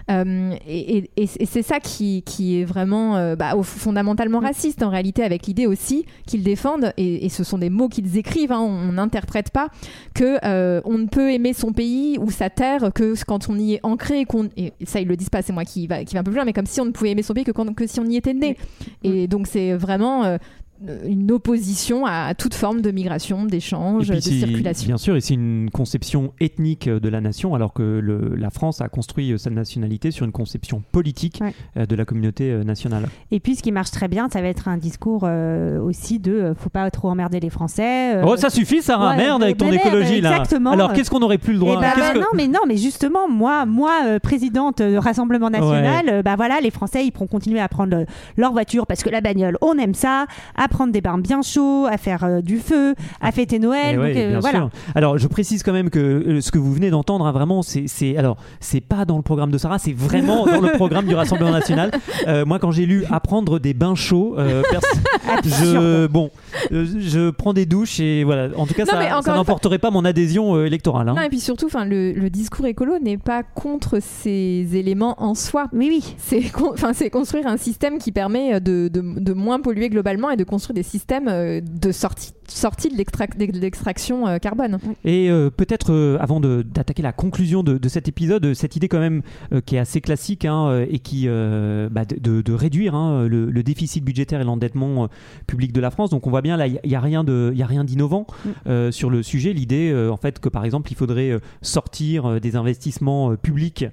Et 0.09 1.09
c'est 1.45 1.61
ça 1.61 1.79
qui, 1.79 2.23
qui 2.23 2.59
est 2.59 2.65
vraiment 2.65 3.35
bah, 3.35 3.53
fondamentalement 3.61 4.39
raciste 4.39 4.81
en 4.81 4.89
réalité, 4.89 5.23
avec 5.23 5.45
l'idée 5.45 5.67
aussi 5.67 6.05
qu'ils 6.25 6.41
défendent, 6.41 6.93
et, 6.97 7.29
ce 7.29 7.43
sont 7.43 7.59
des 7.59 7.69
mots 7.69 7.89
qu'ils 7.89 8.17
écrivent, 8.17 8.51
hein, 8.51 8.59
on 8.59 8.93
n'interprète 8.93 9.51
pas, 9.51 9.67
que 10.15 10.39
on 10.87 10.97
ne 10.97 11.07
peut 11.09 11.31
aimer 11.31 11.53
son 11.53 11.73
pays 11.73 12.17
ou 12.19 12.31
sa 12.31 12.49
terre 12.49 12.91
que 12.93 13.13
quand 13.25 13.49
on 13.49 13.57
y 13.57 13.73
est 13.73 13.79
ancré, 13.83 14.25
qu'on 14.25 14.49
et 14.55 14.73
ça 14.85 15.01
ils 15.01 15.07
le 15.07 15.17
disent 15.17 15.29
pas, 15.29 15.41
c'est 15.41 15.53
moi 15.53 15.65
qui 15.65 15.87
va 15.87 16.03
qui 16.03 16.13
va 16.13 16.21
un 16.21 16.23
peu 16.23 16.31
plus 16.31 16.37
loin, 16.37 16.45
mais 16.45 16.53
comme 16.53 16.65
si 16.65 16.79
on 16.79 16.85
ne 16.85 16.91
pouvait 16.91 17.11
aimer 17.11 17.23
son 17.23 17.33
pays 17.33 17.43
que, 17.43 17.51
quand, 17.51 17.73
que 17.75 17.87
si 17.87 17.99
on 17.99 18.05
y 18.05 18.15
était 18.15 18.33
né. 18.33 18.57
Et 19.03 19.27
donc 19.27 19.47
c'est 19.47 19.73
vraiment 19.73 20.23
euh, 20.23 20.37
une 21.05 21.31
opposition 21.31 22.05
à 22.05 22.33
toute 22.35 22.53
forme 22.53 22.81
de 22.81 22.91
migration, 22.91 23.45
d'échange, 23.45 24.07
de 24.07 24.19
circulation. 24.19 24.87
Bien 24.87 24.97
sûr, 24.97 25.15
et 25.17 25.21
c'est 25.21 25.33
une 25.33 25.69
conception 25.71 26.33
ethnique 26.39 26.87
euh, 26.87 26.99
de 26.99 27.09
la 27.09 27.19
nation, 27.19 27.53
alors 27.53 27.73
que 27.73 27.81
le- 28.01 28.35
la 28.35 28.49
France 28.49 28.79
a 28.79 28.87
construit 28.87 29.31
euh, 29.33 29.37
sa 29.37 29.49
nationalité 29.49 30.11
sur 30.11 30.25
une 30.25 30.31
conception 30.31 30.81
politique 30.91 31.39
Ouais. 31.41 31.53
euh, 31.77 31.85
de 31.85 31.95
la 31.95 32.05
communauté 32.05 32.51
euh, 32.51 32.63
nationale. 32.63 33.09
Et 33.31 33.39
puis 33.41 33.55
ce 33.55 33.63
qui 33.63 33.71
marche 33.73 33.91
très 33.91 34.07
bien, 34.07 34.29
ça 34.31 34.41
va 34.41 34.47
être 34.47 34.67
un 34.69 34.77
discours 34.77 35.23
euh, 35.25 35.79
aussi 35.81 36.19
de 36.19 36.31
euh, 36.31 36.53
faut 36.55 36.69
pas 36.69 36.89
trop 36.91 37.09
emmerder 37.09 37.39
les 37.41 37.49
Français. 37.49 38.15
euh, 38.15 38.23
oh, 38.25 38.37
ça 38.37 38.49
suffit, 38.49 38.81
Sarah, 38.81 39.11
ouais, 39.11 39.17
merde, 39.17 39.43
avec 39.43 39.57
ton 39.57 39.65
mais 39.65 39.71
merde, 39.71 39.87
écologie 39.87 40.21
là. 40.21 40.31
exactement. 40.37 40.71
Alors, 40.71 40.93
qu'est-ce 40.93 41.09
qu'on 41.09 41.19
n'aurait 41.19 41.37
plus 41.37 41.53
le 41.53 41.57
Eh 41.57 41.61
droit 41.65 41.81
ben, 41.81 41.91
bah, 41.97 42.13
que- 42.13 42.19
Non, 42.19 42.25
mais 42.35 42.47
non, 42.47 42.61
mais 42.67 42.77
justement, 42.77 43.27
moi, 43.27 43.65
moi, 43.65 43.91
euh, 44.05 44.19
présidente 44.19 44.81
du 44.81 44.97
Rassemblement 44.97 45.49
National, 45.49 46.05
euh, 46.07 46.21
bah 46.23 46.35
voilà, 46.37 46.61
les 46.61 46.71
Français, 46.71 47.05
ils 47.05 47.11
pourront 47.11 47.27
continuer 47.27 47.59
à 47.59 47.67
prendre 47.67 47.97
euh, 47.97 48.05
leur 48.37 48.53
voiture 48.53 48.87
parce 48.87 49.03
que 49.03 49.09
la 49.09 49.19
bagnole, 49.19 49.57
on 49.61 49.77
aime 49.77 49.93
ça, 49.93 50.25
à 50.55 50.67
prendre 50.69 50.93
des 50.93 51.01
bains 51.01 51.17
bien 51.17 51.41
chauds, 51.41 51.85
à 51.85 51.97
faire 51.97 52.23
euh, 52.23 52.41
du 52.41 52.57
feu, 52.59 52.95
à 53.21 53.31
fêter 53.31 53.59
Noël. 53.59 53.91
Eh 53.91 53.95
donc, 53.95 54.03
ouais, 54.03 54.13
euh, 54.25 54.29
bien 54.31 54.39
voilà. 54.39 54.57
sûr. 54.59 54.69
Alors, 54.95 55.17
je 55.17 55.27
précise 55.27 55.63
quand 55.63 55.73
même 55.73 55.89
que 55.89 55.99
euh, 55.99 56.41
ce 56.41 56.51
que 56.51 56.57
vous 56.57 56.73
venez 56.73 56.89
d'entendre, 56.89 57.25
hein, 57.25 57.31
vraiment, 57.31 57.61
c'est, 57.61 58.17
alors, 58.17 58.37
c'est 58.59 58.81
pas 58.81 59.05
dans 59.05 59.17
le 59.17 59.23
programme 59.23 59.51
de 59.51 59.57
Sarah, 59.57 59.79
c'est 59.79 59.93
vraiment 59.93 60.45
dans 60.45 60.61
le 60.61 60.71
programme 60.77 61.05
du 61.05 61.15
Rassemblement 61.15 61.51
National. 61.51 61.91
Euh, 62.27 62.45
moi, 62.45 62.59
quand 62.59 62.71
j'ai 62.71 62.85
lu 62.85 63.03
apprendre 63.11 63.59
des 63.59 63.73
bains 63.73 63.95
chauds, 63.95 64.35
euh, 64.37 64.63
je, 65.43 66.07
bon, 66.07 66.29
euh, 66.71 66.85
je 66.99 67.29
prends 67.29 67.53
des 67.53 67.65
douches 67.65 67.99
et 67.99 68.23
voilà. 68.23 68.49
En 68.57 68.65
tout 68.65 68.73
cas, 68.73 68.85
Non, 68.85 69.21
ça, 69.21 69.35
n'emporterait 69.35 69.79
pas 69.79 69.91
mon 69.91 70.05
adhésion 70.05 70.55
euh, 70.55 70.65
électorale. 70.65 71.09
hein. 71.09 71.15
Non, 71.15 71.21
et 71.21 71.29
puis 71.29 71.39
surtout, 71.39 71.65
enfin, 71.67 71.85
le, 71.85 72.11
le 72.13 72.29
discours 72.29 72.65
écolo 72.65 72.99
n'est 73.01 73.17
pas 73.17 73.43
contre 73.43 73.99
ces 74.01 74.67
éléments 74.73 75.15
en 75.21 75.35
soi. 75.35 75.67
Oui, 75.73 75.87
oui. 75.89 76.15
C'est 76.17 76.41
con- 76.51 76.71
enfin, 76.73 76.93
c'est 76.93 77.09
construire 77.09 77.47
un 77.47 77.57
système 77.57 77.97
qui 77.97 78.11
permet 78.11 78.59
de, 78.59 78.87
de- 78.87 79.19
de 79.19 79.33
moins 79.33 79.59
polluer 79.59 79.89
globalement 79.89 80.29
et 80.29 80.37
de 80.37 80.43
construire 80.43 80.58
des 80.73 80.83
systèmes 80.83 81.27
euh, 81.27 81.61
de 81.61 81.91
sortie 81.91 82.33
sortie 82.49 82.89
de 82.89 82.95
l'extrac- 82.95 83.37
de 83.37 83.59
l'extraction 83.59 84.27
euh, 84.27 84.37
carbone. 84.37 84.77
Et 85.03 85.29
euh, 85.29 85.49
peut-être 85.49 85.91
euh, 85.91 86.17
avant 86.19 86.39
d'attaquer 86.39 87.01
la 87.01 87.11
conclusion 87.11 87.63
de, 87.63 87.77
de 87.77 87.89
cet 87.89 88.07
épisode, 88.07 88.53
cette 88.53 88.75
idée 88.75 88.87
quand 88.87 88.99
même 88.99 89.21
euh, 89.53 89.61
qui 89.61 89.75
est 89.75 89.79
assez 89.79 90.01
classique 90.01 90.45
hein, 90.45 90.85
et 90.89 90.99
qui 90.99 91.27
bah, 91.27 92.05
de, 92.05 92.53
réduire 92.53 92.95
hein, 92.95 93.27
le, 93.27 93.49
le 93.49 93.63
déficit 93.63 94.03
budgétaire 94.03 94.41
et 94.41 94.43
l'endettement 94.43 95.09
public 95.47 95.71
de 95.73 95.79
la 95.81 95.91
France. 95.91 96.09
Donc 96.09 96.27
on 96.27 96.29
voit 96.29 96.41
bien 96.41 96.57
là, 96.57 96.67
il 96.67 96.79
n'y 96.85 96.95
a 96.95 96.99
rien 96.99 97.23
de, 97.23 97.51
il 97.53 97.59
y 97.59 97.63
a 97.63 97.67
rien 97.67 97.83
d'innovant 97.83 98.25
euh, 98.67 98.91
sur 98.91 99.09
le 99.09 99.23
sujet. 99.23 99.53
L'idée, 99.53 99.93
en 100.11 100.17
fait, 100.17 100.39
que 100.39 100.49
par 100.49 100.65
exemple, 100.65 100.91
il 100.91 100.95
faudrait 100.95 101.39
sortir 101.61 102.39
des 102.41 102.55
investissements 102.55 103.35
publics 103.35 103.85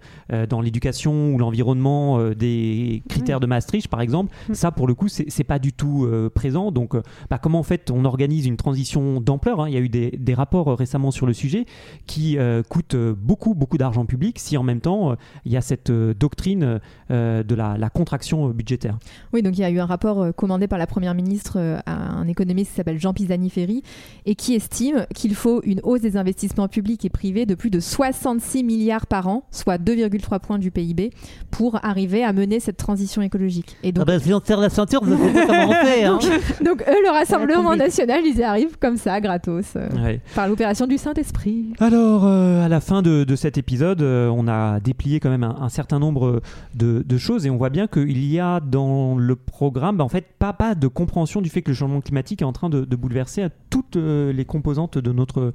dans 0.49 0.61
l'éducation 0.61 1.35
ou 1.35 1.39
l'environnement 1.39 2.31
des 2.31 3.03
critères 3.09 3.41
de 3.41 3.47
Maastricht, 3.47 3.89
par 3.89 4.01
exemple. 4.01 4.35
Mm. 4.49 4.55
Ça, 4.55 4.71
pour 4.71 4.87
le 4.87 4.95
coup, 4.95 5.09
c'est 5.09 5.45
pas 5.45 5.59
du 5.59 5.73
tout 5.73 6.09
présent. 6.35 6.73
Donc, 6.73 6.95
bah, 7.31 7.39
comment 7.39 7.59
en 7.59 7.65
fait 7.65 7.91
on 7.91 8.05
organise 8.05 8.46
une 8.49 8.57
transition 8.57 9.21
d'ampleur 9.21 9.61
hein 9.61 9.69
Il 9.69 9.75
y 9.75 9.77
a 9.77 9.81
eu 9.81 9.89
des, 9.89 10.11
des 10.11 10.35
rapports 10.35 10.69
euh, 10.69 10.75
récemment 10.75 11.11
sur 11.11 11.27
le 11.27 11.33
sujet 11.33 11.67
qui 12.07 12.39
euh, 12.39 12.63
coûtent 12.63 12.95
euh, 12.95 13.15
beaucoup, 13.17 13.55
beaucoup 13.55 13.79
d'argent 13.79 14.07
public 14.07 14.39
si 14.39 14.57
en 14.57 14.63
même 14.63 14.81
temps 14.81 15.13
euh, 15.13 15.15
il 15.45 15.53
y 15.53 15.57
a 15.57 15.61
cette 15.61 15.91
doctrine 15.91 16.81
euh, 17.11 17.43
de 17.43 17.55
la, 17.55 17.77
la 17.79 17.91
contraction 17.91 18.49
budgétaire. 18.51 18.99
Oui, 19.33 19.43
donc 19.43 19.57
il 19.59 19.61
y 19.61 19.65
a 19.65 19.71
eu 19.71 19.79
un 19.79 19.87
rapport 19.87 20.35
commandé 20.35 20.69
par 20.69 20.79
la 20.79 20.87
Première 20.87 21.15
ministre 21.15 21.59
à 21.87 21.93
un 21.93 22.27
économiste 22.29 22.71
qui 22.71 22.77
s'appelle 22.77 23.01
Jean 23.01 23.13
Pisani-Ferry 23.13 23.83
et 24.25 24.35
qui 24.35 24.55
estime 24.55 25.07
qu'il 25.15 25.35
faut 25.35 25.61
une 25.65 25.81
hausse 25.83 26.01
des 26.01 26.17
investissements 26.17 26.69
publics 26.69 27.05
et 27.05 27.11
privés 27.11 27.47
de 27.47 27.55
plus 27.55 27.71
de 27.71 27.81
66 27.81 28.65
milliards 28.65 29.07
par 29.07 29.29
an, 29.29 29.45
soit 29.51 29.79
2,3 29.79 30.41
points 30.41 30.59
du 30.59 30.71
PIB, 30.71 31.11
pour 31.51 31.85
arriver 31.85 32.25
à 32.25 32.33
mener 32.33 32.61
cette 32.61 32.77
transition 32.77 33.23
écologique. 33.23 33.77
Et 33.83 33.93
donc, 33.93 34.03
Ah 34.03 34.13
bah, 34.13 34.19
si 34.19 34.33
on 34.33 34.41
serre 34.43 34.61
la 34.61 34.71
ceinture, 34.71 35.03
vous 35.05 35.17
savez 35.17 35.47
comment 35.47 35.69
on 35.69 35.73
fait. 35.73 35.97
Hein. 36.07 36.19
donc 36.65 36.83
eux, 36.83 37.03
le 37.03 37.11
Rassemblement 37.11 37.75
national, 37.75 38.21
ils 38.25 38.36
y 38.39 38.43
arrivent 38.43 38.79
comme 38.79 38.97
ça, 38.97 39.21
gratos, 39.21 39.75
euh, 39.77 39.89
Ouais. 40.03 40.21
par 40.35 40.49
l'opération 40.49 40.87
du 40.87 40.99
Saint-Esprit. 40.99 41.73
Alors, 41.81 42.25
euh, 42.27 42.65
à 42.65 42.69
la 42.69 42.81
fin 42.81 43.03
de, 43.03 43.25
de 43.25 43.37
cet 43.37 43.59
épisode, 43.59 44.03
euh, 44.03 44.29
on 44.29 44.49
a 44.49 44.81
déplié 44.81 45.21
quand 45.21 45.31
même 45.31 45.45
un, 45.45 45.57
un 45.61 45.69
certain 45.69 45.99
nombre 45.99 46.41
de, 46.75 47.03
de 47.07 47.19
choses 47.19 47.47
et 47.47 47.51
on 47.51 47.57
voit 47.57 47.71
bien 47.71 47.87
qu'il 47.87 48.25
y 48.27 48.39
a 48.41 48.61
dans 48.61 49.17
le 49.17 49.37
programme, 49.37 49.97
bah, 49.97 50.05
en 50.05 50.09
fait, 50.09 50.27
pas, 50.39 50.53
pas 50.53 50.75
de 50.75 50.89
compréhension 50.89 51.41
du 51.41 51.49
fait 51.49 51.63
que 51.63 51.71
le 51.71 51.77
changement 51.77 52.01
climatique 52.01 52.43
est 52.43 52.47
en 52.47 52.53
train 52.53 52.69
de, 52.71 52.85
de 52.85 52.97
bouleverser 52.97 53.43
à 53.43 53.49
toutes 53.71 53.97
les 53.97 54.45
composantes 54.45 54.99
de 54.99 55.13
notre 55.13 55.53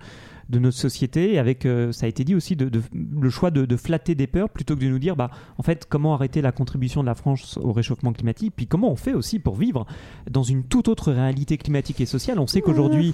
de 0.52 0.60
notre 0.60 0.78
société, 0.78 1.40
avec, 1.40 1.66
euh, 1.66 1.92
ça 1.92 2.06
a 2.06 2.10
été 2.10 2.24
dit 2.24 2.36
aussi, 2.36 2.56
de, 2.56 2.70
de- 2.70 2.82
le 2.94 3.30
choix 3.30 3.50
de, 3.50 3.66
de 3.66 3.78
flatter 3.78 4.14
des 4.14 4.28
peurs 4.28 4.50
plutôt 4.50 4.76
que 4.76 4.82
de 4.82 4.88
nous 4.90 5.00
dire, 5.00 5.16
bah, 5.16 5.32
en 5.58 5.64
fait, 5.64 5.86
comment 5.90 6.14
arrêter 6.14 6.42
la 6.42 6.52
contribution 6.52 7.02
de 7.02 7.08
la 7.08 7.16
France 7.16 7.58
au 7.62 7.72
réchauffement 7.72 8.14
climatique, 8.14 8.54
puis 8.56 8.68
comment 8.68 8.92
on 8.92 8.96
fait 8.96 9.14
aussi 9.14 9.40
pour 9.40 9.56
vivre 9.56 9.86
dans 10.30 10.44
une 10.44 10.64
toute 10.64 10.88
autre 10.88 11.12
réalité 11.12 11.58
climatique 11.58 12.02
et 12.02 12.06
sociale. 12.06 12.38
On 12.40 12.48
sait 12.48 12.62
qu'aujourd'hui, 12.62 13.14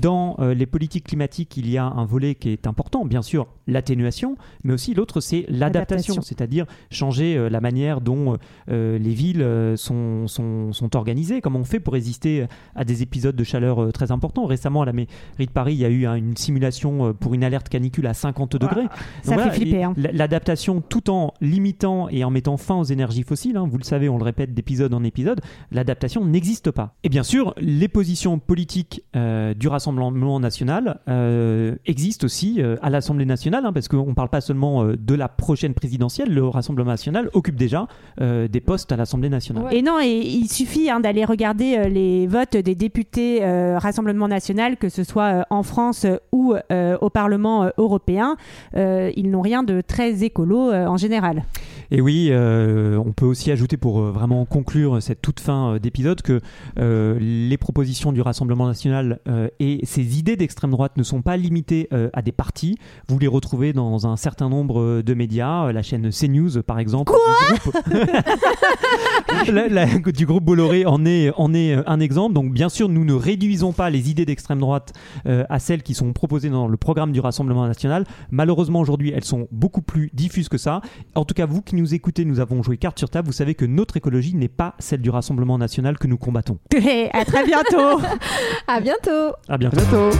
dans 0.00 0.36
euh, 0.38 0.54
les 0.54 0.66
politiques 0.66 1.04
climatiques, 1.04 1.56
il 1.56 1.68
y 1.68 1.76
a 1.76 1.84
un 1.84 2.04
volet 2.04 2.34
qui 2.34 2.50
est 2.50 2.66
important, 2.66 3.04
bien 3.04 3.22
sûr, 3.22 3.48
l'atténuation, 3.66 4.36
mais 4.64 4.72
aussi 4.72 4.94
l'autre, 4.94 5.20
c'est 5.20 5.44
l'adaptation, 5.48 6.22
c'est-à-dire 6.22 6.66
changer 6.90 7.36
euh, 7.36 7.48
la 7.50 7.60
manière 7.60 8.00
dont 8.00 8.36
les 8.68 9.14
villes 9.14 9.44
sont, 9.76 10.26
sont, 10.28 10.72
sont 10.72 10.96
organisées, 10.96 11.40
comment 11.40 11.58
on 11.60 11.64
fait 11.64 11.80
pour 11.80 11.94
résister 11.94 12.46
à 12.74 12.84
des 12.84 13.02
épisodes 13.02 13.34
de 13.34 13.44
chaleur 13.44 13.92
très 13.92 14.12
importants. 14.12 14.46
Récemment, 14.46 14.82
à 14.82 14.86
la 14.86 14.92
mairie 14.92 15.08
de 15.40 15.50
Paris, 15.50 15.74
il 15.74 15.80
y 15.80 15.84
a 15.84 15.88
eu 15.88 16.06
hein, 16.06 16.14
une 16.14 16.36
simulation 16.36 16.75
euh, 16.84 17.12
pour 17.12 17.34
une 17.34 17.44
alerte 17.44 17.68
canicule 17.68 18.06
à 18.06 18.14
50 18.14 18.56
degrés. 18.56 18.86
Ça 19.22 19.34
voilà, 19.34 19.50
fait 19.50 19.60
flipper. 19.60 19.84
hein. 19.84 19.94
L'adaptation 19.96 20.80
tout 20.80 21.10
en 21.10 21.34
limitant 21.40 22.08
et 22.08 22.24
en 22.24 22.30
mettant 22.30 22.56
fin 22.56 22.76
aux 22.76 22.84
énergies 22.84 23.22
fossiles, 23.22 23.56
hein, 23.56 23.66
vous 23.70 23.78
le 23.78 23.84
savez, 23.84 24.08
on 24.08 24.18
le 24.18 24.24
répète 24.24 24.54
d'épisode 24.54 24.94
en 24.94 25.04
épisode, 25.04 25.40
l'adaptation 25.70 26.24
n'existe 26.24 26.70
pas. 26.70 26.94
Et 27.04 27.08
bien 27.08 27.22
sûr, 27.22 27.54
les 27.58 27.88
positions 27.88 28.38
politiques 28.38 29.04
euh, 29.14 29.54
du 29.54 29.68
Rassemblement 29.68 30.40
national 30.40 31.00
euh, 31.08 31.74
existent 31.86 32.24
aussi 32.24 32.56
euh, 32.58 32.76
à 32.82 32.90
l'Assemblée 32.90 33.24
nationale, 33.24 33.64
hein, 33.66 33.72
parce 33.72 33.88
qu'on 33.88 34.06
ne 34.06 34.14
parle 34.14 34.28
pas 34.28 34.40
seulement 34.40 34.84
de 34.84 35.14
la 35.14 35.28
prochaine 35.28 35.74
présidentielle, 35.74 36.32
le 36.32 36.46
Rassemblement 36.46 36.90
national 36.90 37.30
occupe 37.32 37.56
déjà 37.56 37.86
des 38.18 38.60
postes 38.60 38.92
à 38.92 38.96
l'Assemblée 38.96 39.28
nationale. 39.28 39.64
Ouais. 39.64 39.78
Et 39.78 39.82
non, 39.82 40.00
et 40.00 40.08
il 40.08 40.48
suffit 40.48 40.88
d'aller 41.02 41.24
regarder 41.24 41.88
les 41.88 42.26
votes 42.26 42.56
des 42.56 42.74
députés 42.74 43.40
Rassemblement 43.76 44.28
national, 44.28 44.76
que 44.76 44.88
ce 44.88 45.04
soit 45.04 45.46
en 45.50 45.62
France 45.62 46.06
ou 46.32 46.54
au 47.00 47.10
Parlement 47.10 47.64
euh, 47.64 47.70
européen. 47.78 48.36
Euh, 48.76 49.10
ils 49.16 49.30
n'ont 49.30 49.40
rien 49.40 49.62
de 49.62 49.80
très 49.80 50.24
écolo 50.24 50.70
euh, 50.70 50.86
en 50.86 50.96
général. 50.96 51.44
Et 51.90 52.00
oui, 52.00 52.28
euh, 52.30 52.96
on 53.04 53.12
peut 53.12 53.26
aussi 53.26 53.50
ajouter 53.50 53.76
pour 53.76 54.00
euh, 54.00 54.10
vraiment 54.10 54.44
conclure 54.44 55.00
cette 55.02 55.22
toute 55.22 55.40
fin 55.40 55.74
euh, 55.74 55.78
d'épisode 55.78 56.22
que 56.22 56.40
euh, 56.78 57.18
les 57.20 57.56
propositions 57.56 58.12
du 58.12 58.20
Rassemblement 58.20 58.66
national 58.66 59.20
euh, 59.28 59.48
et 59.60 59.80
ces 59.84 60.18
idées 60.18 60.36
d'extrême 60.36 60.70
droite 60.70 60.92
ne 60.96 61.02
sont 61.02 61.22
pas 61.22 61.36
limitées 61.36 61.88
à 62.12 62.22
des 62.22 62.32
partis. 62.32 62.76
Vous 63.08 63.18
les 63.18 63.26
retrouvez 63.26 63.72
dans 63.72 64.06
un 64.06 64.16
certain 64.16 64.48
nombre 64.48 65.02
de 65.02 65.14
médias, 65.14 65.72
la 65.72 65.82
chaîne 65.82 66.10
CNews 66.10 66.62
par 66.62 66.78
exemple. 66.78 67.12
du 67.12 67.58
groupe, 67.58 67.76
La- 69.52 69.68
la- 69.68 69.86
du 69.98 70.26
groupe 70.26 70.44
Bolloré 70.44 70.86
en 70.86 71.04
est, 71.04 71.30
en 71.36 71.52
est 71.54 71.74
un 71.86 72.00
exemple. 72.00 72.34
Donc 72.34 72.52
bien 72.52 72.68
sûr, 72.68 72.88
nous 72.88 73.04
ne 73.04 73.12
réduisons 73.14 73.72
pas 73.72 73.90
les 73.90 74.10
idées 74.10 74.24
d'extrême 74.24 74.58
droite 74.60 74.92
à 75.24 75.58
celles 75.58 75.82
qui 75.82 75.94
sont 75.94 76.12
proposées 76.12 76.50
dans 76.50 76.68
le 76.68 76.76
programme 76.76 77.12
du 77.12 77.20
Rassemblement 77.20 77.66
national. 77.66 78.04
Malheureusement, 78.30 78.80
aujourd'hui, 78.80 79.12
elles 79.14 79.24
sont 79.24 79.48
beaucoup 79.52 79.82
plus 79.82 80.10
diffuses 80.14 80.48
que 80.48 80.58
ça. 80.58 80.80
En 81.14 81.24
tout 81.24 81.34
cas, 81.34 81.46
vous 81.46 81.62
nous 81.76 81.94
écoutez, 81.94 82.24
nous 82.24 82.40
avons 82.40 82.62
joué 82.62 82.76
carte 82.78 82.98
sur 82.98 83.10
table, 83.10 83.26
vous 83.26 83.32
savez 83.32 83.54
que 83.54 83.64
notre 83.64 83.96
écologie 83.96 84.34
n'est 84.34 84.48
pas 84.48 84.74
celle 84.78 85.02
du 85.02 85.10
Rassemblement 85.10 85.58
national 85.58 85.98
que 85.98 86.06
nous 86.06 86.18
combattons. 86.18 86.58
Eh, 86.88 87.08
à 87.12 87.24
très 87.24 87.44
bientôt. 87.44 88.00
à 88.68 88.80
bientôt. 88.80 89.34
À 89.48 89.58
bientôt. 89.58 89.76
À 89.76 89.80
bientôt. 89.84 90.10